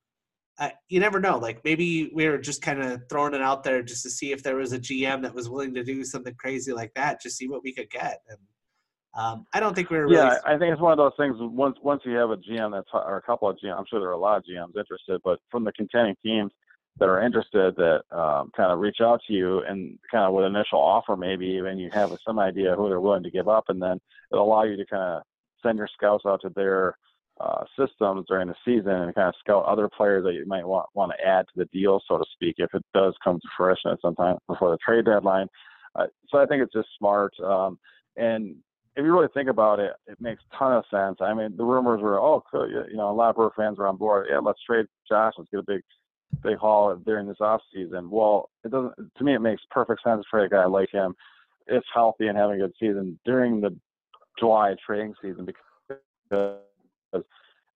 uh, 0.58 0.70
you 0.88 1.00
never 1.00 1.20
know. 1.20 1.38
Like 1.38 1.64
maybe 1.64 2.10
we 2.14 2.28
were 2.28 2.38
just 2.38 2.62
kind 2.62 2.82
of 2.82 3.02
throwing 3.08 3.34
it 3.34 3.42
out 3.42 3.62
there 3.62 3.82
just 3.82 4.02
to 4.04 4.10
see 4.10 4.32
if 4.32 4.42
there 4.42 4.56
was 4.56 4.72
a 4.72 4.78
GM 4.78 5.22
that 5.22 5.34
was 5.34 5.48
willing 5.48 5.74
to 5.74 5.84
do 5.84 6.04
something 6.04 6.34
crazy 6.38 6.72
like 6.72 6.92
that, 6.94 7.20
just 7.20 7.36
see 7.36 7.48
what 7.48 7.62
we 7.62 7.74
could 7.74 7.90
get. 7.90 8.20
And 8.28 8.38
um, 9.16 9.46
I 9.52 9.60
don't 9.60 9.74
think 9.74 9.90
we 9.90 9.98
were. 9.98 10.04
Really 10.04 10.16
yeah, 10.16 10.38
I 10.44 10.58
think 10.58 10.72
it's 10.72 10.80
one 10.80 10.92
of 10.92 10.98
those 10.98 11.12
things. 11.18 11.36
Once 11.38 11.76
once 11.82 12.02
you 12.04 12.16
have 12.16 12.30
a 12.30 12.36
GM 12.36 12.72
that's 12.72 12.88
or 12.92 13.16
a 13.16 13.22
couple 13.22 13.48
of 13.48 13.56
GM, 13.56 13.76
I'm 13.76 13.84
sure 13.88 14.00
there 14.00 14.10
are 14.10 14.12
a 14.12 14.18
lot 14.18 14.38
of 14.38 14.44
GMs 14.44 14.78
interested, 14.78 15.20
but 15.24 15.38
from 15.50 15.64
the 15.64 15.72
contending 15.72 16.16
teams 16.22 16.52
that 16.98 17.08
are 17.08 17.22
interested 17.22 17.76
that 17.76 18.02
um, 18.10 18.50
kind 18.56 18.72
of 18.72 18.78
reach 18.78 18.98
out 19.02 19.20
to 19.26 19.32
you 19.32 19.62
and 19.62 19.98
kind 20.10 20.24
of 20.24 20.32
with 20.32 20.46
initial 20.46 20.78
offer 20.78 21.14
maybe 21.14 21.46
even 21.46 21.78
you 21.78 21.90
have 21.92 22.16
some 22.26 22.38
idea 22.38 22.74
who 22.74 22.88
they're 22.88 23.00
willing 23.00 23.22
to 23.22 23.30
give 23.30 23.48
up, 23.48 23.64
and 23.68 23.80
then 23.80 23.98
it'll 24.32 24.44
allow 24.44 24.64
you 24.64 24.76
to 24.76 24.86
kind 24.86 25.02
of 25.02 25.22
send 25.62 25.78
your 25.78 25.88
scouts 25.94 26.24
out 26.26 26.40
to 26.42 26.50
their 26.50 26.96
uh, 27.40 27.64
systems 27.78 28.24
during 28.28 28.48
the 28.48 28.54
season 28.64 28.92
and 28.92 29.14
kind 29.14 29.28
of 29.28 29.34
scout 29.40 29.64
other 29.66 29.88
players 29.88 30.24
that 30.24 30.32
you 30.32 30.44
might 30.46 30.66
want 30.66 30.86
want 30.94 31.12
to 31.12 31.26
add 31.26 31.46
to 31.46 31.52
the 31.56 31.66
deal, 31.66 32.00
so 32.08 32.18
to 32.18 32.24
speak, 32.32 32.54
if 32.58 32.72
it 32.74 32.84
does 32.94 33.14
come 33.22 33.38
to 33.38 33.48
fruition 33.56 33.90
at 33.90 34.00
some 34.00 34.14
time 34.14 34.38
before 34.48 34.70
the 34.70 34.78
trade 34.78 35.04
deadline. 35.04 35.48
Uh, 35.94 36.06
so 36.28 36.38
I 36.38 36.46
think 36.46 36.62
it's 36.62 36.72
just 36.72 36.88
smart. 36.98 37.32
Um, 37.40 37.78
and 38.16 38.56
if 38.96 39.04
you 39.04 39.12
really 39.12 39.28
think 39.34 39.50
about 39.50 39.78
it, 39.78 39.92
it 40.06 40.18
makes 40.20 40.42
a 40.50 40.56
ton 40.56 40.72
of 40.72 40.84
sense. 40.90 41.18
I 41.20 41.34
mean, 41.34 41.54
the 41.56 41.64
rumors 41.64 42.00
were, 42.00 42.18
oh, 42.18 42.42
cool, 42.50 42.68
you 42.68 42.96
know, 42.96 43.10
a 43.10 43.12
lot 43.12 43.30
of 43.30 43.36
Brewer 43.36 43.52
fans 43.54 43.76
were 43.76 43.86
on 43.86 43.96
board. 43.96 44.28
Yeah, 44.30 44.38
let's 44.38 44.62
trade 44.62 44.86
Josh. 45.06 45.34
Let's 45.36 45.50
get 45.50 45.60
a 45.60 45.62
big, 45.62 45.82
big 46.42 46.56
haul 46.56 46.96
during 46.96 47.28
this 47.28 47.40
off 47.40 47.60
season. 47.74 48.10
Well, 48.10 48.48
it 48.64 48.70
doesn't. 48.70 48.94
To 49.18 49.24
me, 49.24 49.34
it 49.34 49.40
makes 49.40 49.62
perfect 49.70 50.02
sense 50.02 50.24
for 50.30 50.40
a 50.40 50.48
guy 50.48 50.64
like 50.64 50.90
him, 50.90 51.14
if 51.66 51.84
healthy 51.92 52.28
and 52.28 52.38
having 52.38 52.62
a 52.62 52.64
good 52.64 52.74
season 52.80 53.18
during 53.26 53.60
the 53.60 53.76
July 54.38 54.74
trading 54.86 55.14
season 55.20 55.44
because 55.44 56.60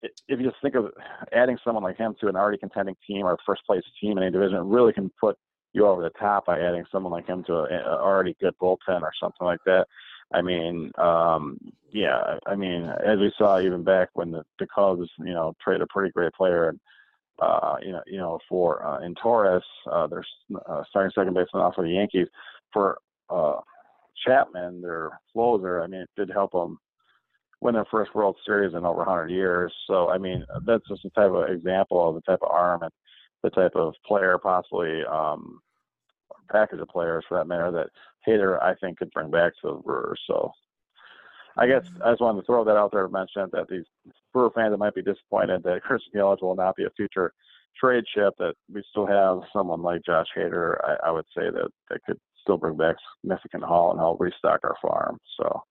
if 0.03 0.41
you 0.41 0.45
just 0.45 0.61
think 0.63 0.75
of 0.75 0.91
adding 1.33 1.59
someone 1.63 1.85
like 1.85 1.99
him 1.99 2.15
to 2.21 2.29
an 2.29 2.37
already 2.37 2.59
contending 2.59 2.97
team 3.07 3.27
or 3.27 3.37
first 3.45 3.65
place 3.67 3.83
team 4.01 4.19
in 4.19 4.25
a 4.25 4.31
division, 4.31 4.57
it 4.57 4.65
really 4.65 4.93
can 4.93 5.11
put 5.21 5.37
you 5.73 5.87
over 5.87 6.03
the 6.03 6.11
top 6.11 6.47
by 6.47 6.59
adding 6.59 6.85
someone 6.91 7.13
like 7.13 7.27
him 7.27 7.45
to 7.45 7.63
an 7.63 7.83
already 7.85 8.37
good 8.41 8.55
bullpen 8.61 9.03
or 9.03 9.13
something 9.21 9.47
like 9.47 9.61
that. 9.67 9.87
I 10.33 10.43
mean, 10.43 10.93
um, 10.97 11.59
yeah, 11.93 12.39
I 12.47 12.55
mean, 12.55 12.85
as 12.85 13.19
we 13.19 13.33
saw 13.37 13.61
even 13.61 13.83
back 13.83 14.09
when 14.15 14.31
the, 14.31 14.45
the 14.59 14.67
Cubs, 14.73 15.09
you 15.19 15.35
know, 15.35 15.55
traded 15.63 15.83
a 15.83 15.87
pretty 15.89 16.13
great 16.13 16.33
player, 16.33 16.69
and 16.69 16.81
uh, 17.41 17.77
you 17.83 17.93
know, 17.93 18.03
you 18.07 18.19
know, 18.19 18.39
for 18.49 18.85
uh, 18.85 19.01
in 19.01 19.15
Torres, 19.17 19.63
uh, 19.91 20.07
their 20.07 20.25
uh, 20.69 20.83
starting 20.89 21.11
second 21.15 21.35
baseman 21.35 21.63
off 21.63 21.79
of 21.79 21.85
the 21.85 21.91
Yankees 21.91 22.29
for 22.73 22.99
uh, 23.29 23.57
Chapman, 24.25 24.83
their 24.83 25.19
closer. 25.33 25.83
I 25.83 25.87
mean, 25.87 26.03
it 26.03 26.11
did 26.17 26.31
help 26.31 26.53
them 26.53 26.79
win 27.61 27.75
their 27.75 27.87
first 27.91 28.15
World 28.15 28.37
Series 28.45 28.75
in 28.75 28.85
over 28.85 28.99
100 28.99 29.31
years. 29.31 29.73
So, 29.87 30.11
I 30.11 30.19
mean, 30.19 30.45
that's 30.67 30.87
just 30.89 31.05
a 31.05 31.11
type 31.11 31.31
of 31.31 31.49
example 31.49 32.09
of 32.09 32.15
the 32.15 32.23
type 32.23 32.41
of 32.43 32.51
arm 32.51 32.83
and 32.83 32.93
the 33.43 33.51
type 33.51 33.73
of 33.75 33.95
player, 34.07 34.39
possibly 34.39 35.03
um, 35.05 35.61
package 36.51 36.81
of 36.81 36.89
players 36.89 37.25
for 37.29 37.39
that 37.39 37.47
matter, 37.47 37.71
that 37.71 37.89
Hader, 38.27 38.63
I 38.63 38.75
think, 38.77 38.99
could 38.99 39.11
bring 39.11 39.31
back 39.31 39.53
to 39.61 39.69
the 39.69 39.83
Brewers. 39.85 40.21
So, 40.27 40.53
I 41.57 41.67
guess 41.67 41.85
I 42.05 42.11
just 42.11 42.23
wanted 42.23 42.41
to 42.41 42.47
throw 42.47 42.65
that 42.65 42.77
out 42.77 42.93
there 42.93 43.07
to 43.07 43.13
mention 43.13 43.49
that 43.53 43.69
these 43.69 43.85
Brewer 44.33 44.51
fans 44.55 44.73
that 44.73 44.79
might 44.79 44.95
be 44.95 45.03
disappointed 45.03 45.63
that 45.65 45.83
Christian 45.83 46.13
Yelich 46.15 46.43
will 46.43 46.55
not 46.55 46.77
be 46.77 46.85
a 46.85 46.91
future 46.91 47.33
trade 47.79 48.05
chip, 48.15 48.35
that 48.39 48.55
we 48.73 48.83
still 48.91 49.07
have 49.07 49.41
someone 49.53 49.83
like 49.83 50.03
Josh 50.05 50.27
Hader, 50.37 50.77
I, 50.85 51.09
I 51.09 51.11
would 51.11 51.27
say 51.37 51.51
that 51.51 51.69
that 51.89 52.01
could 52.07 52.19
still 52.41 52.57
bring 52.57 52.77
back 52.77 52.97
significant 53.21 53.65
haul 53.65 53.91
and 53.91 54.01
help 54.01 54.21
restock 54.21 54.61
our 54.65 54.77
farm. 54.81 55.19
So 55.39 55.63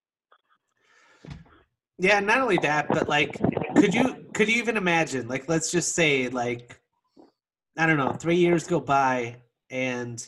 yeah, 1.99 2.19
not 2.19 2.39
only 2.39 2.57
that, 2.57 2.87
but 2.87 3.09
like, 3.09 3.37
could 3.75 3.93
you 3.93 4.25
could 4.33 4.47
you 4.47 4.55
even 4.55 4.77
imagine? 4.77 5.27
Like, 5.27 5.49
let's 5.49 5.69
just 5.71 5.93
say, 5.93 6.29
like, 6.29 6.79
I 7.77 7.85
don't 7.85 7.97
know, 7.97 8.13
three 8.13 8.37
years 8.37 8.67
go 8.67 8.79
by 8.79 9.37
and 9.69 10.27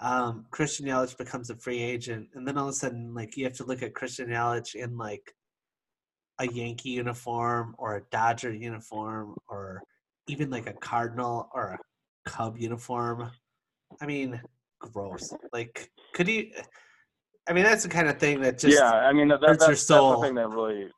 um, 0.00 0.46
Christian 0.50 0.86
Yelich 0.86 1.18
becomes 1.18 1.50
a 1.50 1.56
free 1.56 1.82
agent, 1.82 2.28
and 2.34 2.46
then 2.46 2.56
all 2.56 2.68
of 2.68 2.70
a 2.70 2.74
sudden, 2.74 3.12
like, 3.12 3.36
you 3.36 3.44
have 3.44 3.52
to 3.54 3.64
look 3.64 3.82
at 3.82 3.94
Christian 3.94 4.28
Yelich 4.28 4.74
in 4.74 4.96
like 4.96 5.34
a 6.38 6.46
Yankee 6.46 6.90
uniform 6.90 7.74
or 7.76 7.96
a 7.96 8.02
Dodger 8.10 8.52
uniform 8.52 9.36
or 9.48 9.82
even 10.26 10.48
like 10.48 10.68
a 10.68 10.72
Cardinal 10.72 11.50
or 11.54 11.72
a 11.72 11.78
Cub 12.24 12.56
uniform. 12.56 13.30
I 14.00 14.06
mean, 14.06 14.40
gross. 14.78 15.34
Like, 15.52 15.90
could 16.14 16.28
you? 16.28 16.50
I 17.48 17.52
mean, 17.52 17.64
that's 17.64 17.82
the 17.82 17.88
kind 17.88 18.08
of 18.08 18.18
thing 18.18 18.40
that 18.42 18.58
just 18.58 18.78
yeah. 18.78 18.90
I 18.90 19.12
mean, 19.12 19.28
that, 19.28 19.40
hurts 19.40 19.58
that's, 19.58 19.68
your 19.68 19.76
soul. 19.76 20.10
that's 20.10 20.20
the 20.20 20.26
thing 20.28 20.34
that 20.36 20.48
really 20.48 20.88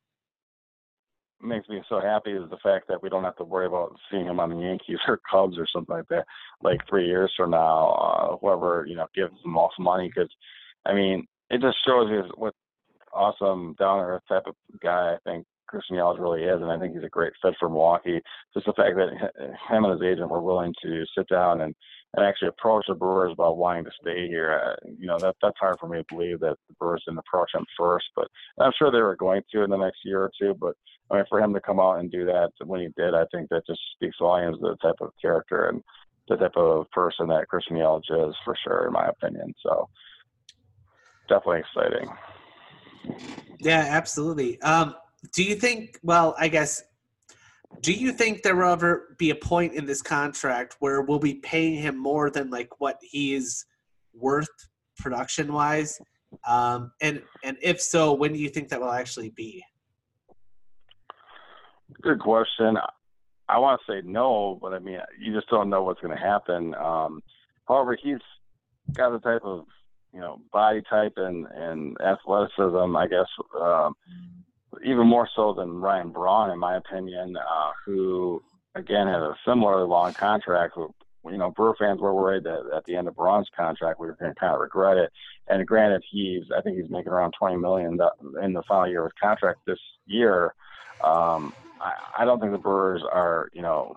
makes 1.43 1.69
me 1.69 1.83
so 1.89 2.01
happy 2.01 2.33
is 2.33 2.49
the 2.51 2.59
fact 2.63 2.89
that 2.89 3.03
we 3.03 3.09
don't 3.09 3.25
have 3.25 3.37
to 3.37 3.45
worry 3.45 3.67
about 3.67 3.97
seeing 4.11 4.27
him 4.27 4.41
on 4.41 4.51
the 4.51 4.57
Yankees 4.57 4.99
or 5.09 5.21
Cubs 5.31 5.59
or 5.59 5.67
something 5.73 5.95
like 5.95 6.09
that, 6.09 6.27
like 6.63 6.81
three 6.89 7.07
years 7.07 7.33
from 7.37 7.51
now, 7.51 7.89
uh, 7.91 8.37
whoever 8.39 8.85
you 8.87 8.97
know 8.97 9.07
gives 9.15 9.35
him 9.45 9.57
all 9.57 9.71
some 9.77 9.85
money. 9.85 10.11
Because, 10.15 10.31
I 10.87 10.95
mean, 10.95 11.27
it 11.51 11.61
just 11.61 11.77
shows 11.87 12.09
you 12.11 12.25
what 12.37 12.55
awesome 13.13 13.75
down 13.79 14.01
earth 14.01 14.23
type 14.29 14.45
of 14.47 14.55
guy 14.83 15.15
I 15.15 15.31
think 15.31 15.47
Christian 15.73 15.97
Yelich 15.97 16.19
really 16.19 16.43
is, 16.43 16.61
and 16.61 16.71
I 16.71 16.79
think 16.79 16.95
he's 16.95 17.05
a 17.05 17.09
great 17.09 17.33
fit 17.41 17.55
for 17.59 17.69
Milwaukee. 17.69 18.21
Just 18.53 18.67
the 18.67 18.75
fact 18.75 18.97
that 18.97 19.11
him 19.71 19.85
and 19.85 19.93
his 19.93 20.07
agent 20.07 20.31
were 20.31 20.43
willing 20.43 20.75
to 20.83 21.05
sit 21.17 21.29
down 21.29 21.63
and 21.63 21.75
and 22.15 22.27
actually 22.27 22.49
approach 22.49 22.85
the 22.89 22.95
Brewers 22.95 23.33
about 23.33 23.57
wanting 23.57 23.85
to 23.85 23.91
stay 23.99 24.29
here. 24.29 24.61
Uh, 24.63 24.89
you 24.99 25.07
know, 25.07 25.19
that 25.19 25.35
that's 25.41 25.59
hard 25.59 25.79
for 25.81 25.89
me 25.89 25.99
to 25.99 26.15
believe 26.15 26.41
that 26.41 26.57
the 26.69 26.75
Brewers 26.79 27.03
didn't 27.07 27.21
approach 27.21 27.51
him 27.55 27.65
first, 27.79 28.05
but 28.15 28.29
I'm 28.61 28.73
sure 28.79 28.91
they 28.91 29.01
were 29.01 29.17
going 29.17 29.43
to 29.53 29.63
in 29.63 29.71
the 29.71 29.79
next 29.79 30.01
year 30.05 30.21
or 30.21 30.31
two. 30.39 30.55
But 30.55 30.77
I 31.13 31.17
mean, 31.17 31.25
for 31.29 31.41
him 31.41 31.53
to 31.53 31.61
come 31.61 31.79
out 31.79 31.99
and 31.99 32.11
do 32.11 32.25
that 32.25 32.51
when 32.65 32.81
he 32.81 32.89
did, 32.97 33.15
I 33.15 33.27
think 33.33 33.51
that 33.51 33.67
just 33.67 33.81
speaks 33.95 34.17
volumes 34.19 34.57
of 34.63 34.63
the 34.63 34.77
type 34.77 34.97
of 35.01 35.11
character 35.21 35.67
and 35.67 35.83
the 36.29 36.37
type 36.37 36.57
of 36.57 36.91
person 36.91 37.29
that 37.29 37.49
Christian 37.49 37.77
Yelich 37.77 38.29
is, 38.29 38.35
for 38.45 38.57
sure, 38.65 38.87
in 38.87 38.93
my 38.93 39.09
opinion. 39.09 39.53
So 39.63 39.89
definitely 41.29 41.61
exciting. 41.61 42.09
Yeah, 43.59 43.85
absolutely. 43.89 44.61
Um, 44.63 44.95
do 45.35 45.43
you 45.43 45.55
think? 45.55 45.99
Well, 46.03 46.35
I 46.39 46.49
guess. 46.49 46.83
Do 47.81 47.93
you 47.93 48.13
think 48.13 48.43
there 48.43 48.55
will 48.55 48.71
ever 48.71 49.17
be 49.19 49.31
a 49.31 49.35
point 49.35 49.73
in 49.73 49.87
this 49.87 50.03
contract 50.03 50.77
where 50.81 51.01
we'll 51.03 51.19
be 51.19 51.35
paying 51.37 51.75
him 51.75 51.97
more 51.97 52.29
than 52.29 52.51
like 52.51 52.69
what 52.81 52.99
he 53.01 53.35
is 53.35 53.65
worth 54.15 54.49
production 54.99 55.53
wise? 55.53 55.99
Um, 56.47 56.93
and 57.01 57.23
and 57.45 57.57
if 57.63 57.81
so, 57.81 58.13
when 58.13 58.33
do 58.33 58.39
you 58.39 58.49
think 58.49 58.69
that 58.69 58.81
will 58.81 58.93
actually 58.93 59.31
be? 59.31 59.65
Good 62.01 62.21
question. 62.21 62.77
I 63.49 63.59
want 63.59 63.81
to 63.81 63.93
say 63.93 64.07
no, 64.07 64.59
but 64.61 64.73
I 64.73 64.79
mean, 64.79 64.99
you 65.19 65.35
just 65.35 65.49
don't 65.49 65.69
know 65.69 65.83
what's 65.83 66.01
going 66.01 66.17
to 66.17 66.23
happen. 66.23 66.75
Um, 66.75 67.23
however, 67.69 67.97
he's 68.01 68.21
got 68.95 69.11
the 69.11 69.19
type 69.19 69.43
of 69.45 69.67
you 70.13 70.21
know 70.21 70.41
body 70.53 70.83
type 70.89 71.15
and 71.17 71.47
and 71.47 71.97
athleticism, 72.01 72.97
I 72.97 73.07
guess, 73.09 73.27
um, 73.61 73.95
even 74.85 75.07
more 75.07 75.29
so 75.35 75.55
than 75.55 75.81
Ryan 75.81 76.11
Braun, 76.11 76.51
in 76.51 76.59
my 76.59 76.77
opinion, 76.77 77.37
uh, 77.37 77.71
who 77.85 78.43
again 78.75 79.07
had 79.07 79.21
a 79.21 79.37
similarly 79.47 79.89
long 79.89 80.15
contract. 80.15 80.75
You 81.25 81.39
know, 81.39 81.51
Brewer 81.51 81.77
fans 81.79 82.01
were 82.01 82.15
worried 82.15 82.45
that 82.45 82.71
at 82.75 82.85
the 82.85 82.97
end 82.97 83.07
of 83.07 83.15
Braun's 83.15 83.49
contract, 83.57 84.01
we 84.01 84.09
were 84.09 84.17
going 84.19 84.35
to 84.35 84.41
kind 84.41 84.55
of 84.55 84.61
regret 84.61 84.97
it. 84.97 85.13
And 85.47 85.67
granted, 85.67 86.03
he's 86.11 86.45
I 86.57 86.63
think 86.63 86.79
he's 86.79 86.91
making 86.91 87.13
around 87.13 87.35
20 87.39 87.57
million 87.57 87.99
in 88.43 88.53
the 88.53 88.63
final 88.67 88.89
year 88.89 89.05
of 89.05 89.13
contract 89.21 89.61
this 89.67 89.79
year. 90.07 90.55
Um, 91.03 91.53
I, 91.83 92.23
I 92.23 92.25
don't 92.25 92.41
think 92.41 92.53
the 92.53 92.59
Brewers 92.59 93.03
are, 93.11 93.49
you 93.53 93.63
know, 93.63 93.95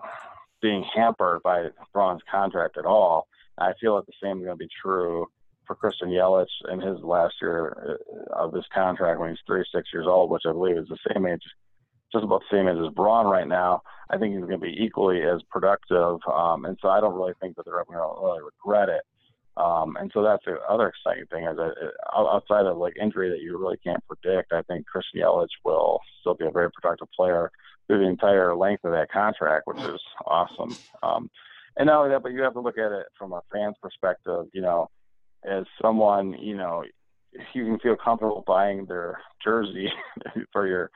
being 0.60 0.84
hampered 0.94 1.42
by 1.42 1.68
Braun's 1.92 2.22
contract 2.30 2.76
at 2.76 2.86
all. 2.86 3.28
I 3.58 3.72
feel 3.80 3.94
like 3.94 4.06
the 4.06 4.12
same 4.22 4.38
is 4.38 4.44
going 4.44 4.58
to 4.58 4.64
be 4.64 4.70
true 4.82 5.26
for 5.66 5.74
Christian 5.74 6.08
Yelich 6.08 6.46
in 6.70 6.80
his 6.80 7.00
last 7.02 7.34
year 7.40 7.98
uh, 8.30 8.34
of 8.34 8.52
this 8.52 8.64
contract 8.74 9.20
when 9.20 9.30
he's 9.30 9.38
36 9.48 9.88
years 9.92 10.06
old, 10.08 10.30
which 10.30 10.42
I 10.46 10.52
believe 10.52 10.76
is 10.76 10.88
the 10.88 10.98
same 11.12 11.26
age, 11.26 11.42
just 12.12 12.24
about 12.24 12.42
the 12.50 12.56
same 12.56 12.68
age 12.68 12.78
as 12.84 12.94
Braun 12.94 13.26
right 13.26 13.48
now. 13.48 13.82
I 14.10 14.18
think 14.18 14.34
he's 14.34 14.44
going 14.44 14.60
to 14.60 14.66
be 14.66 14.76
equally 14.78 15.22
as 15.22 15.40
productive, 15.50 16.18
um, 16.32 16.64
and 16.64 16.78
so 16.80 16.88
I 16.88 17.00
don't 17.00 17.14
really 17.14 17.34
think 17.40 17.56
that 17.56 17.64
they're 17.64 17.84
going 17.84 17.98
to 17.98 18.24
really 18.24 18.40
regret 18.42 18.88
it. 18.88 19.02
Um, 19.56 19.96
and 19.98 20.10
so 20.12 20.22
that's 20.22 20.44
the 20.44 20.58
other 20.68 20.88
exciting 20.88 21.26
thing 21.26 21.44
is 21.44 21.56
that 21.56 21.72
uh, 22.14 22.26
outside 22.26 22.66
of 22.66 22.76
like 22.76 22.94
injury 23.00 23.30
that 23.30 23.40
you 23.40 23.56
really 23.58 23.78
can't 23.78 24.04
predict, 24.06 24.52
I 24.52 24.62
think 24.62 24.86
Christian 24.86 25.20
Yelich 25.20 25.48
will 25.64 26.00
still 26.20 26.34
be 26.34 26.44
a 26.44 26.50
very 26.50 26.70
productive 26.70 27.08
player 27.16 27.50
through 27.86 28.00
the 28.00 28.08
entire 28.08 28.54
length 28.54 28.84
of 28.84 28.92
that 28.92 29.10
contract, 29.10 29.66
which 29.66 29.78
is 29.78 30.00
awesome. 30.26 30.76
Um, 31.02 31.30
and 31.76 31.86
not 31.86 31.98
only 31.98 32.10
that, 32.10 32.22
but 32.22 32.32
you 32.32 32.42
have 32.42 32.54
to 32.54 32.60
look 32.60 32.78
at 32.78 32.92
it 32.92 33.06
from 33.18 33.32
a 33.32 33.42
fan's 33.52 33.76
perspective. 33.82 34.46
You 34.52 34.62
know, 34.62 34.88
as 35.44 35.64
someone, 35.80 36.32
you 36.34 36.56
know, 36.56 36.84
you 37.52 37.64
can 37.64 37.78
feel 37.78 37.96
comfortable 37.96 38.44
buying 38.46 38.86
their 38.86 39.18
jersey 39.44 39.90
for 40.52 40.66
your 40.66 40.90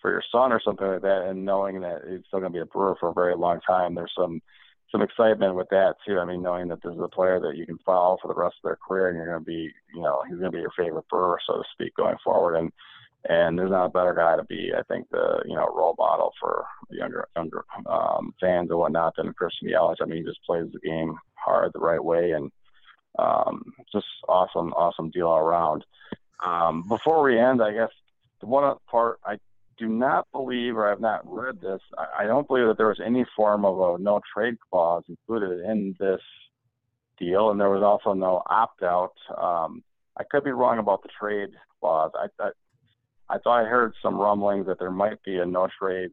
for 0.00 0.10
your 0.10 0.22
son 0.30 0.52
or 0.52 0.60
something 0.64 0.86
like 0.86 1.02
that, 1.02 1.26
and 1.28 1.44
knowing 1.44 1.80
that 1.80 2.02
he's 2.08 2.20
still 2.26 2.40
going 2.40 2.52
to 2.52 2.56
be 2.56 2.62
a 2.62 2.66
brewer 2.66 2.96
for 2.98 3.10
a 3.10 3.14
very 3.14 3.36
long 3.36 3.60
time. 3.66 3.94
There's 3.94 4.12
some 4.16 4.40
some 4.92 5.02
excitement 5.02 5.54
with 5.54 5.68
that 5.70 5.94
too. 6.06 6.18
I 6.18 6.24
mean, 6.24 6.42
knowing 6.42 6.68
that 6.68 6.82
this 6.82 6.92
is 6.92 7.00
a 7.02 7.08
player 7.08 7.40
that 7.40 7.56
you 7.56 7.66
can 7.66 7.78
follow 7.84 8.18
for 8.22 8.28
the 8.28 8.40
rest 8.40 8.56
of 8.62 8.68
their 8.68 8.78
career, 8.86 9.08
and 9.08 9.16
you're 9.16 9.26
going 9.26 9.40
to 9.40 9.44
be, 9.44 9.70
you 9.94 10.02
know, 10.02 10.22
he's 10.26 10.38
going 10.38 10.50
to 10.50 10.56
be 10.56 10.60
your 10.60 10.72
favorite 10.76 11.08
brewer, 11.08 11.38
so 11.46 11.58
to 11.58 11.64
speak, 11.72 11.94
going 11.96 12.16
forward. 12.22 12.56
And 12.56 12.70
and 13.28 13.58
there's 13.58 13.70
not 13.70 13.86
a 13.86 13.90
better 13.90 14.14
guy 14.14 14.36
to 14.36 14.44
be, 14.44 14.72
I 14.76 14.82
think, 14.82 15.08
the 15.10 15.42
you 15.46 15.54
know 15.54 15.66
role 15.74 15.94
model 15.98 16.32
for 16.40 16.64
younger 16.90 17.28
younger 17.36 17.64
um, 17.86 18.34
fans 18.40 18.70
and 18.70 18.78
whatnot 18.78 19.14
than 19.16 19.32
Christian 19.32 19.68
Yelich. 19.68 19.96
I 20.00 20.06
mean, 20.06 20.18
he 20.18 20.24
just 20.24 20.42
plays 20.44 20.66
the 20.72 20.80
game 20.80 21.16
hard 21.34 21.72
the 21.72 21.80
right 21.80 22.02
way, 22.02 22.32
and 22.32 22.50
um, 23.18 23.72
just 23.92 24.06
awesome, 24.28 24.72
awesome 24.74 25.10
deal 25.10 25.28
all 25.28 25.38
around. 25.38 25.84
Um, 26.44 26.84
before 26.88 27.22
we 27.22 27.38
end, 27.38 27.62
I 27.62 27.72
guess 27.72 27.90
the 28.40 28.46
one 28.46 28.76
part 28.90 29.18
I 29.24 29.38
do 29.78 29.88
not 29.88 30.26
believe, 30.32 30.76
or 30.76 30.90
I've 30.90 31.00
not 31.00 31.22
read 31.24 31.60
this, 31.60 31.80
I, 31.98 32.24
I 32.24 32.26
don't 32.26 32.46
believe 32.46 32.66
that 32.66 32.76
there 32.76 32.88
was 32.88 33.00
any 33.04 33.24
form 33.34 33.64
of 33.64 33.78
a 33.78 34.02
no 34.02 34.20
trade 34.32 34.56
clause 34.70 35.04
included 35.08 35.64
in 35.64 35.96
this 35.98 36.20
deal, 37.18 37.50
and 37.50 37.60
there 37.60 37.70
was 37.70 37.82
also 37.82 38.12
no 38.12 38.42
opt 38.48 38.82
out. 38.82 39.14
Um, 39.36 39.82
I 40.18 40.24
could 40.24 40.44
be 40.44 40.50
wrong 40.50 40.78
about 40.78 41.02
the 41.02 41.08
trade 41.18 41.50
clause. 41.80 42.12
I, 42.14 42.28
I 42.42 42.50
I 43.28 43.38
thought 43.38 43.64
I 43.64 43.68
heard 43.68 43.92
some 44.02 44.18
rumblings 44.18 44.66
that 44.66 44.78
there 44.78 44.90
might 44.90 45.22
be 45.24 45.38
a 45.38 45.46
no 45.46 45.68
trade 45.78 46.10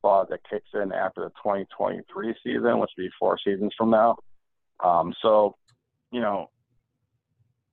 clause 0.00 0.28
that 0.30 0.48
kicks 0.48 0.68
in 0.74 0.92
after 0.92 1.22
the 1.22 1.30
2023 1.30 2.34
season, 2.44 2.78
which 2.78 2.90
would 2.96 3.02
be 3.02 3.10
four 3.18 3.38
seasons 3.42 3.72
from 3.76 3.90
now. 3.90 4.16
Um, 4.82 5.12
so, 5.20 5.56
you 6.12 6.20
know, 6.20 6.50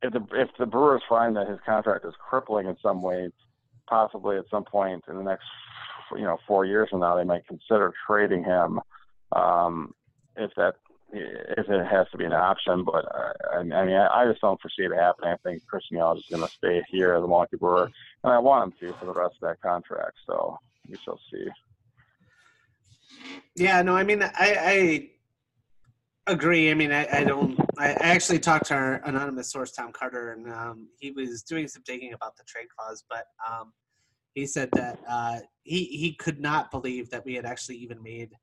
if 0.01 0.13
the 0.13 0.25
if 0.33 0.49
the 0.57 0.65
Brewers 0.65 1.03
find 1.07 1.35
that 1.35 1.47
his 1.47 1.59
contract 1.65 2.05
is 2.05 2.13
crippling 2.17 2.67
in 2.67 2.75
some 2.81 3.01
way, 3.01 3.29
possibly 3.87 4.37
at 4.37 4.45
some 4.49 4.63
point 4.63 5.03
in 5.07 5.17
the 5.17 5.23
next, 5.23 5.45
you 6.13 6.23
know, 6.23 6.37
four 6.47 6.65
years 6.65 6.89
from 6.89 7.01
now, 7.01 7.15
they 7.15 7.23
might 7.23 7.47
consider 7.47 7.93
trading 8.07 8.43
him. 8.43 8.79
Um, 9.31 9.93
if 10.35 10.51
that 10.57 10.75
if 11.15 11.69
it 11.69 11.85
has 11.87 12.07
to 12.11 12.17
be 12.17 12.25
an 12.25 12.33
option. 12.33 12.83
But 12.83 13.05
uh, 13.05 13.33
I, 13.53 13.57
I 13.57 13.85
mean, 13.85 13.95
I, 13.95 14.25
just 14.29 14.41
don't 14.41 14.59
foresee 14.61 14.83
it 14.83 14.95
happening. 14.95 15.31
I 15.31 15.37
think 15.37 15.65
Christian 15.67 15.97
Yelich 15.97 16.19
is 16.19 16.25
going 16.29 16.43
to 16.43 16.49
stay 16.49 16.83
here 16.89 17.13
as 17.13 17.19
a 17.19 17.27
Milwaukee 17.27 17.57
Brewer, 17.57 17.89
and 18.23 18.33
I 18.33 18.39
want 18.39 18.65
him 18.65 18.73
to 18.79 18.97
for 18.99 19.05
the 19.05 19.13
rest 19.13 19.35
of 19.41 19.47
that 19.47 19.61
contract. 19.61 20.17
So 20.25 20.57
we 20.87 20.97
shall 21.03 21.19
see. 21.31 21.47
Yeah, 23.55 23.81
no, 23.81 23.95
I 23.95 24.03
mean, 24.03 24.21
I, 24.21 24.29
I 24.37 25.09
agree. 26.27 26.71
I 26.71 26.73
mean, 26.73 26.91
I, 26.91 27.07
I 27.11 27.23
don't. 27.23 27.59
I 27.77 27.91
actually 27.93 28.39
talked 28.39 28.67
to 28.67 28.73
our 28.73 29.01
anonymous 29.05 29.51
source, 29.51 29.71
Tom 29.71 29.91
Carter, 29.91 30.31
and 30.31 30.51
um, 30.51 30.87
he 30.99 31.11
was 31.11 31.43
doing 31.43 31.67
some 31.67 31.83
digging 31.85 32.13
about 32.13 32.35
the 32.37 32.43
trade 32.43 32.67
clause, 32.77 33.03
but 33.09 33.25
um, 33.49 33.73
he 34.33 34.45
said 34.45 34.69
that 34.73 34.99
uh, 35.09 35.39
he 35.63 35.85
he 35.85 36.13
could 36.13 36.39
not 36.39 36.71
believe 36.71 37.09
that 37.09 37.25
we 37.25 37.33
had 37.33 37.45
actually 37.45 37.77
even 37.77 38.01
made 38.03 38.33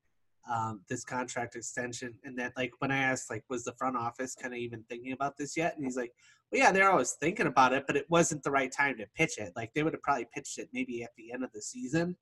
um, 0.51 0.81
this 0.89 1.03
contract 1.03 1.55
extension 1.55 2.13
and 2.23 2.37
that 2.37 2.51
like 2.57 2.71
when 2.79 2.91
i 2.91 2.97
asked 2.97 3.29
like 3.29 3.43
was 3.49 3.63
the 3.63 3.73
front 3.77 3.95
office 3.95 4.35
kind 4.35 4.53
of 4.53 4.57
even 4.59 4.83
thinking 4.89 5.13
about 5.13 5.37
this 5.37 5.55
yet? 5.55 5.75
And 5.75 5.85
he's 5.85 5.97
like 5.97 6.11
well 6.51 6.59
yeah 6.59 6.71
they're 6.71 6.91
always 6.91 7.15
thinking 7.21 7.47
about 7.47 7.73
it 7.73 7.85
but 7.87 7.95
it 7.95 8.05
wasn't 8.09 8.43
the 8.43 8.51
right 8.51 8.71
time 8.71 8.97
to 8.97 9.05
pitch 9.15 9.37
it. 9.37 9.53
Like 9.55 9.71
they 9.73 9.83
would 9.83 9.93
have 9.93 10.01
probably 10.01 10.27
pitched 10.33 10.57
it 10.57 10.69
maybe 10.73 11.03
at 11.03 11.11
the 11.17 11.31
end 11.31 11.43
of 11.43 11.51
the 11.53 11.61
season. 11.61 12.17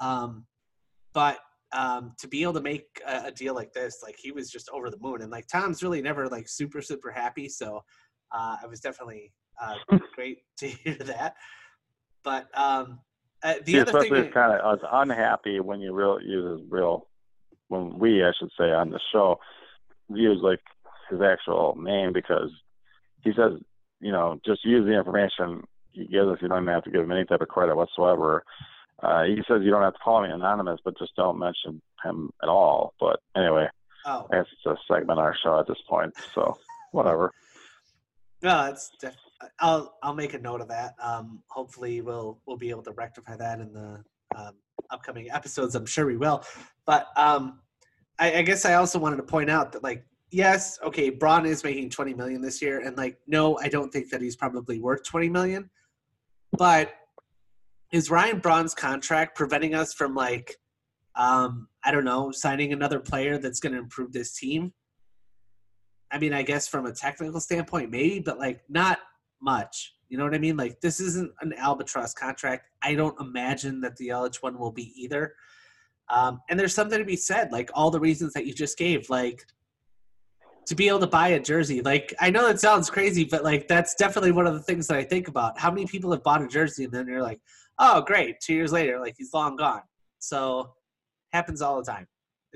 Um, 0.00 0.46
but 1.14 1.38
um, 1.72 2.12
to 2.18 2.28
be 2.28 2.42
able 2.42 2.54
to 2.54 2.60
make 2.60 2.86
a, 3.06 3.26
a, 3.26 3.30
deal 3.30 3.54
like 3.54 3.72
this 3.72 4.00
like 4.02 4.16
he 4.18 4.30
was 4.30 4.50
just 4.50 4.68
over 4.70 4.90
the 4.90 4.98
moon 5.00 5.22
and 5.22 5.30
like 5.30 5.46
tom's 5.46 5.82
really 5.82 6.02
never 6.02 6.28
like 6.28 6.46
super 6.46 6.82
super 6.82 7.10
happy 7.10 7.48
so 7.48 7.82
uh, 8.32 8.56
i 8.62 8.66
was 8.66 8.80
definitely 8.80 9.32
uh, 9.60 9.74
great 10.14 10.38
to 10.58 10.68
hear 10.68 10.94
that. 10.94 11.34
But 12.24 12.46
um, 12.58 13.00
uh, 13.42 13.54
the 13.64 13.72
yeah, 13.72 13.80
other 13.82 14.00
thing 14.00 14.30
kind 14.30 14.52
of 14.52 14.60
I 14.60 14.72
was 14.72 14.80
unhappy 14.90 15.60
when 15.60 15.80
you 15.80 15.92
real 15.92 16.20
use 16.20 16.62
real 16.68 17.08
when 17.72 17.98
we, 17.98 18.22
I 18.22 18.32
should 18.38 18.50
say, 18.58 18.70
on 18.70 18.90
the 18.90 19.00
show, 19.12 19.40
use 20.08 20.38
like 20.42 20.60
his 21.10 21.20
actual 21.22 21.74
name 21.80 22.12
because 22.12 22.50
he 23.22 23.30
says, 23.34 23.52
you 24.00 24.12
know, 24.12 24.38
just 24.44 24.64
use 24.64 24.84
the 24.84 24.96
information 24.96 25.64
he 25.92 26.06
gives 26.06 26.28
us. 26.28 26.38
You 26.42 26.48
don't 26.48 26.62
even 26.62 26.74
have 26.74 26.84
to 26.84 26.90
give 26.90 27.02
him 27.02 27.12
any 27.12 27.24
type 27.24 27.40
of 27.40 27.48
credit 27.48 27.76
whatsoever. 27.76 28.44
Uh, 29.02 29.24
he 29.24 29.42
says 29.48 29.62
you 29.62 29.70
don't 29.70 29.82
have 29.82 29.94
to 29.94 29.98
call 29.98 30.22
me 30.22 30.30
anonymous, 30.30 30.80
but 30.84 30.98
just 30.98 31.16
don't 31.16 31.38
mention 31.38 31.80
him 32.04 32.30
at 32.42 32.48
all. 32.48 32.94
But 33.00 33.20
anyway, 33.34 33.68
oh. 34.06 34.26
I 34.30 34.36
guess 34.36 34.46
it's 34.52 34.66
a 34.66 34.76
segment 34.86 35.18
on 35.18 35.24
our 35.24 35.36
show 35.42 35.58
at 35.58 35.66
this 35.66 35.80
point, 35.88 36.12
so 36.34 36.56
whatever. 36.92 37.32
No, 38.42 38.66
it's 38.66 38.90
def- 39.00 39.16
I'll 39.60 39.96
I'll 40.02 40.14
make 40.14 40.34
a 40.34 40.38
note 40.38 40.60
of 40.60 40.68
that. 40.68 40.94
Um, 41.02 41.42
hopefully, 41.48 42.00
we'll 42.00 42.38
we'll 42.46 42.58
be 42.58 42.70
able 42.70 42.82
to 42.82 42.92
rectify 42.92 43.36
that 43.36 43.60
in 43.60 43.72
the 43.72 44.04
um, 44.36 44.54
upcoming 44.90 45.30
episodes. 45.30 45.74
I'm 45.74 45.86
sure 45.86 46.06
we 46.06 46.16
will. 46.16 46.44
But 46.86 47.06
um, 47.16 47.60
I, 48.18 48.38
I 48.38 48.42
guess 48.42 48.64
I 48.64 48.74
also 48.74 48.98
wanted 48.98 49.16
to 49.16 49.22
point 49.22 49.50
out 49.50 49.72
that 49.72 49.82
like 49.82 50.04
yes, 50.30 50.78
okay, 50.84 51.10
Braun 51.10 51.46
is 51.46 51.62
making 51.62 51.90
20 51.90 52.14
million 52.14 52.40
this 52.40 52.60
year, 52.62 52.80
and 52.80 52.96
like 52.96 53.18
no, 53.26 53.58
I 53.58 53.68
don't 53.68 53.92
think 53.92 54.10
that 54.10 54.20
he's 54.20 54.36
probably 54.36 54.80
worth 54.80 55.04
20 55.04 55.28
million. 55.28 55.70
But 56.52 56.92
is 57.92 58.10
Ryan 58.10 58.38
Braun's 58.38 58.74
contract 58.74 59.36
preventing 59.36 59.74
us 59.74 59.92
from 59.92 60.14
like 60.14 60.56
um, 61.14 61.68
I 61.84 61.90
don't 61.90 62.04
know, 62.04 62.30
signing 62.30 62.72
another 62.72 63.00
player 63.00 63.38
that's 63.38 63.60
going 63.60 63.72
to 63.74 63.78
improve 63.78 64.12
this 64.12 64.36
team? 64.38 64.72
I 66.10 66.18
mean, 66.18 66.32
I 66.32 66.42
guess 66.42 66.68
from 66.68 66.86
a 66.86 66.92
technical 66.92 67.40
standpoint, 67.40 67.90
maybe, 67.90 68.20
but 68.20 68.38
like 68.38 68.60
not 68.68 68.98
much. 69.40 69.94
You 70.12 70.18
know 70.18 70.24
what 70.24 70.34
I 70.34 70.38
mean? 70.38 70.58
Like 70.58 70.78
this 70.82 71.00
isn't 71.00 71.32
an 71.40 71.54
albatross 71.54 72.12
contract. 72.12 72.68
I 72.82 72.94
don't 72.94 73.18
imagine 73.18 73.80
that 73.80 73.96
the 73.96 74.08
Yelich 74.08 74.42
one 74.42 74.58
will 74.58 74.70
be 74.70 74.92
either. 74.94 75.34
Um, 76.10 76.42
and 76.50 76.60
there's 76.60 76.74
something 76.74 76.98
to 76.98 77.04
be 77.06 77.16
said, 77.16 77.50
like 77.50 77.70
all 77.72 77.90
the 77.90 77.98
reasons 77.98 78.34
that 78.34 78.44
you 78.44 78.52
just 78.52 78.76
gave, 78.76 79.08
like 79.08 79.42
to 80.66 80.74
be 80.74 80.86
able 80.86 80.98
to 80.98 81.06
buy 81.06 81.28
a 81.28 81.40
jersey. 81.40 81.80
Like 81.80 82.12
I 82.20 82.28
know 82.28 82.46
that 82.46 82.60
sounds 82.60 82.90
crazy, 82.90 83.24
but 83.24 83.42
like 83.42 83.68
that's 83.68 83.94
definitely 83.94 84.32
one 84.32 84.46
of 84.46 84.52
the 84.52 84.60
things 84.60 84.86
that 84.88 84.98
I 84.98 85.02
think 85.02 85.28
about. 85.28 85.58
How 85.58 85.70
many 85.70 85.86
people 85.86 86.12
have 86.12 86.22
bought 86.22 86.42
a 86.42 86.46
jersey 86.46 86.84
and 86.84 86.92
then 86.92 87.08
you're 87.08 87.22
like, 87.22 87.40
oh 87.78 88.02
great, 88.02 88.38
two 88.40 88.52
years 88.52 88.70
later, 88.70 89.00
like 89.00 89.14
he's 89.16 89.32
long 89.32 89.56
gone. 89.56 89.80
So 90.18 90.74
happens 91.32 91.62
all 91.62 91.78
the 91.82 91.90
time, 91.90 92.06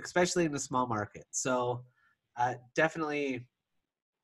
especially 0.04 0.44
in 0.44 0.54
a 0.54 0.58
small 0.58 0.86
market. 0.86 1.24
So 1.30 1.84
uh, 2.36 2.56
definitely 2.74 3.46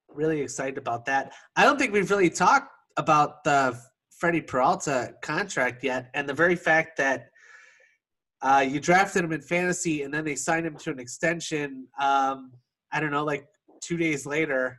really 0.07 0.43
excited 0.43 0.77
about 0.77 1.07
that. 1.07 1.33
I 1.57 1.65
don't 1.65 1.79
think 1.79 1.95
we've 1.95 2.11
really 2.11 2.29
talked 2.29 2.69
about 2.97 3.45
the 3.45 3.79
Freddie 4.11 4.41
Peralta 4.41 5.15
contract 5.23 5.83
yet, 5.83 6.11
and 6.15 6.29
the 6.29 6.35
very 6.35 6.57
fact 6.57 6.97
that 6.99 7.29
uh, 8.43 8.65
you 8.67 8.81
drafted 8.81 9.25
him 9.25 9.33
in 9.33 9.41
fantasy 9.41 10.03
and 10.03 10.13
then 10.13 10.25
they 10.25 10.35
signed 10.35 10.67
him 10.67 10.77
to 10.77 10.91
an 10.91 10.99
extension. 10.99 11.87
Um, 12.01 12.53
I 12.93 12.99
don't 13.01 13.13
know, 13.13 13.25
like 13.25 13.47
two 13.81 13.97
days 13.97 14.27
later, 14.27 14.79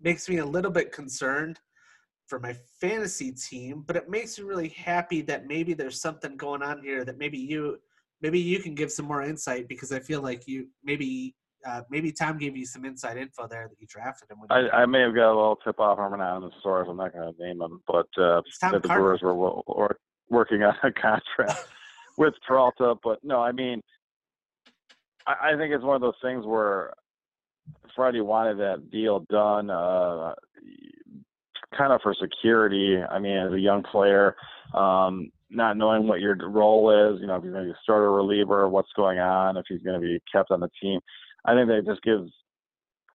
makes 0.00 0.28
me 0.28 0.38
a 0.38 0.46
little 0.46 0.70
bit 0.70 0.92
concerned 0.92 1.58
for 2.26 2.38
my 2.38 2.54
fantasy 2.80 3.32
team, 3.32 3.84
but 3.86 3.96
it 3.96 4.08
makes 4.08 4.38
me 4.38 4.44
really 4.44 4.68
happy 4.68 5.22
that 5.22 5.46
maybe 5.46 5.74
there's 5.74 6.00
something 6.00 6.36
going 6.36 6.62
on 6.62 6.82
here 6.82 7.04
that 7.04 7.18
maybe 7.18 7.38
you 7.38 7.78
maybe 8.22 8.40
you 8.40 8.58
can 8.60 8.74
give 8.74 8.90
some 8.90 9.06
more 9.06 9.22
insight 9.22 9.68
because 9.68 9.92
I 9.92 10.00
feel 10.00 10.22
like 10.22 10.48
you 10.48 10.68
maybe 10.82 11.34
uh, 11.66 11.82
maybe 11.90 12.12
Tom 12.12 12.38
gave 12.38 12.56
you 12.56 12.64
some 12.64 12.84
inside 12.84 13.16
info 13.16 13.46
there 13.46 13.68
that 13.68 13.80
you 13.80 13.86
drafted 13.88 14.30
him. 14.30 14.38
I, 14.50 14.82
I, 14.82 14.86
may 14.86 15.00
have 15.00 15.14
got 15.14 15.32
a 15.32 15.34
little 15.34 15.56
tip 15.56 15.80
off 15.80 15.96
from 15.96 16.14
an 16.14 16.20
anonymous 16.20 16.54
source. 16.62 16.86
I'm 16.88 16.96
not 16.96 17.12
going 17.12 17.32
to 17.32 17.42
name 17.42 17.60
him, 17.60 17.80
but 17.86 18.06
uh, 18.18 18.42
that 18.62 18.82
the 18.82 18.88
Brewers 18.88 19.20
were, 19.22 19.34
were 19.34 19.98
working 20.28 20.62
on 20.62 20.74
a 20.82 20.92
contract 21.00 21.66
with 22.18 22.34
Peralta. 22.46 22.94
But 23.02 23.18
no, 23.24 23.40
I 23.40 23.52
mean, 23.52 23.82
I, 25.26 25.52
I 25.52 25.56
think 25.56 25.74
it's 25.74 25.84
one 25.84 25.96
of 25.96 26.02
those 26.02 26.14
things 26.22 26.44
where 26.46 26.92
Freddie 27.94 28.20
wanted 28.20 28.58
that 28.58 28.90
deal 28.90 29.20
done, 29.28 29.70
uh, 29.70 30.34
kind 31.76 31.92
of 31.92 32.00
for 32.02 32.14
security. 32.14 32.98
I 33.02 33.18
mean, 33.18 33.36
as 33.36 33.52
a 33.52 33.60
young 33.60 33.82
player, 33.82 34.36
um, 34.74 35.30
not 35.50 35.76
knowing 35.76 36.06
what 36.06 36.20
your 36.20 36.36
role 36.48 36.90
is, 36.90 37.20
you 37.20 37.26
know, 37.26 37.36
if 37.36 37.44
you're 37.44 37.52
going 37.52 37.64
to 37.64 37.72
be 37.72 37.74
a 37.74 37.82
starter 37.82 38.12
reliever, 38.12 38.68
what's 38.68 38.92
going 38.96 39.18
on, 39.18 39.56
if 39.56 39.64
he's 39.68 39.82
going 39.82 40.00
to 40.00 40.06
be 40.06 40.20
kept 40.32 40.50
on 40.50 40.60
the 40.60 40.70
team. 40.80 41.00
I 41.46 41.54
think 41.54 41.68
that 41.68 41.86
just 41.86 42.02
gives. 42.02 42.30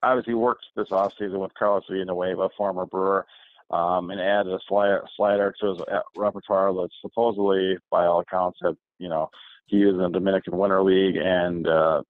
Obviously, 0.03 0.33
worked 0.33 0.65
this 0.75 0.89
offseason 0.89 1.39
with 1.39 1.53
Carlos 1.53 1.83
Villanueva, 1.87 2.49
former 2.57 2.87
Brewer, 2.87 3.25
um, 3.69 4.09
and 4.09 4.19
added 4.19 4.51
a 4.51 4.59
slider, 4.67 5.05
slider 5.15 5.53
to 5.59 5.67
his 5.67 5.81
uh, 5.81 5.99
repertoire 6.17 6.73
that 6.73 6.89
supposedly, 7.01 7.77
by 7.91 8.05
all 8.05 8.21
accounts, 8.21 8.57
have 8.63 8.75
you 8.97 9.09
know 9.09 9.29
he 9.67 9.77
used 9.77 9.95
in 9.95 10.01
the 10.01 10.09
Dominican 10.09 10.57
Winter 10.57 10.81
League 10.81 11.17
and 11.17 11.67
uh, 11.67 12.01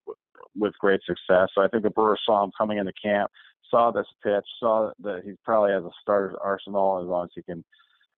with 0.55 0.77
great 0.79 1.01
success. 1.05 1.49
So 1.53 1.61
I 1.61 1.67
think 1.67 1.83
the 1.83 1.89
Brewers 1.89 2.21
saw 2.25 2.43
him 2.43 2.51
coming 2.57 2.77
into 2.77 2.93
camp, 3.03 3.29
saw 3.69 3.91
this 3.91 4.07
pitch, 4.23 4.45
saw 4.59 4.91
that 4.99 5.23
he 5.25 5.33
probably 5.43 5.71
has 5.71 5.83
a 5.83 5.91
starter's 6.01 6.35
arsenal 6.41 7.01
as 7.01 7.07
long 7.07 7.25
as 7.25 7.31
he 7.35 7.43
can 7.43 7.63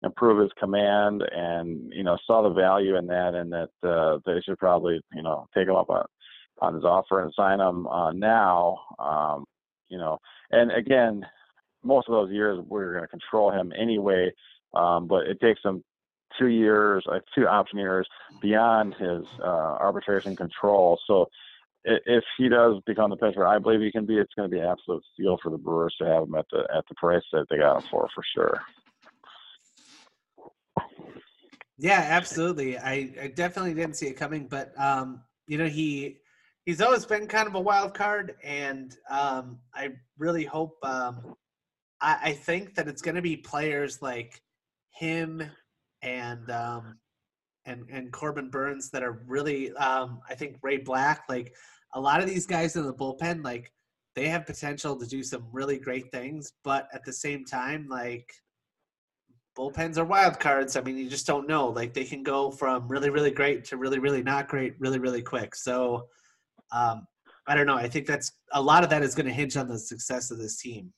improve 0.04 0.41
his 0.41 0.51
command, 0.60 1.24
and 1.32 1.91
you 1.93 2.04
know 2.04 2.18
saw 2.28 2.41
the 2.41 2.54
value 2.54 2.97
in 2.97 3.08
that, 3.08 3.34
and 3.34 3.51
that 3.51 3.70
uh, 3.88 4.20
they 4.26 4.39
should 4.41 4.60
probably 4.60 5.01
you 5.14 5.24
know 5.24 5.47
take 5.54 5.68
him 5.68 5.76
up 5.76 5.89
on 5.89 6.06
on 6.62 6.76
his 6.76 6.84
offer 6.84 7.22
and 7.22 7.34
sign 7.36 7.60
him 7.60 7.88
uh, 7.88 8.12
now. 8.12 8.80
Um, 8.99 9.45
you 9.89 9.97
know, 9.97 10.20
and 10.51 10.72
again, 10.72 11.26
most 11.84 12.08
of 12.08 12.14
those 12.14 12.32
years 12.32 12.60
we're 12.68 12.93
going 12.93 13.04
to 13.04 13.08
control 13.08 13.51
him 13.51 13.72
anyway. 13.80 14.32
Um, 14.74 15.08
but 15.08 15.28
it 15.28 15.39
takes 15.39 15.62
him 15.64 15.84
two 16.39 16.47
years, 16.47 17.04
like 17.06 17.22
two 17.36 17.47
option 17.47 17.78
years 17.78 18.08
beyond 18.41 18.95
his 18.95 19.24
uh, 19.39 19.78
arbitration 19.80 20.36
control. 20.36 20.99
So 21.06 21.28
if 21.86 22.24
he 22.38 22.49
does 22.49 22.82
become 22.86 23.10
the 23.10 23.18
pitcher, 23.18 23.45
I 23.45 23.60
believe 23.60 23.82
he 23.82 23.91
can 23.91 24.06
be. 24.06 24.18
It's 24.18 24.34
going 24.36 24.49
to 24.49 24.54
be 24.54 24.60
an 24.60 24.68
absolute 24.68 25.04
steal 25.14 25.38
for 25.43 25.49
the 25.49 25.58
Brewers 25.58 25.95
to 25.99 26.06
have 26.08 26.24
him 26.24 26.36
at 26.36 26.45
the 26.51 26.60
at 26.76 26.86
the 26.88 26.95
price 26.95 27.24
that 27.34 27.45
they 27.49 27.58
got 27.58 27.82
him 27.82 27.88
for, 27.91 28.08
for 28.16 28.24
sure. 28.34 28.62
Yeah, 31.78 32.06
absolutely. 32.10 32.78
I, 32.78 33.14
I 33.22 33.28
definitely 33.36 33.74
didn't 33.74 33.97
see 33.97 34.08
it 34.08 34.14
coming, 34.14 34.47
but 34.47 34.72
um, 34.80 35.22
you 35.47 35.58
know 35.58 35.68
he 35.68 36.20
he's 36.66 36.82
always 36.82 37.05
been 37.05 37.28
kind 37.28 37.47
of 37.47 37.55
a 37.55 37.59
wild 37.59 37.93
card, 37.93 38.36
and 38.43 38.95
um, 39.09 39.59
I 39.74 39.91
really 40.18 40.45
hope. 40.45 40.78
Um, 40.84 41.36
I, 42.01 42.18
I 42.24 42.34
think 42.34 42.76
that 42.76 42.88
it's 42.88 43.01
going 43.01 43.16
to 43.16 43.22
be 43.22 43.38
players 43.38 44.01
like 44.01 44.41
him 44.91 45.41
and 46.01 46.49
um, 46.51 46.97
and 47.66 47.86
and 47.91 48.11
Corbin 48.11 48.49
Burnes 48.49 48.89
that 48.91 49.03
are 49.03 49.24
really. 49.28 49.74
Um, 49.74 50.22
I 50.30 50.36
think 50.36 50.57
Ray 50.61 50.78
Black, 50.78 51.24
like 51.30 51.53
a 51.93 51.99
lot 51.99 52.22
of 52.22 52.28
these 52.28 52.45
guys 52.45 52.76
in 52.76 52.86
the 52.86 52.93
bullpen, 52.93 53.43
like 53.43 53.72
they 54.16 54.28
have 54.28 54.45
potential 54.45 54.95
to 54.95 55.05
do 55.05 55.24
some 55.24 55.47
really 55.51 55.80
great 55.80 56.11
things, 56.11 56.53
but 56.64 56.88
at 56.93 57.03
the 57.03 57.14
same 57.14 57.45
time, 57.45 57.88
like 57.89 58.32
bullpens 59.57 59.97
are 59.97 60.05
wild 60.05 60.39
cards. 60.39 60.76
I 60.76 60.82
mean, 60.82 60.97
you 60.97 61.09
just 61.09 61.28
don't 61.28 61.47
know. 61.47 61.68
Like 61.70 61.93
they 61.93 62.03
can 62.03 62.24
go 62.24 62.51
from 62.51 62.88
really, 62.88 63.09
really 63.09 63.32
great 63.32 63.64
to 63.66 63.78
really, 63.78 63.99
really 63.99 64.24
not 64.24 64.47
great, 64.47 64.76
really, 64.80 64.99
really 64.99 65.22
quick. 65.22 65.55
So 65.55 66.07
um, 66.74 67.07
I 67.47 67.55
don't 67.55 67.67
know. 67.67 67.76
I 67.76 67.88
think 67.88 68.07
that's 68.07 68.32
a 68.53 68.61
lot 68.61 68.84
of 68.84 68.89
that 68.89 69.03
is 69.03 69.15
going 69.15 69.26
to 69.26 69.34
hinge 69.34 69.57
on 69.57 69.67
the 69.67 69.78
success 69.78 70.32
of 70.32 70.38
this 70.38 70.57
team. 70.57 70.93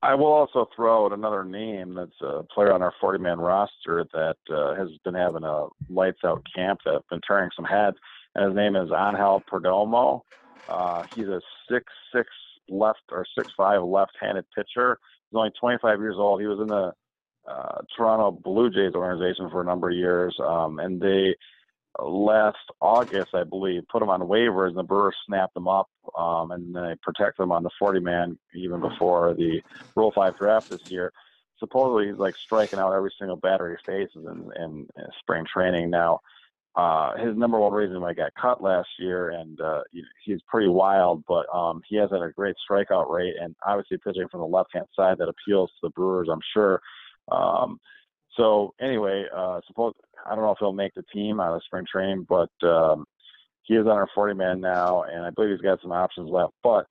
I 0.00 0.14
will 0.14 0.26
also 0.26 0.68
throw 0.76 1.06
out 1.06 1.12
another 1.12 1.44
name 1.44 1.94
that's 1.94 2.20
a 2.20 2.44
player 2.54 2.72
on 2.72 2.82
our 2.82 2.94
40 3.00 3.18
man 3.18 3.38
roster 3.38 4.06
that 4.12 4.36
uh, 4.48 4.74
has 4.76 4.88
been 5.04 5.14
having 5.14 5.42
a 5.42 5.66
lights 5.88 6.20
out 6.24 6.46
camp 6.54 6.80
that's 6.84 7.04
been 7.10 7.20
turning 7.22 7.50
some 7.56 7.64
heads, 7.64 7.96
and 8.34 8.44
his 8.46 8.54
name 8.54 8.76
is 8.76 8.90
Angel 8.96 9.42
Perdomo. 9.50 10.20
Uh, 10.68 11.04
he's 11.14 11.26
a 11.26 11.40
six 11.68 11.84
six 12.14 12.28
left 12.68 13.00
or 13.10 13.24
six 13.36 13.50
five 13.56 13.82
left 13.82 14.12
handed 14.20 14.44
pitcher. 14.54 14.98
He's 15.30 15.36
only 15.36 15.50
25 15.58 16.00
years 16.00 16.16
old. 16.16 16.40
He 16.40 16.46
was 16.46 16.60
in 16.60 16.68
the 16.68 16.92
uh, 17.50 17.80
Toronto 17.96 18.30
Blue 18.30 18.70
Jays 18.70 18.94
organization 18.94 19.50
for 19.50 19.62
a 19.62 19.64
number 19.64 19.90
of 19.90 19.96
years, 19.96 20.36
um, 20.46 20.78
and 20.78 21.00
they 21.00 21.34
last 22.00 22.58
August, 22.80 23.34
I 23.34 23.44
believe, 23.44 23.82
put 23.88 24.02
him 24.02 24.10
on 24.10 24.20
waivers, 24.20 24.68
and 24.68 24.76
the 24.76 24.82
Brewers 24.82 25.16
snapped 25.26 25.56
him 25.56 25.68
up, 25.68 25.88
um, 26.16 26.52
and 26.52 26.74
they 26.74 26.94
protected 27.02 27.42
him 27.42 27.52
on 27.52 27.62
the 27.62 27.70
40 27.78 28.00
man 28.00 28.38
even 28.54 28.80
before 28.80 29.34
the 29.34 29.62
Rule 29.96 30.12
5 30.14 30.38
draft 30.38 30.70
this 30.70 30.90
year. 30.90 31.12
Supposedly, 31.58 32.08
he's 32.08 32.18
like 32.18 32.36
striking 32.36 32.78
out 32.78 32.92
every 32.92 33.12
single 33.18 33.36
batter 33.36 33.70
he 33.70 33.84
faces 33.84 34.24
in, 34.26 34.50
in, 34.62 34.86
in 34.96 35.06
spring 35.18 35.44
training 35.52 35.90
now. 35.90 36.20
Uh, 36.76 37.16
his 37.16 37.36
number 37.36 37.58
one 37.58 37.72
reason 37.72 38.00
why 38.00 38.10
he 38.10 38.14
got 38.14 38.32
cut 38.40 38.62
last 38.62 38.88
year, 39.00 39.30
and 39.30 39.60
uh, 39.60 39.82
he's 40.24 40.40
pretty 40.46 40.68
wild, 40.68 41.24
but 41.26 41.44
um, 41.52 41.82
he 41.88 41.96
has 41.96 42.08
had 42.12 42.22
a 42.22 42.30
great 42.30 42.54
strikeout 42.70 43.10
rate, 43.10 43.34
and 43.40 43.56
obviously 43.66 43.98
pitching 43.98 44.28
from 44.30 44.40
the 44.40 44.46
left 44.46 44.70
hand 44.72 44.86
side 44.94 45.18
that 45.18 45.28
appeals 45.28 45.70
to 45.70 45.88
the 45.88 45.90
Brewers, 45.90 46.28
I'm 46.30 46.38
sure. 46.54 46.80
Um, 47.32 47.80
so 48.38 48.72
anyway, 48.80 49.24
uh, 49.34 49.60
suppose 49.66 49.92
I 50.24 50.34
don't 50.34 50.44
know 50.44 50.52
if 50.52 50.58
he'll 50.58 50.72
make 50.72 50.94
the 50.94 51.04
team 51.12 51.40
out 51.40 51.54
of 51.54 51.62
spring 51.64 51.84
training, 51.90 52.26
but 52.28 52.50
um, 52.66 53.04
he 53.64 53.74
is 53.74 53.86
on 53.86 53.92
our 53.92 54.08
40 54.14 54.34
man 54.34 54.60
now, 54.60 55.02
and 55.02 55.24
I 55.24 55.30
believe 55.30 55.50
he's 55.50 55.60
got 55.60 55.80
some 55.82 55.92
options 55.92 56.30
left. 56.30 56.54
But 56.62 56.86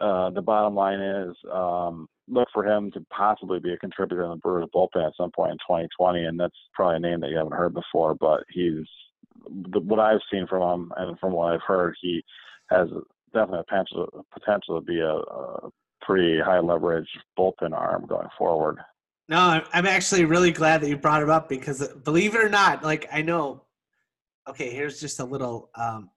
uh, 0.00 0.30
the 0.30 0.42
bottom 0.42 0.74
line 0.74 1.00
is 1.00 1.34
um, 1.52 2.08
look 2.28 2.48
for 2.52 2.64
him 2.64 2.90
to 2.92 3.04
possibly 3.10 3.58
be 3.58 3.72
a 3.72 3.78
contributor 3.78 4.24
in 4.24 4.30
the 4.30 4.36
Brewers 4.36 4.68
bullpen 4.74 5.06
at 5.06 5.16
some 5.16 5.30
point 5.32 5.52
in 5.52 5.58
2020, 5.58 6.24
and 6.24 6.38
that's 6.38 6.54
probably 6.74 6.96
a 6.96 7.00
name 7.00 7.20
that 7.20 7.30
you 7.30 7.36
haven't 7.36 7.52
heard 7.52 7.74
before. 7.74 8.14
But 8.14 8.44
he's 8.50 8.86
the, 9.72 9.80
what 9.80 10.00
I've 10.00 10.20
seen 10.30 10.46
from 10.46 10.62
him 10.62 10.92
and 10.96 11.18
from 11.18 11.32
what 11.32 11.52
I've 11.52 11.62
heard, 11.66 11.96
he 12.00 12.22
has 12.70 12.88
definitely 13.32 13.64
potential 13.68 14.26
potential 14.32 14.80
to 14.80 14.86
be 14.86 15.00
a, 15.00 15.14
a 15.14 15.70
pretty 16.02 16.40
high 16.40 16.60
leverage 16.60 17.08
bullpen 17.38 17.72
arm 17.72 18.06
going 18.06 18.28
forward. 18.38 18.78
No, 19.30 19.62
I'm 19.72 19.86
actually 19.86 20.24
really 20.24 20.50
glad 20.50 20.80
that 20.80 20.88
you 20.88 20.96
brought 20.96 21.22
it 21.22 21.30
up 21.30 21.48
because 21.48 21.86
believe 22.04 22.34
it 22.34 22.44
or 22.44 22.48
not, 22.48 22.82
like 22.82 23.08
I 23.12 23.22
know. 23.22 23.62
Okay, 24.48 24.70
here's 24.70 24.98
just 24.98 25.20
a 25.20 25.24
little 25.24 25.70
um, 25.76 26.10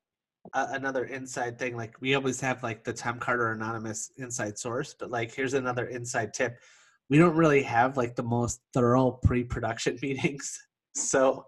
another 0.56 1.06
inside 1.06 1.60
thing. 1.60 1.78
Like 1.78 1.94
we 2.02 2.16
always 2.16 2.42
have 2.42 2.64
like 2.64 2.84
the 2.84 2.92
Tom 2.92 3.20
Carter 3.20 3.52
anonymous 3.52 4.12
inside 4.18 4.58
source, 4.58 4.96
but 5.00 5.12
like 5.12 5.32
here's 5.32 5.54
another 5.54 5.86
inside 5.86 6.34
tip. 6.34 6.58
We 7.12 7.20
don't 7.20 7.36
really 7.36 7.62
have 7.62 7.98
like 7.98 8.16
the 8.16 8.24
most 8.24 8.62
thorough 8.74 9.12
pre-production 9.24 10.00
meetings, 10.02 10.60
so 10.96 11.46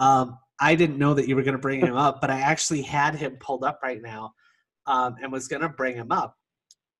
um, 0.00 0.38
I 0.60 0.74
didn't 0.74 0.96
know 0.96 1.12
that 1.12 1.28
you 1.28 1.36
were 1.36 1.42
going 1.42 1.52
to 1.52 1.60
bring 1.60 1.80
him 1.80 1.96
up, 1.96 2.22
but 2.22 2.30
I 2.30 2.40
actually 2.40 2.80
had 2.80 3.16
him 3.16 3.36
pulled 3.38 3.64
up 3.64 3.80
right 3.82 4.00
now 4.00 4.32
um, 4.86 5.16
and 5.22 5.30
was 5.30 5.46
going 5.46 5.60
to 5.60 5.68
bring 5.68 5.94
him 5.94 6.10
up. 6.10 6.38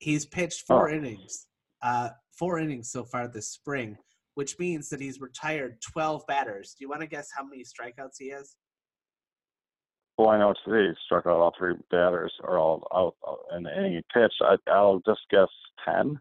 He's 0.00 0.26
pitched 0.26 0.66
four 0.66 0.90
oh. 0.90 0.94
innings. 0.94 1.46
Uh, 1.80 2.10
four 2.38 2.58
innings 2.58 2.90
so 2.90 3.04
far 3.04 3.28
this 3.28 3.48
spring, 3.48 3.96
which 4.34 4.58
means 4.58 4.88
that 4.88 5.00
he's 5.00 5.20
retired 5.20 5.80
12 5.92 6.26
batters. 6.26 6.74
Do 6.78 6.84
you 6.84 6.88
want 6.88 7.02
to 7.02 7.06
guess 7.06 7.28
how 7.36 7.44
many 7.44 7.62
strikeouts 7.62 8.16
he 8.18 8.30
has? 8.30 8.56
Well, 10.18 10.28
I 10.28 10.38
know 10.38 10.54
today 10.64 10.88
he 10.88 10.94
struck 11.06 11.26
out 11.26 11.40
all 11.40 11.54
three 11.58 11.74
batters 11.90 12.32
or 12.44 12.58
all 12.58 12.86
out 12.94 13.56
in 13.56 13.66
any 13.66 14.02
pitch. 14.12 14.32
I, 14.42 14.56
I'll 14.70 15.02
just 15.06 15.20
guess 15.30 15.48
10. 15.86 16.18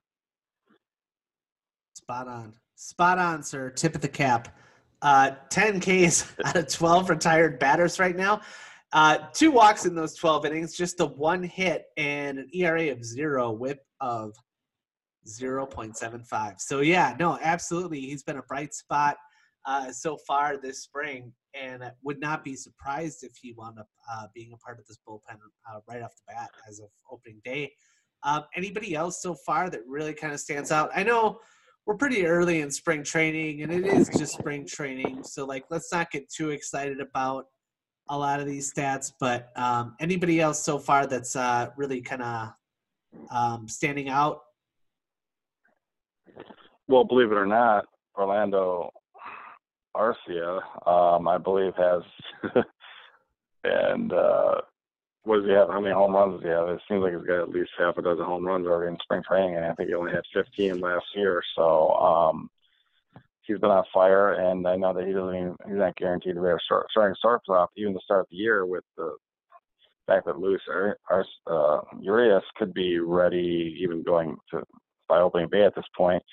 Spot 1.95 2.27
on. 2.27 2.53
Spot 2.75 3.19
on, 3.19 3.43
sir. 3.43 3.69
Tip 3.69 3.95
of 3.95 4.01
the 4.01 4.07
cap. 4.07 4.57
Uh, 5.01 5.31
10 5.49 5.79
Ks 5.81 6.33
out 6.45 6.55
of 6.55 6.67
12 6.67 7.09
retired 7.09 7.59
batters 7.59 7.99
right 7.99 8.15
now. 8.15 8.41
Uh, 8.93 9.17
two 9.33 9.51
walks 9.51 9.85
in 9.85 9.95
those 9.95 10.15
12 10.15 10.45
innings, 10.45 10.75
just 10.75 10.97
the 10.97 11.07
one 11.07 11.43
hit 11.43 11.85
and 11.95 12.39
an 12.39 12.49
ERA 12.53 12.91
of 12.91 13.03
zero, 13.05 13.51
whip 13.51 13.79
of 14.01 14.33
0.75. 15.27 16.59
So 16.59 16.81
yeah, 16.81 17.15
no, 17.19 17.37
absolutely. 17.41 18.01
He's 18.01 18.23
been 18.23 18.37
a 18.37 18.43
bright 18.43 18.73
spot 18.73 19.17
uh, 19.65 19.91
so 19.91 20.17
far 20.27 20.57
this 20.57 20.81
spring, 20.81 21.33
and 21.53 21.83
would 22.03 22.19
not 22.19 22.43
be 22.43 22.55
surprised 22.55 23.23
if 23.23 23.31
he 23.41 23.53
wound 23.53 23.77
up 23.77 23.87
uh, 24.11 24.27
being 24.33 24.53
a 24.53 24.57
part 24.57 24.79
of 24.79 24.87
this 24.87 24.97
bullpen 25.07 25.37
uh, 25.71 25.79
right 25.87 26.01
off 26.01 26.13
the 26.15 26.33
bat 26.33 26.49
as 26.67 26.79
of 26.79 26.87
opening 27.11 27.41
day. 27.43 27.71
Um, 28.23 28.43
anybody 28.55 28.95
else 28.95 29.21
so 29.21 29.35
far 29.35 29.69
that 29.69 29.81
really 29.87 30.13
kind 30.13 30.33
of 30.33 30.39
stands 30.39 30.71
out? 30.71 30.89
I 30.95 31.03
know 31.03 31.39
we're 31.85 31.95
pretty 31.95 32.25
early 32.25 32.61
in 32.61 32.71
spring 32.71 33.03
training, 33.03 33.63
and 33.63 33.71
it 33.71 33.85
is 33.85 34.09
just 34.09 34.33
spring 34.33 34.65
training, 34.65 35.23
so 35.23 35.45
like 35.45 35.65
let's 35.69 35.91
not 35.91 36.11
get 36.11 36.29
too 36.29 36.51
excited 36.51 36.99
about 36.99 37.45
a 38.09 38.17
lot 38.17 38.39
of 38.39 38.47
these 38.47 38.73
stats. 38.73 39.11
But 39.19 39.49
um, 39.55 39.95
anybody 39.99 40.39
else 40.39 40.63
so 40.63 40.79
far 40.79 41.05
that's 41.05 41.35
uh, 41.35 41.69
really 41.77 42.01
kind 42.01 42.21
of 42.21 42.49
um, 43.31 43.67
standing 43.67 44.09
out 44.09 44.41
well, 46.91 47.05
believe 47.05 47.31
it 47.31 47.37
or 47.37 47.45
not, 47.45 47.85
Orlando 48.15 48.91
Arcia, 49.95 50.59
um, 50.87 51.27
I 51.27 51.37
believe, 51.37 51.73
has 51.77 52.01
and 53.63 54.11
uh, 54.11 54.61
what 55.23 55.37
does 55.37 55.45
he 55.45 55.51
have? 55.51 55.69
How 55.69 55.79
many 55.79 55.93
home 55.93 56.13
runs 56.13 56.35
does 56.35 56.43
he 56.43 56.49
have? 56.49 56.69
It 56.69 56.81
seems 56.89 57.01
like 57.01 57.13
he's 57.13 57.25
got 57.25 57.43
at 57.43 57.49
least 57.49 57.69
half 57.77 57.97
a 57.97 58.01
dozen 58.01 58.25
home 58.25 58.45
runs 58.45 58.67
already 58.67 58.91
in 58.91 58.97
spring 59.03 59.21
training, 59.27 59.55
and 59.55 59.65
I 59.65 59.73
think 59.73 59.89
he 59.89 59.95
only 59.95 60.11
had 60.11 60.23
15 60.33 60.79
last 60.79 61.05
year. 61.15 61.41
So 61.55 61.91
um, 61.91 62.49
he's 63.43 63.59
been 63.59 63.69
on 63.69 63.83
fire, 63.93 64.33
and 64.33 64.67
I 64.67 64.75
know 64.75 64.93
that 64.93 65.05
he 65.05 65.13
doesn't 65.13 65.35
even 65.35 65.55
he's 65.67 65.77
not 65.77 65.95
guaranteed 65.95 66.35
to 66.35 66.41
be 66.41 66.47
a 66.47 66.57
start, 66.65 66.87
starting 66.91 67.15
off 67.49 67.69
even 67.77 67.93
to 67.93 67.99
start 68.03 68.27
the 68.29 68.37
year 68.37 68.65
with 68.65 68.83
the 68.97 69.15
fact 70.07 70.25
that 70.25 70.39
Luis 70.39 70.61
uh, 70.69 71.81
Urias 71.99 72.43
could 72.57 72.73
be 72.73 72.99
ready 72.99 73.77
even 73.81 74.03
going 74.03 74.35
to 74.49 74.63
by 75.07 75.19
opening 75.19 75.49
day 75.49 75.65
at 75.65 75.75
this 75.75 75.85
point. 75.95 76.23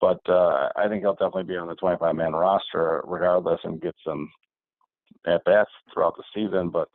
But 0.00 0.20
uh, 0.28 0.68
I 0.76 0.88
think 0.88 1.02
he'll 1.02 1.12
definitely 1.12 1.44
be 1.44 1.56
on 1.56 1.68
the 1.68 1.74
25 1.74 2.14
man 2.14 2.32
roster 2.32 3.02
regardless 3.06 3.60
and 3.64 3.80
get 3.80 3.94
some 4.06 4.30
at 5.26 5.44
bats 5.44 5.70
throughout 5.92 6.14
the 6.16 6.24
season. 6.34 6.70
But 6.70 6.88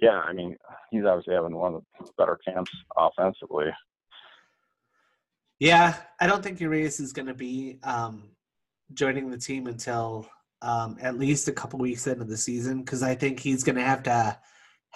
yeah, 0.00 0.20
I 0.20 0.32
mean, 0.32 0.56
he's 0.90 1.04
obviously 1.04 1.34
having 1.34 1.54
one 1.54 1.74
of 1.74 1.82
the 1.98 2.06
better 2.16 2.38
camps 2.44 2.70
offensively. 2.96 3.66
Yeah, 5.58 5.96
I 6.20 6.26
don't 6.26 6.42
think 6.42 6.60
Urias 6.60 7.00
is 7.00 7.12
going 7.12 7.26
to 7.26 7.34
be 7.34 7.78
um, 7.82 8.30
joining 8.94 9.30
the 9.30 9.38
team 9.38 9.66
until 9.66 10.28
um, 10.62 10.98
at 11.00 11.18
least 11.18 11.48
a 11.48 11.52
couple 11.52 11.78
weeks 11.80 12.06
into 12.06 12.24
the 12.24 12.36
season 12.36 12.82
because 12.82 13.02
I 13.02 13.14
think 13.14 13.40
he's 13.40 13.64
going 13.64 13.76
to 13.76 13.82
have 13.82 14.04
to 14.04 14.38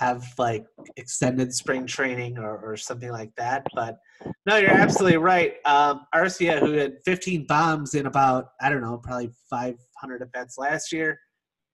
have 0.02 0.24
like 0.36 0.66
extended 0.96 1.54
spring 1.54 1.86
training 1.86 2.36
or, 2.36 2.58
or 2.58 2.76
something 2.76 3.10
like 3.10 3.30
that. 3.36 3.64
But 3.74 3.98
no, 4.46 4.56
you're 4.56 4.70
absolutely 4.70 5.18
right. 5.18 5.54
Um, 5.64 6.06
Arcia, 6.12 6.58
who 6.58 6.72
had 6.72 6.96
15 7.04 7.46
bombs 7.46 7.94
in 7.94 8.06
about 8.06 8.48
I 8.60 8.68
don't 8.68 8.82
know, 8.82 8.98
probably 8.98 9.30
500 9.48 10.22
at 10.22 10.32
bats 10.32 10.58
last 10.58 10.92
year, 10.92 11.18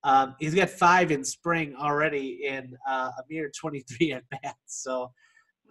um, 0.04 0.34
he's 0.38 0.54
got 0.54 0.68
five 0.68 1.10
in 1.10 1.24
spring 1.24 1.74
already 1.74 2.40
in 2.44 2.76
uh, 2.88 3.10
a 3.18 3.22
mere 3.30 3.50
23 3.58 4.12
at 4.12 4.24
bats. 4.30 4.56
So 4.66 5.10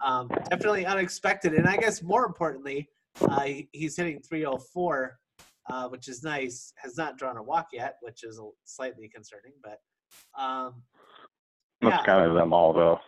um, 0.04 0.28
definitely 0.50 0.84
unexpected, 0.84 1.54
and 1.54 1.66
I 1.66 1.76
guess 1.76 2.02
more 2.02 2.26
importantly, 2.26 2.88
uh, 3.20 3.48
he's 3.72 3.96
hitting 3.96 4.20
304, 4.20 5.18
uh, 5.70 5.88
which 5.88 6.08
is 6.08 6.22
nice. 6.22 6.72
Has 6.76 6.96
not 6.96 7.18
drawn 7.18 7.36
a 7.36 7.42
walk 7.42 7.68
yet, 7.72 7.96
which 8.00 8.22
is 8.22 8.40
slightly 8.64 9.08
concerning, 9.08 9.52
but 9.62 9.78
um, 10.40 10.82
that's 11.80 11.96
yeah. 11.96 12.04
kind 12.04 12.28
of 12.28 12.34
them 12.34 12.52
all, 12.52 12.72
though. 12.72 12.98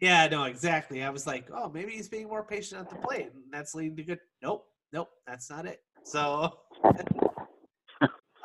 Yeah, 0.00 0.26
no, 0.28 0.44
exactly. 0.44 1.02
I 1.02 1.10
was 1.10 1.26
like, 1.26 1.48
oh, 1.54 1.68
maybe 1.68 1.92
he's 1.92 2.08
being 2.08 2.28
more 2.28 2.42
patient 2.42 2.80
at 2.80 2.88
the 2.88 2.96
plate, 2.96 3.30
and 3.34 3.44
that's 3.52 3.74
leading 3.74 3.96
to 3.96 4.02
good. 4.02 4.20
Nope, 4.42 4.66
nope, 4.92 5.10
that's 5.26 5.50
not 5.50 5.66
it. 5.66 5.82
So, 6.04 6.54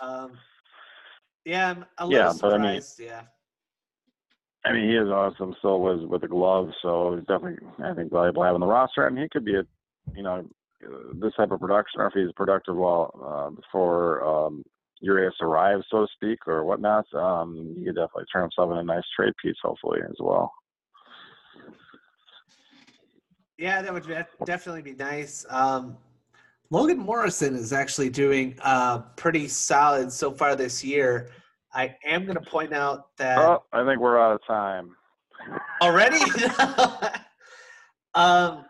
um, 0.02 0.34
yeah, 1.46 1.70
I'm 1.72 1.86
a 1.98 2.08
little 2.08 2.26
yeah, 2.26 2.32
surprised. 2.34 3.00
I 3.00 3.04
mean, 3.04 3.10
yeah. 3.10 3.22
I 4.66 4.74
mean, 4.74 4.90
he 4.90 4.96
is 4.96 5.10
awesome. 5.10 5.56
So 5.62 5.78
was 5.78 6.06
with 6.08 6.22
the 6.22 6.28
gloves. 6.28 6.74
So 6.82 7.16
he's 7.16 7.26
definitely, 7.28 7.66
I 7.84 7.94
think, 7.94 8.12
valuable 8.12 8.44
having 8.44 8.60
the 8.60 8.66
roster. 8.66 9.06
I 9.06 9.12
mean, 9.12 9.24
he 9.24 9.30
could 9.30 9.46
be 9.46 9.56
a, 9.56 9.64
you 10.16 10.24
know, 10.24 10.44
this 11.14 11.34
type 11.38 11.52
of 11.52 11.60
production, 11.60 12.02
or 12.02 12.08
if 12.08 12.14
he's 12.14 12.32
productive 12.36 12.76
well 12.76 13.14
uh, 13.24 13.62
for 13.72 14.26
um, 14.26 14.64
Urias 15.02 15.36
arrives, 15.42 15.86
so 15.90 16.02
to 16.02 16.08
speak, 16.16 16.48
or 16.48 16.64
whatnot, 16.64 17.06
um, 17.14 17.76
you 17.78 17.86
could 17.86 17.96
definitely 17.96 18.26
turn 18.32 18.44
himself 18.44 18.72
in 18.72 18.78
a 18.78 18.84
nice 18.84 19.04
trade 19.16 19.34
piece, 19.42 19.58
hopefully, 19.62 20.00
as 20.04 20.16
well. 20.20 20.52
Yeah, 23.58 23.82
that 23.82 23.94
would 23.94 24.06
definitely 24.46 24.82
be 24.82 24.94
nice. 24.94 25.46
Um, 25.50 25.98
Logan 26.72 26.98
Morrison 26.98 27.56
is 27.56 27.72
actually 27.72 28.10
doing 28.10 28.58
uh, 28.62 29.00
pretty 29.16 29.48
solid 29.48 30.12
so 30.12 30.32
far 30.32 30.56
this 30.56 30.84
year. 30.84 31.30
I 31.74 31.96
am 32.06 32.26
going 32.26 32.36
to 32.36 32.50
point 32.50 32.74
out 32.74 33.16
that. 33.18 33.38
Oh, 33.38 33.64
I 33.72 33.86
think 33.86 34.00
we're 34.00 34.20
out 34.20 34.34
of 34.34 34.40
time. 34.48 34.96
Already? 35.82 36.20
um, 38.16 38.66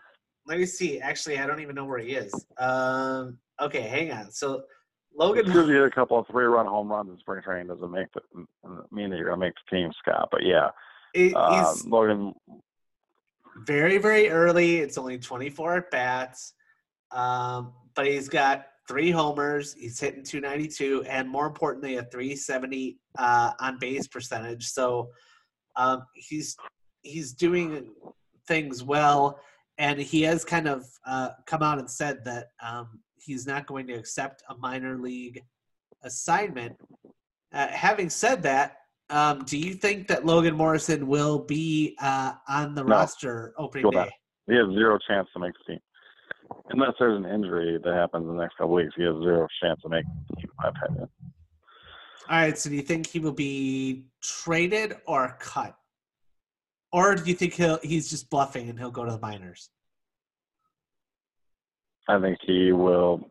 let 0.45 0.59
me 0.59 0.65
see. 0.65 0.99
Actually, 0.99 1.39
I 1.39 1.47
don't 1.47 1.61
even 1.61 1.75
know 1.75 1.85
where 1.85 1.99
he 1.99 2.13
is. 2.13 2.45
Um, 2.57 3.37
okay, 3.61 3.81
hang 3.81 4.11
on. 4.11 4.31
So 4.31 4.63
Logan. 5.17 5.45
Because 5.45 5.67
you 5.67 5.83
a 5.83 5.91
couple 5.91 6.19
of 6.19 6.27
three-run 6.27 6.65
home 6.65 6.91
runs 6.91 7.09
in 7.09 7.17
spring 7.19 7.41
training 7.41 7.67
doesn't 7.67 7.91
make 7.91 8.07
the, 8.13 8.21
mean 8.91 9.09
that 9.09 9.17
you're 9.17 9.29
gonna 9.29 9.37
make 9.37 9.53
the 9.69 9.77
team, 9.77 9.91
Scott. 9.99 10.29
But 10.31 10.43
yeah, 10.43 10.69
it, 11.13 11.33
um, 11.35 11.75
Logan. 11.87 12.33
Very 13.65 13.97
very 13.97 14.29
early. 14.29 14.77
It's 14.77 14.97
only 14.97 15.17
24 15.17 15.77
at 15.77 15.91
bats, 15.91 16.53
um, 17.11 17.73
but 17.95 18.05
he's 18.05 18.27
got 18.27 18.65
three 18.87 19.11
homers. 19.11 19.73
He's 19.73 19.99
hitting 19.99 20.23
292, 20.23 21.05
and 21.07 21.29
more 21.29 21.47
importantly, 21.47 21.95
a 21.95 22.03
370 22.03 22.97
uh, 23.17 23.51
on 23.59 23.79
base 23.79 24.07
percentage. 24.07 24.65
So 24.67 25.09
um, 25.75 26.03
he's 26.13 26.55
he's 27.01 27.33
doing 27.33 27.91
things 28.47 28.83
well, 28.83 29.39
and 29.77 29.99
he 29.99 30.23
has 30.23 30.43
kind 30.43 30.67
of 30.67 30.85
uh, 31.05 31.29
come 31.45 31.63
out 31.63 31.79
and 31.79 31.89
said 31.89 32.23
that 32.25 32.47
um, 32.61 32.99
he's 33.25 33.47
not 33.47 33.65
going 33.65 33.87
to 33.87 33.93
accept 33.93 34.43
a 34.49 34.55
minor 34.55 34.97
league 34.97 35.41
assignment. 36.03 36.75
Uh, 37.53 37.67
having 37.67 38.09
said 38.09 38.43
that, 38.43 38.77
um, 39.09 39.43
do 39.45 39.57
you 39.57 39.73
think 39.73 40.07
that 40.07 40.25
Logan 40.25 40.55
Morrison 40.55 41.07
will 41.07 41.39
be 41.39 41.95
uh, 42.01 42.33
on 42.47 42.73
the 42.73 42.83
no, 42.83 42.95
roster 42.95 43.53
opening 43.57 43.89
day? 43.91 43.97
Not. 43.97 44.09
He 44.47 44.55
has 44.55 44.67
zero 44.73 44.97
chance 45.07 45.27
to 45.33 45.39
make 45.39 45.53
the 45.65 45.73
team. 45.73 45.81
Unless 46.69 46.93
there's 46.99 47.17
an 47.17 47.25
injury 47.25 47.79
that 47.83 47.93
happens 47.93 48.27
in 48.27 48.35
the 48.35 48.41
next 48.41 48.57
couple 48.57 48.73
weeks, 48.73 48.93
he 48.95 49.03
has 49.03 49.15
zero 49.21 49.47
chance 49.61 49.79
to 49.81 49.89
make 49.89 50.05
the 50.29 50.35
team, 50.35 50.49
in 50.49 50.55
my 50.57 50.69
opinion. 50.69 51.09
All 52.27 52.37
right, 52.37 52.57
so 52.57 52.69
do 52.69 52.75
you 52.75 52.81
think 52.81 53.07
he 53.07 53.19
will 53.19 53.31
be 53.31 54.05
traded 54.23 54.95
or 55.05 55.37
cut? 55.39 55.75
Or 56.91 57.15
do 57.15 57.23
you 57.25 57.35
think 57.35 57.53
he'll 57.53 57.79
he's 57.83 58.09
just 58.09 58.29
bluffing 58.29 58.69
and 58.69 58.79
he'll 58.79 58.91
go 58.91 59.05
to 59.05 59.11
the 59.11 59.19
minors? 59.19 59.69
I 62.07 62.19
think 62.19 62.37
he 62.45 62.71
will 62.71 63.29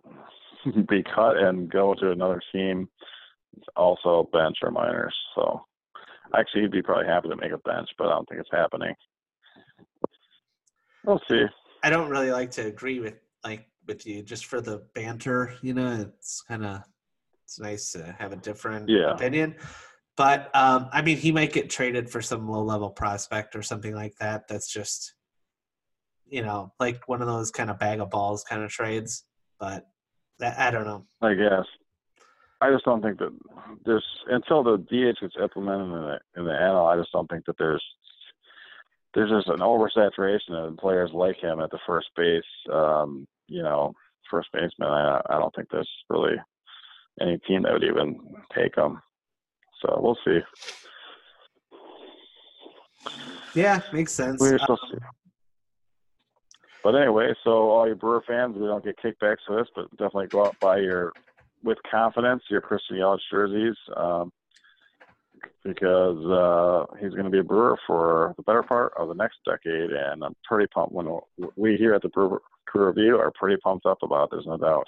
be 0.88 1.02
cut 1.14 1.36
and 1.36 1.70
go 1.70 1.94
to 1.94 2.10
another 2.10 2.40
team, 2.52 2.88
also 3.76 4.28
bench 4.32 4.58
or 4.62 4.70
minors. 4.70 5.14
So 5.34 5.64
actually, 6.36 6.62
he'd 6.62 6.72
be 6.72 6.82
probably 6.82 7.06
happy 7.06 7.28
to 7.28 7.36
make 7.36 7.52
a 7.52 7.58
bench, 7.58 7.88
but 7.98 8.08
I 8.08 8.10
don't 8.10 8.28
think 8.28 8.40
it's 8.40 8.50
happening. 8.52 8.94
We'll 11.04 11.20
see. 11.28 11.44
I 11.82 11.90
don't 11.90 12.08
really 12.08 12.30
like 12.30 12.50
to 12.52 12.66
agree 12.66 12.98
with 12.98 13.14
like 13.44 13.66
with 13.86 14.06
you 14.06 14.22
just 14.22 14.46
for 14.46 14.60
the 14.60 14.86
banter. 14.94 15.54
You 15.62 15.74
know, 15.74 15.92
it's 16.00 16.42
kind 16.48 16.64
of 16.64 16.82
it's 17.44 17.60
nice 17.60 17.92
to 17.92 18.16
have 18.18 18.32
a 18.32 18.36
different 18.36 18.88
yeah. 18.88 19.12
opinion. 19.12 19.56
But 20.16 20.50
um, 20.54 20.88
I 20.92 21.02
mean, 21.02 21.18
he 21.18 21.32
might 21.32 21.52
get 21.52 21.70
traded 21.70 22.08
for 22.08 22.22
some 22.22 22.48
low 22.48 22.62
level 22.62 22.90
prospect 22.90 23.56
or 23.56 23.62
something 23.62 23.94
like 23.94 24.14
that. 24.20 24.48
That's 24.48 24.72
just 24.72 25.14
you 26.34 26.42
know, 26.42 26.72
like 26.80 27.06
one 27.06 27.20
of 27.22 27.28
those 27.28 27.52
kind 27.52 27.70
of 27.70 27.78
bag 27.78 28.00
of 28.00 28.10
balls 28.10 28.42
kind 28.42 28.60
of 28.60 28.68
trades. 28.68 29.22
But 29.60 29.86
that, 30.40 30.58
I 30.58 30.72
don't 30.72 30.84
know. 30.84 31.06
I 31.22 31.34
guess. 31.34 31.64
I 32.60 32.72
just 32.72 32.84
don't 32.84 33.02
think 33.02 33.18
that 33.20 33.32
there's 33.86 34.04
until 34.26 34.64
the 34.64 34.78
DH 34.78 35.20
gets 35.20 35.36
implemented 35.40 35.86
in 35.86 35.92
the 35.92 36.18
in 36.36 36.44
the 36.44 36.50
NL. 36.50 36.92
I 36.92 36.98
just 36.98 37.12
don't 37.12 37.30
think 37.30 37.44
that 37.46 37.56
there's 37.56 37.84
there's 39.14 39.30
just 39.30 39.46
an 39.46 39.60
oversaturation 39.60 40.50
of 40.54 40.76
players 40.78 41.10
like 41.14 41.36
him 41.36 41.60
at 41.60 41.70
the 41.70 41.78
first 41.86 42.08
base. 42.16 42.42
Um, 42.72 43.28
you 43.46 43.62
know, 43.62 43.92
first 44.28 44.48
baseman. 44.52 44.88
I 44.88 45.20
I 45.30 45.38
don't 45.38 45.54
think 45.54 45.68
there's 45.70 45.90
really 46.10 46.34
any 47.20 47.38
team 47.46 47.62
that 47.62 47.72
would 47.72 47.84
even 47.84 48.18
take 48.52 48.74
him. 48.74 49.00
So 49.80 50.00
we'll 50.02 50.18
see. 50.24 50.40
Yeah, 53.54 53.82
makes 53.92 54.10
sense. 54.10 54.40
We 54.40 54.58
shall 54.58 54.80
see. 54.90 54.98
But 56.84 56.96
anyway, 56.96 57.32
so 57.42 57.70
all 57.70 57.86
your 57.86 57.96
Brewer 57.96 58.22
fans, 58.26 58.56
we 58.58 58.66
don't 58.66 58.84
get 58.84 58.98
kickbacks 58.98 59.38
for 59.46 59.56
this, 59.56 59.68
but 59.74 59.90
definitely 59.92 60.26
go 60.26 60.44
out 60.44 60.60
buy 60.60 60.78
your 60.78 61.14
with 61.62 61.78
confidence 61.90 62.42
your 62.50 62.60
Christian 62.60 62.96
Yelich 62.98 63.20
jerseys 63.30 63.74
um, 63.96 64.30
because 65.64 66.18
uh, 66.26 66.94
he's 67.00 67.12
going 67.12 67.24
to 67.24 67.30
be 67.30 67.38
a 67.38 67.42
Brewer 67.42 67.78
for 67.86 68.34
the 68.36 68.42
better 68.42 68.62
part 68.62 68.92
of 68.98 69.08
the 69.08 69.14
next 69.14 69.38
decade, 69.46 69.92
and 69.92 70.22
I'm 70.22 70.36
pretty 70.44 70.66
pumped. 70.66 70.92
When 70.92 71.08
we 71.56 71.76
here 71.76 71.94
at 71.94 72.02
the 72.02 72.10
Brewer 72.10 72.42
Crew 72.66 72.86
Review 72.88 73.16
are 73.16 73.32
pretty 73.34 73.56
pumped 73.64 73.86
up 73.86 74.02
about. 74.02 74.24
It, 74.24 74.30
there's 74.32 74.46
no 74.46 74.58
doubt. 74.58 74.86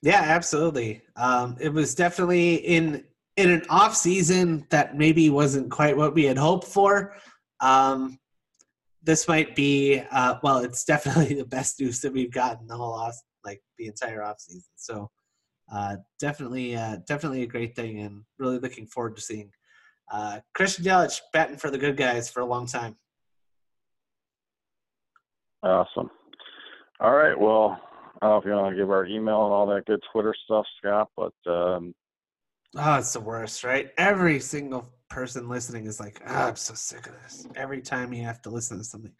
Yeah, 0.00 0.22
absolutely. 0.22 1.02
Um, 1.14 1.58
it 1.60 1.74
was 1.74 1.94
definitely 1.94 2.54
in 2.54 3.04
in 3.36 3.50
an 3.50 3.64
off 3.68 3.94
season 3.94 4.66
that 4.70 4.96
maybe 4.96 5.28
wasn't 5.28 5.70
quite 5.70 5.94
what 5.94 6.14
we 6.14 6.24
had 6.24 6.38
hoped 6.38 6.66
for. 6.66 7.14
Um, 7.60 8.18
this 9.02 9.26
might 9.28 9.56
be 9.56 10.02
uh, 10.12 10.36
well, 10.42 10.58
it's 10.58 10.84
definitely 10.84 11.34
the 11.38 11.44
best 11.44 11.80
news 11.80 12.00
that 12.00 12.12
we've 12.12 12.32
gotten 12.32 12.66
the 12.66 12.76
whole 12.76 12.94
off, 12.94 13.16
like 13.44 13.62
the 13.78 13.86
entire 13.86 14.22
off 14.22 14.40
season. 14.40 14.70
So 14.76 15.10
uh, 15.72 15.96
definitely, 16.20 16.76
uh, 16.76 16.98
definitely 17.06 17.42
a 17.42 17.46
great 17.46 17.74
thing, 17.74 18.00
and 18.00 18.22
really 18.38 18.58
looking 18.58 18.86
forward 18.86 19.16
to 19.16 19.22
seeing 19.22 19.50
uh, 20.12 20.40
Christian 20.54 20.84
Yelich 20.84 21.20
batting 21.32 21.56
for 21.56 21.70
the 21.70 21.78
good 21.78 21.96
guys 21.96 22.30
for 22.30 22.40
a 22.40 22.46
long 22.46 22.66
time. 22.66 22.96
Awesome. 25.62 26.10
All 27.00 27.14
right. 27.14 27.38
Well, 27.38 27.80
I 28.20 28.26
don't 28.26 28.30
know 28.30 28.38
if 28.38 28.44
you 28.44 28.52
want 28.52 28.76
to 28.76 28.80
give 28.80 28.90
our 28.90 29.06
email 29.06 29.44
and 29.44 29.52
all 29.52 29.66
that 29.66 29.86
good 29.86 30.00
Twitter 30.12 30.34
stuff, 30.44 30.66
Scott, 30.78 31.08
but 31.16 31.32
um, 31.50 31.94
oh, 32.76 32.94
it's 32.98 33.12
the 33.12 33.20
worst, 33.20 33.64
right? 33.64 33.90
Every 33.96 34.38
single 34.40 34.88
person 35.12 35.46
listening 35.46 35.86
is 35.86 36.00
like, 36.00 36.22
oh, 36.26 36.48
I'm 36.48 36.56
so 36.56 36.72
sick 36.72 37.06
of 37.06 37.12
this. 37.22 37.46
Every 37.54 37.82
time 37.82 38.14
you 38.14 38.24
have 38.24 38.40
to 38.42 38.50
listen 38.50 38.78
to 38.78 38.84
something. 38.84 39.12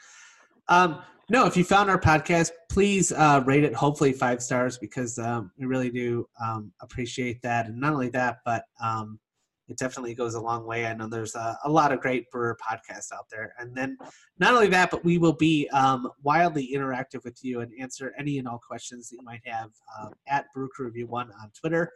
Um, 0.68 1.02
no, 1.28 1.46
if 1.46 1.54
you 1.54 1.64
found 1.64 1.90
our 1.90 2.00
podcast, 2.00 2.50
please 2.70 3.12
uh, 3.12 3.42
rate 3.44 3.62
it. 3.62 3.74
Hopefully 3.74 4.12
five 4.12 4.42
stars 4.42 4.78
because 4.78 5.18
um, 5.18 5.50
we 5.58 5.66
really 5.66 5.90
do 5.90 6.26
um, 6.42 6.72
appreciate 6.80 7.42
that. 7.42 7.66
And 7.66 7.78
not 7.78 7.92
only 7.92 8.08
that, 8.08 8.38
but 8.46 8.64
um, 8.82 9.20
it 9.68 9.76
definitely 9.76 10.14
goes 10.14 10.34
a 10.34 10.40
long 10.40 10.66
way. 10.66 10.86
I 10.86 10.94
know 10.94 11.08
there's 11.08 11.34
a, 11.34 11.58
a 11.64 11.70
lot 11.70 11.92
of 11.92 12.00
great 12.00 12.30
brewer 12.30 12.56
podcasts 12.56 13.12
out 13.12 13.26
there. 13.30 13.52
And 13.58 13.76
then 13.76 13.98
not 14.38 14.54
only 14.54 14.68
that, 14.68 14.90
but 14.90 15.04
we 15.04 15.18
will 15.18 15.34
be 15.34 15.68
um, 15.74 16.08
wildly 16.22 16.70
interactive 16.74 17.22
with 17.22 17.38
you 17.42 17.60
and 17.60 17.70
answer 17.78 18.14
any 18.18 18.38
and 18.38 18.48
all 18.48 18.60
questions 18.66 19.10
that 19.10 19.16
you 19.16 19.24
might 19.24 19.42
have 19.44 19.70
uh, 20.00 20.08
at 20.26 20.46
Brew 20.54 20.70
Crew 20.74 20.86
Review 20.86 21.06
One 21.06 21.30
on 21.42 21.50
Twitter. 21.58 21.92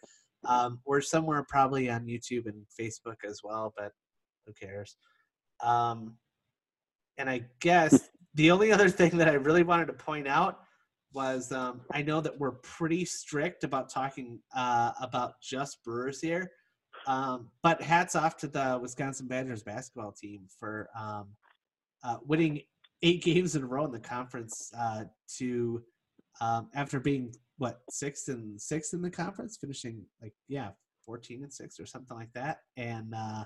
Um, 0.47 0.81
or 0.85 1.01
somewhere 1.01 1.45
probably 1.49 1.91
on 1.91 2.07
YouTube 2.07 2.47
and 2.47 2.65
Facebook 2.79 3.17
as 3.25 3.41
well, 3.43 3.73
but 3.77 3.93
who 4.47 4.53
cares? 4.53 4.97
Um, 5.63 6.17
and 7.19 7.29
I 7.29 7.47
guess 7.61 8.09
the 8.35 8.51
only 8.51 8.73
other 8.73 8.89
thing 8.89 9.17
that 9.19 9.29
I 9.29 9.35
really 9.35 9.63
wanted 9.63 9.87
to 9.87 9.93
point 9.93 10.29
out 10.29 10.61
was 11.13 11.51
um, 11.53 11.81
I 11.93 12.03
know 12.03 12.21
that 12.21 12.39
we're 12.39 12.53
pretty 12.63 13.05
strict 13.05 13.65
about 13.65 13.89
talking 13.89 14.39
uh, 14.55 14.93
about 15.01 15.41
just 15.41 15.83
Brewers 15.83 16.21
here, 16.21 16.51
um, 17.07 17.49
but 17.63 17.81
hats 17.81 18.15
off 18.15 18.37
to 18.39 18.49
the 18.49 18.79
Wisconsin 18.81 19.27
Badgers 19.27 19.63
basketball 19.63 20.13
team 20.13 20.43
for 20.61 20.91
um, 20.99 21.29
uh, 22.05 22.19
winning 22.27 22.61
eight 23.03 23.23
games 23.25 23.57
in 23.57 23.63
a 23.63 23.67
row 23.67 23.85
in 23.85 23.93
the 23.93 23.99
conference 23.99 24.71
uh, 24.79 25.05
to 25.39 25.83
um, 26.41 26.69
after 26.75 27.01
being 27.01 27.33
what 27.59 27.81
sixth 27.91 28.29
and 28.29 28.61
sixth 28.61 28.95
in 28.95 29.03
the 29.03 29.11
conference, 29.11 29.57
finishing 29.61 30.05
like 30.21 30.35
yeah 30.49 30.71
fourteen 31.05 31.43
and 31.43 31.53
six 31.53 31.81
or 31.81 31.87
something 31.87 32.17
like 32.17 32.33
that, 32.35 32.61
and 32.77 33.15
uh, 33.15 33.45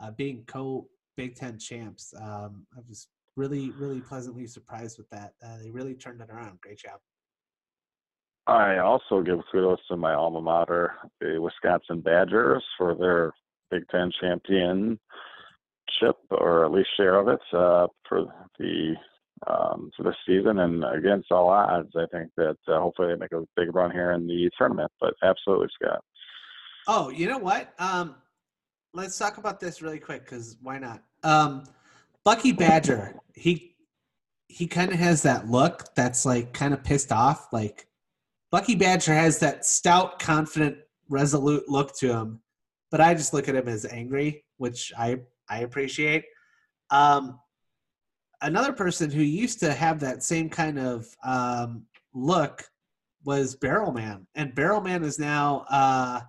uh, 0.00 0.10
being 0.12 0.44
co 0.46 0.88
Big 1.16 1.34
Ten 1.36 1.58
champs. 1.58 2.12
Um, 2.20 2.66
I 2.76 2.80
was 2.88 3.08
really, 3.36 3.70
really 3.78 4.00
pleasantly 4.00 4.46
surprised 4.46 4.98
with 4.98 5.08
that. 5.10 5.32
Uh, 5.44 5.58
they 5.62 5.70
really 5.70 5.94
turned 5.94 6.20
it 6.20 6.30
around. 6.30 6.60
Great 6.60 6.78
job. 6.78 7.00
I 8.46 8.78
also 8.78 9.22
give 9.22 9.40
kudos 9.50 9.80
to 9.88 9.96
my 9.96 10.14
alma 10.14 10.40
mater, 10.40 10.94
the 11.20 11.38
Wisconsin 11.40 12.00
Badgers, 12.00 12.62
for 12.78 12.94
their 12.94 13.32
Big 13.70 13.88
Ten 13.88 14.10
championship, 14.20 14.98
or 16.30 16.64
at 16.64 16.70
least 16.70 16.88
share 16.96 17.18
of 17.18 17.28
it, 17.28 17.40
uh, 17.52 17.88
for 18.08 18.26
the 18.58 18.94
um, 19.46 19.90
for 19.96 20.02
this 20.02 20.16
season. 20.26 20.60
And 20.60 20.84
against 20.84 21.30
all 21.30 21.48
odds, 21.48 21.90
I 21.96 22.06
think 22.12 22.30
that 22.36 22.56
uh, 22.68 22.80
hopefully 22.80 23.08
they 23.08 23.18
make 23.18 23.32
a 23.32 23.44
big 23.56 23.74
run 23.74 23.90
here 23.90 24.12
in 24.12 24.26
the 24.26 24.50
tournament. 24.56 24.90
But 25.00 25.14
absolutely, 25.22 25.68
Scott. 25.74 26.02
Oh, 26.88 27.10
you 27.10 27.26
know 27.26 27.38
what? 27.38 27.72
Um, 27.78 28.16
let's 28.94 29.18
talk 29.18 29.38
about 29.38 29.60
this 29.60 29.82
really 29.82 29.98
quick 29.98 30.24
because 30.24 30.56
why 30.62 30.78
not? 30.78 31.02
Um, 31.22 31.64
Bucky 32.24 32.52
Badger, 32.52 33.14
he 33.34 33.76
he 34.48 34.66
kind 34.66 34.92
of 34.92 34.98
has 34.98 35.22
that 35.22 35.48
look 35.48 35.94
that's 35.94 36.24
like 36.24 36.52
kind 36.52 36.72
of 36.72 36.82
pissed 36.82 37.12
off. 37.12 37.52
Like 37.52 37.86
Bucky 38.50 38.74
Badger 38.74 39.14
has 39.14 39.38
that 39.40 39.66
stout, 39.66 40.18
confident, 40.18 40.78
resolute 41.08 41.68
look 41.68 41.96
to 41.98 42.12
him, 42.12 42.40
but 42.90 43.00
I 43.00 43.14
just 43.14 43.34
look 43.34 43.48
at 43.48 43.56
him 43.56 43.68
as 43.68 43.84
angry, 43.84 44.44
which 44.56 44.92
I 44.96 45.20
I 45.48 45.60
appreciate. 45.60 46.24
Um, 46.90 47.38
another 48.42 48.72
person 48.72 49.10
who 49.10 49.22
used 49.22 49.60
to 49.60 49.72
have 49.72 50.00
that 50.00 50.22
same 50.22 50.48
kind 50.48 50.78
of 50.78 51.06
um, 51.24 51.84
look 52.14 52.64
was 53.24 53.56
Barrelman, 53.56 54.26
and 54.34 54.54
Barrelman 54.54 55.04
is 55.04 55.18
now. 55.18 55.64
Uh, 55.70 56.20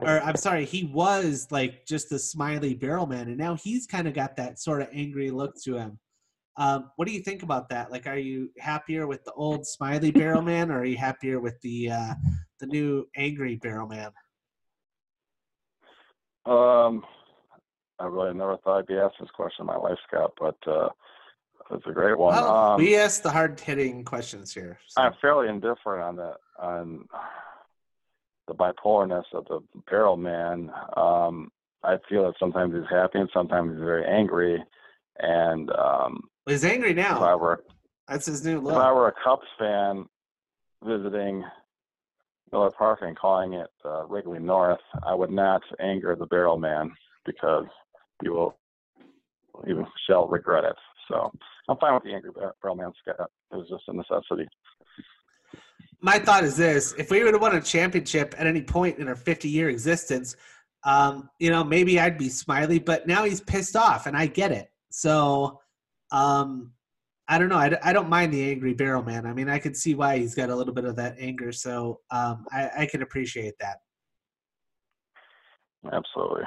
or 0.00 0.20
I'm 0.20 0.36
sorry, 0.36 0.64
he 0.64 0.84
was 0.84 1.48
like 1.50 1.86
just 1.86 2.12
a 2.12 2.18
smiley 2.18 2.74
barrel 2.74 3.06
man, 3.06 3.28
and 3.28 3.38
now 3.38 3.54
he's 3.54 3.86
kind 3.86 4.06
of 4.06 4.14
got 4.14 4.36
that 4.36 4.58
sort 4.58 4.82
of 4.82 4.88
angry 4.92 5.30
look 5.30 5.54
to 5.62 5.76
him. 5.76 5.98
Um, 6.56 6.90
what 6.96 7.08
do 7.08 7.14
you 7.14 7.20
think 7.20 7.42
about 7.42 7.68
that? 7.70 7.90
Like, 7.90 8.06
are 8.06 8.18
you 8.18 8.50
happier 8.58 9.06
with 9.06 9.24
the 9.24 9.32
old 9.32 9.66
smiley 9.66 10.10
barrel 10.10 10.42
man, 10.42 10.70
or 10.70 10.80
are 10.80 10.84
you 10.84 10.96
happier 10.96 11.40
with 11.40 11.60
the 11.62 11.90
uh, 11.90 12.14
the 12.60 12.66
new 12.66 13.06
angry 13.16 13.56
barrel 13.56 13.88
man? 13.88 14.10
Um, 16.46 17.04
I 17.98 18.06
really 18.06 18.34
never 18.34 18.56
thought 18.58 18.78
I'd 18.78 18.86
be 18.86 18.96
asked 18.96 19.16
this 19.20 19.30
question 19.30 19.62
in 19.62 19.66
my 19.66 19.76
life, 19.76 19.98
Scott, 20.08 20.32
but 20.38 20.56
uh, 20.66 20.88
it's 21.70 21.86
a 21.86 21.92
great 21.92 22.18
one. 22.18 22.34
Well, 22.34 22.54
um, 22.54 22.78
we 22.78 22.96
ask 22.96 23.22
the 23.22 23.30
hard 23.30 23.58
hitting 23.58 24.04
questions 24.04 24.52
here. 24.52 24.78
So. 24.88 25.02
I'm 25.02 25.12
fairly 25.20 25.48
indifferent 25.48 26.02
on 26.02 26.16
that 26.16 26.36
on 26.58 27.08
the 28.46 28.54
bipolarness 28.54 29.24
of 29.32 29.46
the 29.46 29.60
barrel 29.88 30.16
man. 30.16 30.70
Um, 30.96 31.50
I 31.82 31.96
feel 32.08 32.24
that 32.24 32.34
sometimes 32.38 32.74
he's 32.74 32.90
happy 32.90 33.18
and 33.18 33.30
sometimes 33.32 33.72
he's 33.72 33.84
very 33.84 34.04
angry. 34.06 34.62
And 35.18 35.70
um, 35.70 36.22
he's 36.46 36.64
angry 36.64 36.94
now. 36.94 37.16
If 37.16 37.22
I 37.22 37.34
were, 37.36 37.64
That's 38.08 38.26
his 38.26 38.44
new 38.44 38.60
look. 38.60 38.74
If 38.74 38.78
I 38.78 38.92
were 38.92 39.08
a 39.08 39.14
Cubs 39.24 39.46
fan 39.58 40.06
visiting 40.82 41.44
Miller 42.52 42.70
Park 42.70 43.00
and 43.02 43.16
calling 43.16 43.54
it 43.54 43.70
uh, 43.84 44.04
Wrigley 44.06 44.40
North, 44.40 44.80
I 45.06 45.14
would 45.14 45.30
not 45.30 45.62
anger 45.80 46.16
the 46.16 46.26
barrel 46.26 46.58
man 46.58 46.92
because 47.24 47.66
he 48.24 48.30
will, 48.30 48.56
he 49.66 49.72
shall 50.08 50.26
regret 50.26 50.64
it. 50.64 50.76
So 51.08 51.30
I'm 51.68 51.76
fine 51.78 51.94
with 51.94 52.02
the 52.04 52.14
angry 52.14 52.30
barrel 52.32 52.76
man, 52.76 52.92
Scott. 53.00 53.30
It 53.52 53.56
was 53.56 53.68
just 53.68 53.84
a 53.88 53.92
necessity 53.92 54.48
my 56.04 56.18
thought 56.18 56.44
is 56.44 56.56
this: 56.56 56.94
if 56.98 57.10
we 57.10 57.24
would 57.24 57.32
have 57.32 57.40
won 57.40 57.56
a 57.56 57.62
championship 57.62 58.34
at 58.36 58.46
any 58.46 58.60
point 58.60 58.98
in 58.98 59.08
our 59.08 59.16
50 59.16 59.48
year 59.48 59.70
existence, 59.70 60.36
um, 60.84 61.30
you 61.38 61.50
know, 61.50 61.64
maybe 61.64 61.98
I'd 61.98 62.18
be 62.18 62.28
smiley. 62.28 62.78
But 62.78 63.06
now 63.06 63.24
he's 63.24 63.40
pissed 63.40 63.74
off, 63.74 64.06
and 64.06 64.14
I 64.14 64.26
get 64.26 64.52
it. 64.52 64.68
So, 64.90 65.60
um, 66.12 66.72
I 67.26 67.38
don't 67.38 67.48
know. 67.48 67.56
I, 67.56 67.74
I 67.82 67.94
don't 67.94 68.10
mind 68.10 68.34
the 68.34 68.50
angry 68.50 68.74
barrel 68.74 69.02
man. 69.02 69.24
I 69.24 69.32
mean, 69.32 69.48
I 69.48 69.58
can 69.58 69.74
see 69.74 69.94
why 69.94 70.18
he's 70.18 70.34
got 70.34 70.50
a 70.50 70.54
little 70.54 70.74
bit 70.74 70.84
of 70.84 70.94
that 70.96 71.16
anger. 71.18 71.52
So 71.52 72.00
um, 72.10 72.44
I, 72.52 72.70
I 72.80 72.86
can 72.86 73.00
appreciate 73.00 73.54
that. 73.60 73.78
Absolutely. 75.90 76.44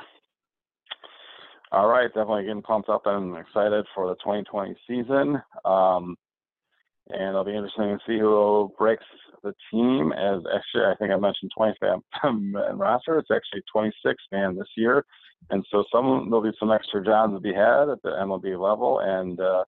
All 1.72 1.88
right, 1.88 2.08
definitely 2.08 2.44
getting 2.44 2.62
pumped 2.62 2.88
up 2.88 3.02
and 3.06 3.36
excited 3.38 3.86
for 3.94 4.08
the 4.08 4.16
2020 4.16 4.76
season. 4.88 5.42
Um, 5.66 6.16
and 7.10 7.30
it'll 7.30 7.44
be 7.44 7.56
interesting 7.56 7.98
to 7.98 8.00
see 8.08 8.20
who 8.20 8.72
breaks 8.78 9.04
the 9.44 9.54
team. 9.72 10.14
As 10.14 10.42
actually, 10.54 10.86
I 10.86 10.96
think 10.98 11.12
I 11.12 11.18
mentioned 11.18 11.52
25 11.56 12.00
man 12.42 12.78
roster. 12.78 13.20
It's 13.20 13.32
actually 13.32 13.64
26 13.72 14.24
man 14.32 14.56
this 14.58 14.68
year, 14.76 15.06
and 15.50 15.66
so 15.70 15.84
some 15.92 16.28
there'll 16.30 16.42
be 16.42 16.58
some 16.60 16.72
extra 16.72 17.04
jobs 17.04 17.34
to 17.34 17.40
be 17.40 17.54
had 17.54 17.90
at 17.90 18.02
the 18.02 18.12
MLB 18.12 18.60
level. 18.60 19.00
And 19.00 19.40
uh, 19.40 19.64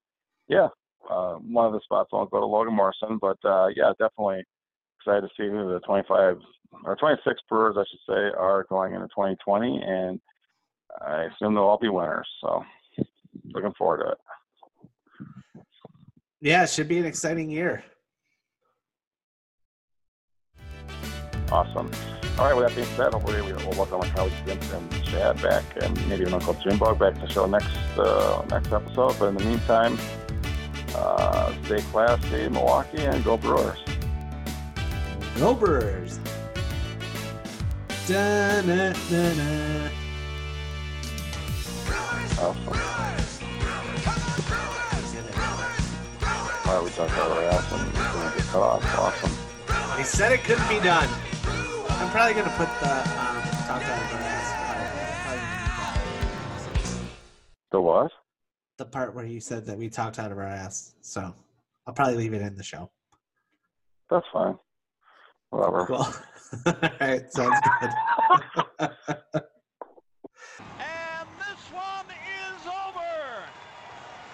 yeah, 0.47 0.67
uh, 1.09 1.35
one 1.35 1.65
of 1.65 1.73
the 1.73 1.81
spots 1.83 2.11
won't 2.11 2.31
go 2.31 2.39
to 2.39 2.45
Logan 2.45 2.75
Morrison, 2.75 3.19
but 3.21 3.37
uh, 3.43 3.67
yeah, 3.75 3.91
definitely 3.99 4.43
excited 4.99 5.21
to 5.21 5.29
see 5.37 5.49
who 5.49 5.73
the 5.73 5.79
25 5.85 6.37
or 6.85 6.95
26 6.95 7.41
Brewers, 7.49 7.75
I 7.77 7.83
should 7.89 8.13
say, 8.13 8.37
are 8.37 8.65
going 8.69 8.93
into 8.93 9.07
2020, 9.07 9.81
and 9.85 10.19
I 11.01 11.23
assume 11.23 11.53
they'll 11.53 11.63
all 11.63 11.77
be 11.77 11.89
winners. 11.89 12.27
So 12.41 12.63
looking 13.53 13.73
forward 13.77 14.03
to 14.03 14.11
it. 14.11 14.17
Yeah, 16.41 16.63
it 16.63 16.69
should 16.69 16.87
be 16.87 16.99
an 16.99 17.05
exciting 17.05 17.49
year. 17.49 17.83
Awesome. 21.51 21.91
All 22.37 22.45
right, 22.45 22.55
with 22.55 22.67
that 22.67 22.75
being 22.75 22.87
said, 22.95 23.11
hopefully 23.13 23.41
we'll 23.41 23.71
welcome 23.71 23.99
my 23.99 24.09
colleagues 24.11 24.35
Jim 24.45 24.57
and 24.73 25.03
Chad 25.03 25.41
back, 25.41 25.65
and 25.81 25.93
maybe 26.07 26.21
even 26.21 26.33
Uncle 26.33 26.53
Jim 26.53 26.77
Bug 26.77 26.97
back 26.97 27.15
to 27.15 27.21
the 27.21 27.29
show 27.29 27.45
next 27.45 27.75
uh, 27.97 28.45
next 28.49 28.71
episode. 28.71 29.15
But 29.19 29.29
in 29.29 29.35
the 29.35 29.43
meantime, 29.43 29.97
uh, 30.95 31.53
stay 31.65 31.81
classy, 31.91 32.47
Milwaukee, 32.47 33.03
and 33.03 33.21
go 33.25 33.35
Brewers. 33.35 33.79
Go 35.37 35.53
Brewers. 35.53 36.19
Da-na-na-na. 38.07 39.89
Awesome. 42.39 43.09
Why 46.65 46.81
we 46.83 46.89
talked 46.91 47.11
about 47.13 47.31
it 47.31 47.53
and 47.73 47.87
it's 47.89 48.13
going 48.13 48.29
to 48.29 48.37
get 48.37 48.45
cut 48.47 48.61
off. 48.61 48.83
Awesome. 48.97 49.97
They 49.97 50.03
said 50.03 50.31
it 50.31 50.43
couldn't 50.43 50.69
be 50.69 50.79
done. 50.79 51.09
I'm 51.89 52.09
probably 52.11 52.33
going 52.33 52.45
to 52.45 52.51
put 52.51 52.69
the 52.79 52.91
um, 52.91 53.41
talk 53.67 53.81
out 53.83 54.01
of 54.01 54.13
our 54.13 54.21
ass. 54.21 54.49
The 57.71 57.81
what? 57.81 58.11
The 58.77 58.85
part 58.85 59.13
where 59.13 59.25
you 59.25 59.39
said 59.39 59.65
that 59.65 59.77
we 59.77 59.89
talked 59.89 60.19
out 60.19 60.31
of 60.31 60.37
our 60.37 60.45
ass. 60.45 60.95
So 61.01 61.33
I'll 61.85 61.93
probably 61.93 62.15
leave 62.15 62.33
it 62.33 62.41
in 62.41 62.55
the 62.55 62.63
show. 62.63 62.89
That's 64.09 64.25
fine. 64.31 64.57
Whatever. 65.49 65.85
Cool. 65.87 65.97
All 66.65 66.75
right, 67.01 67.31
sounds 67.33 67.59
good. 68.79 69.41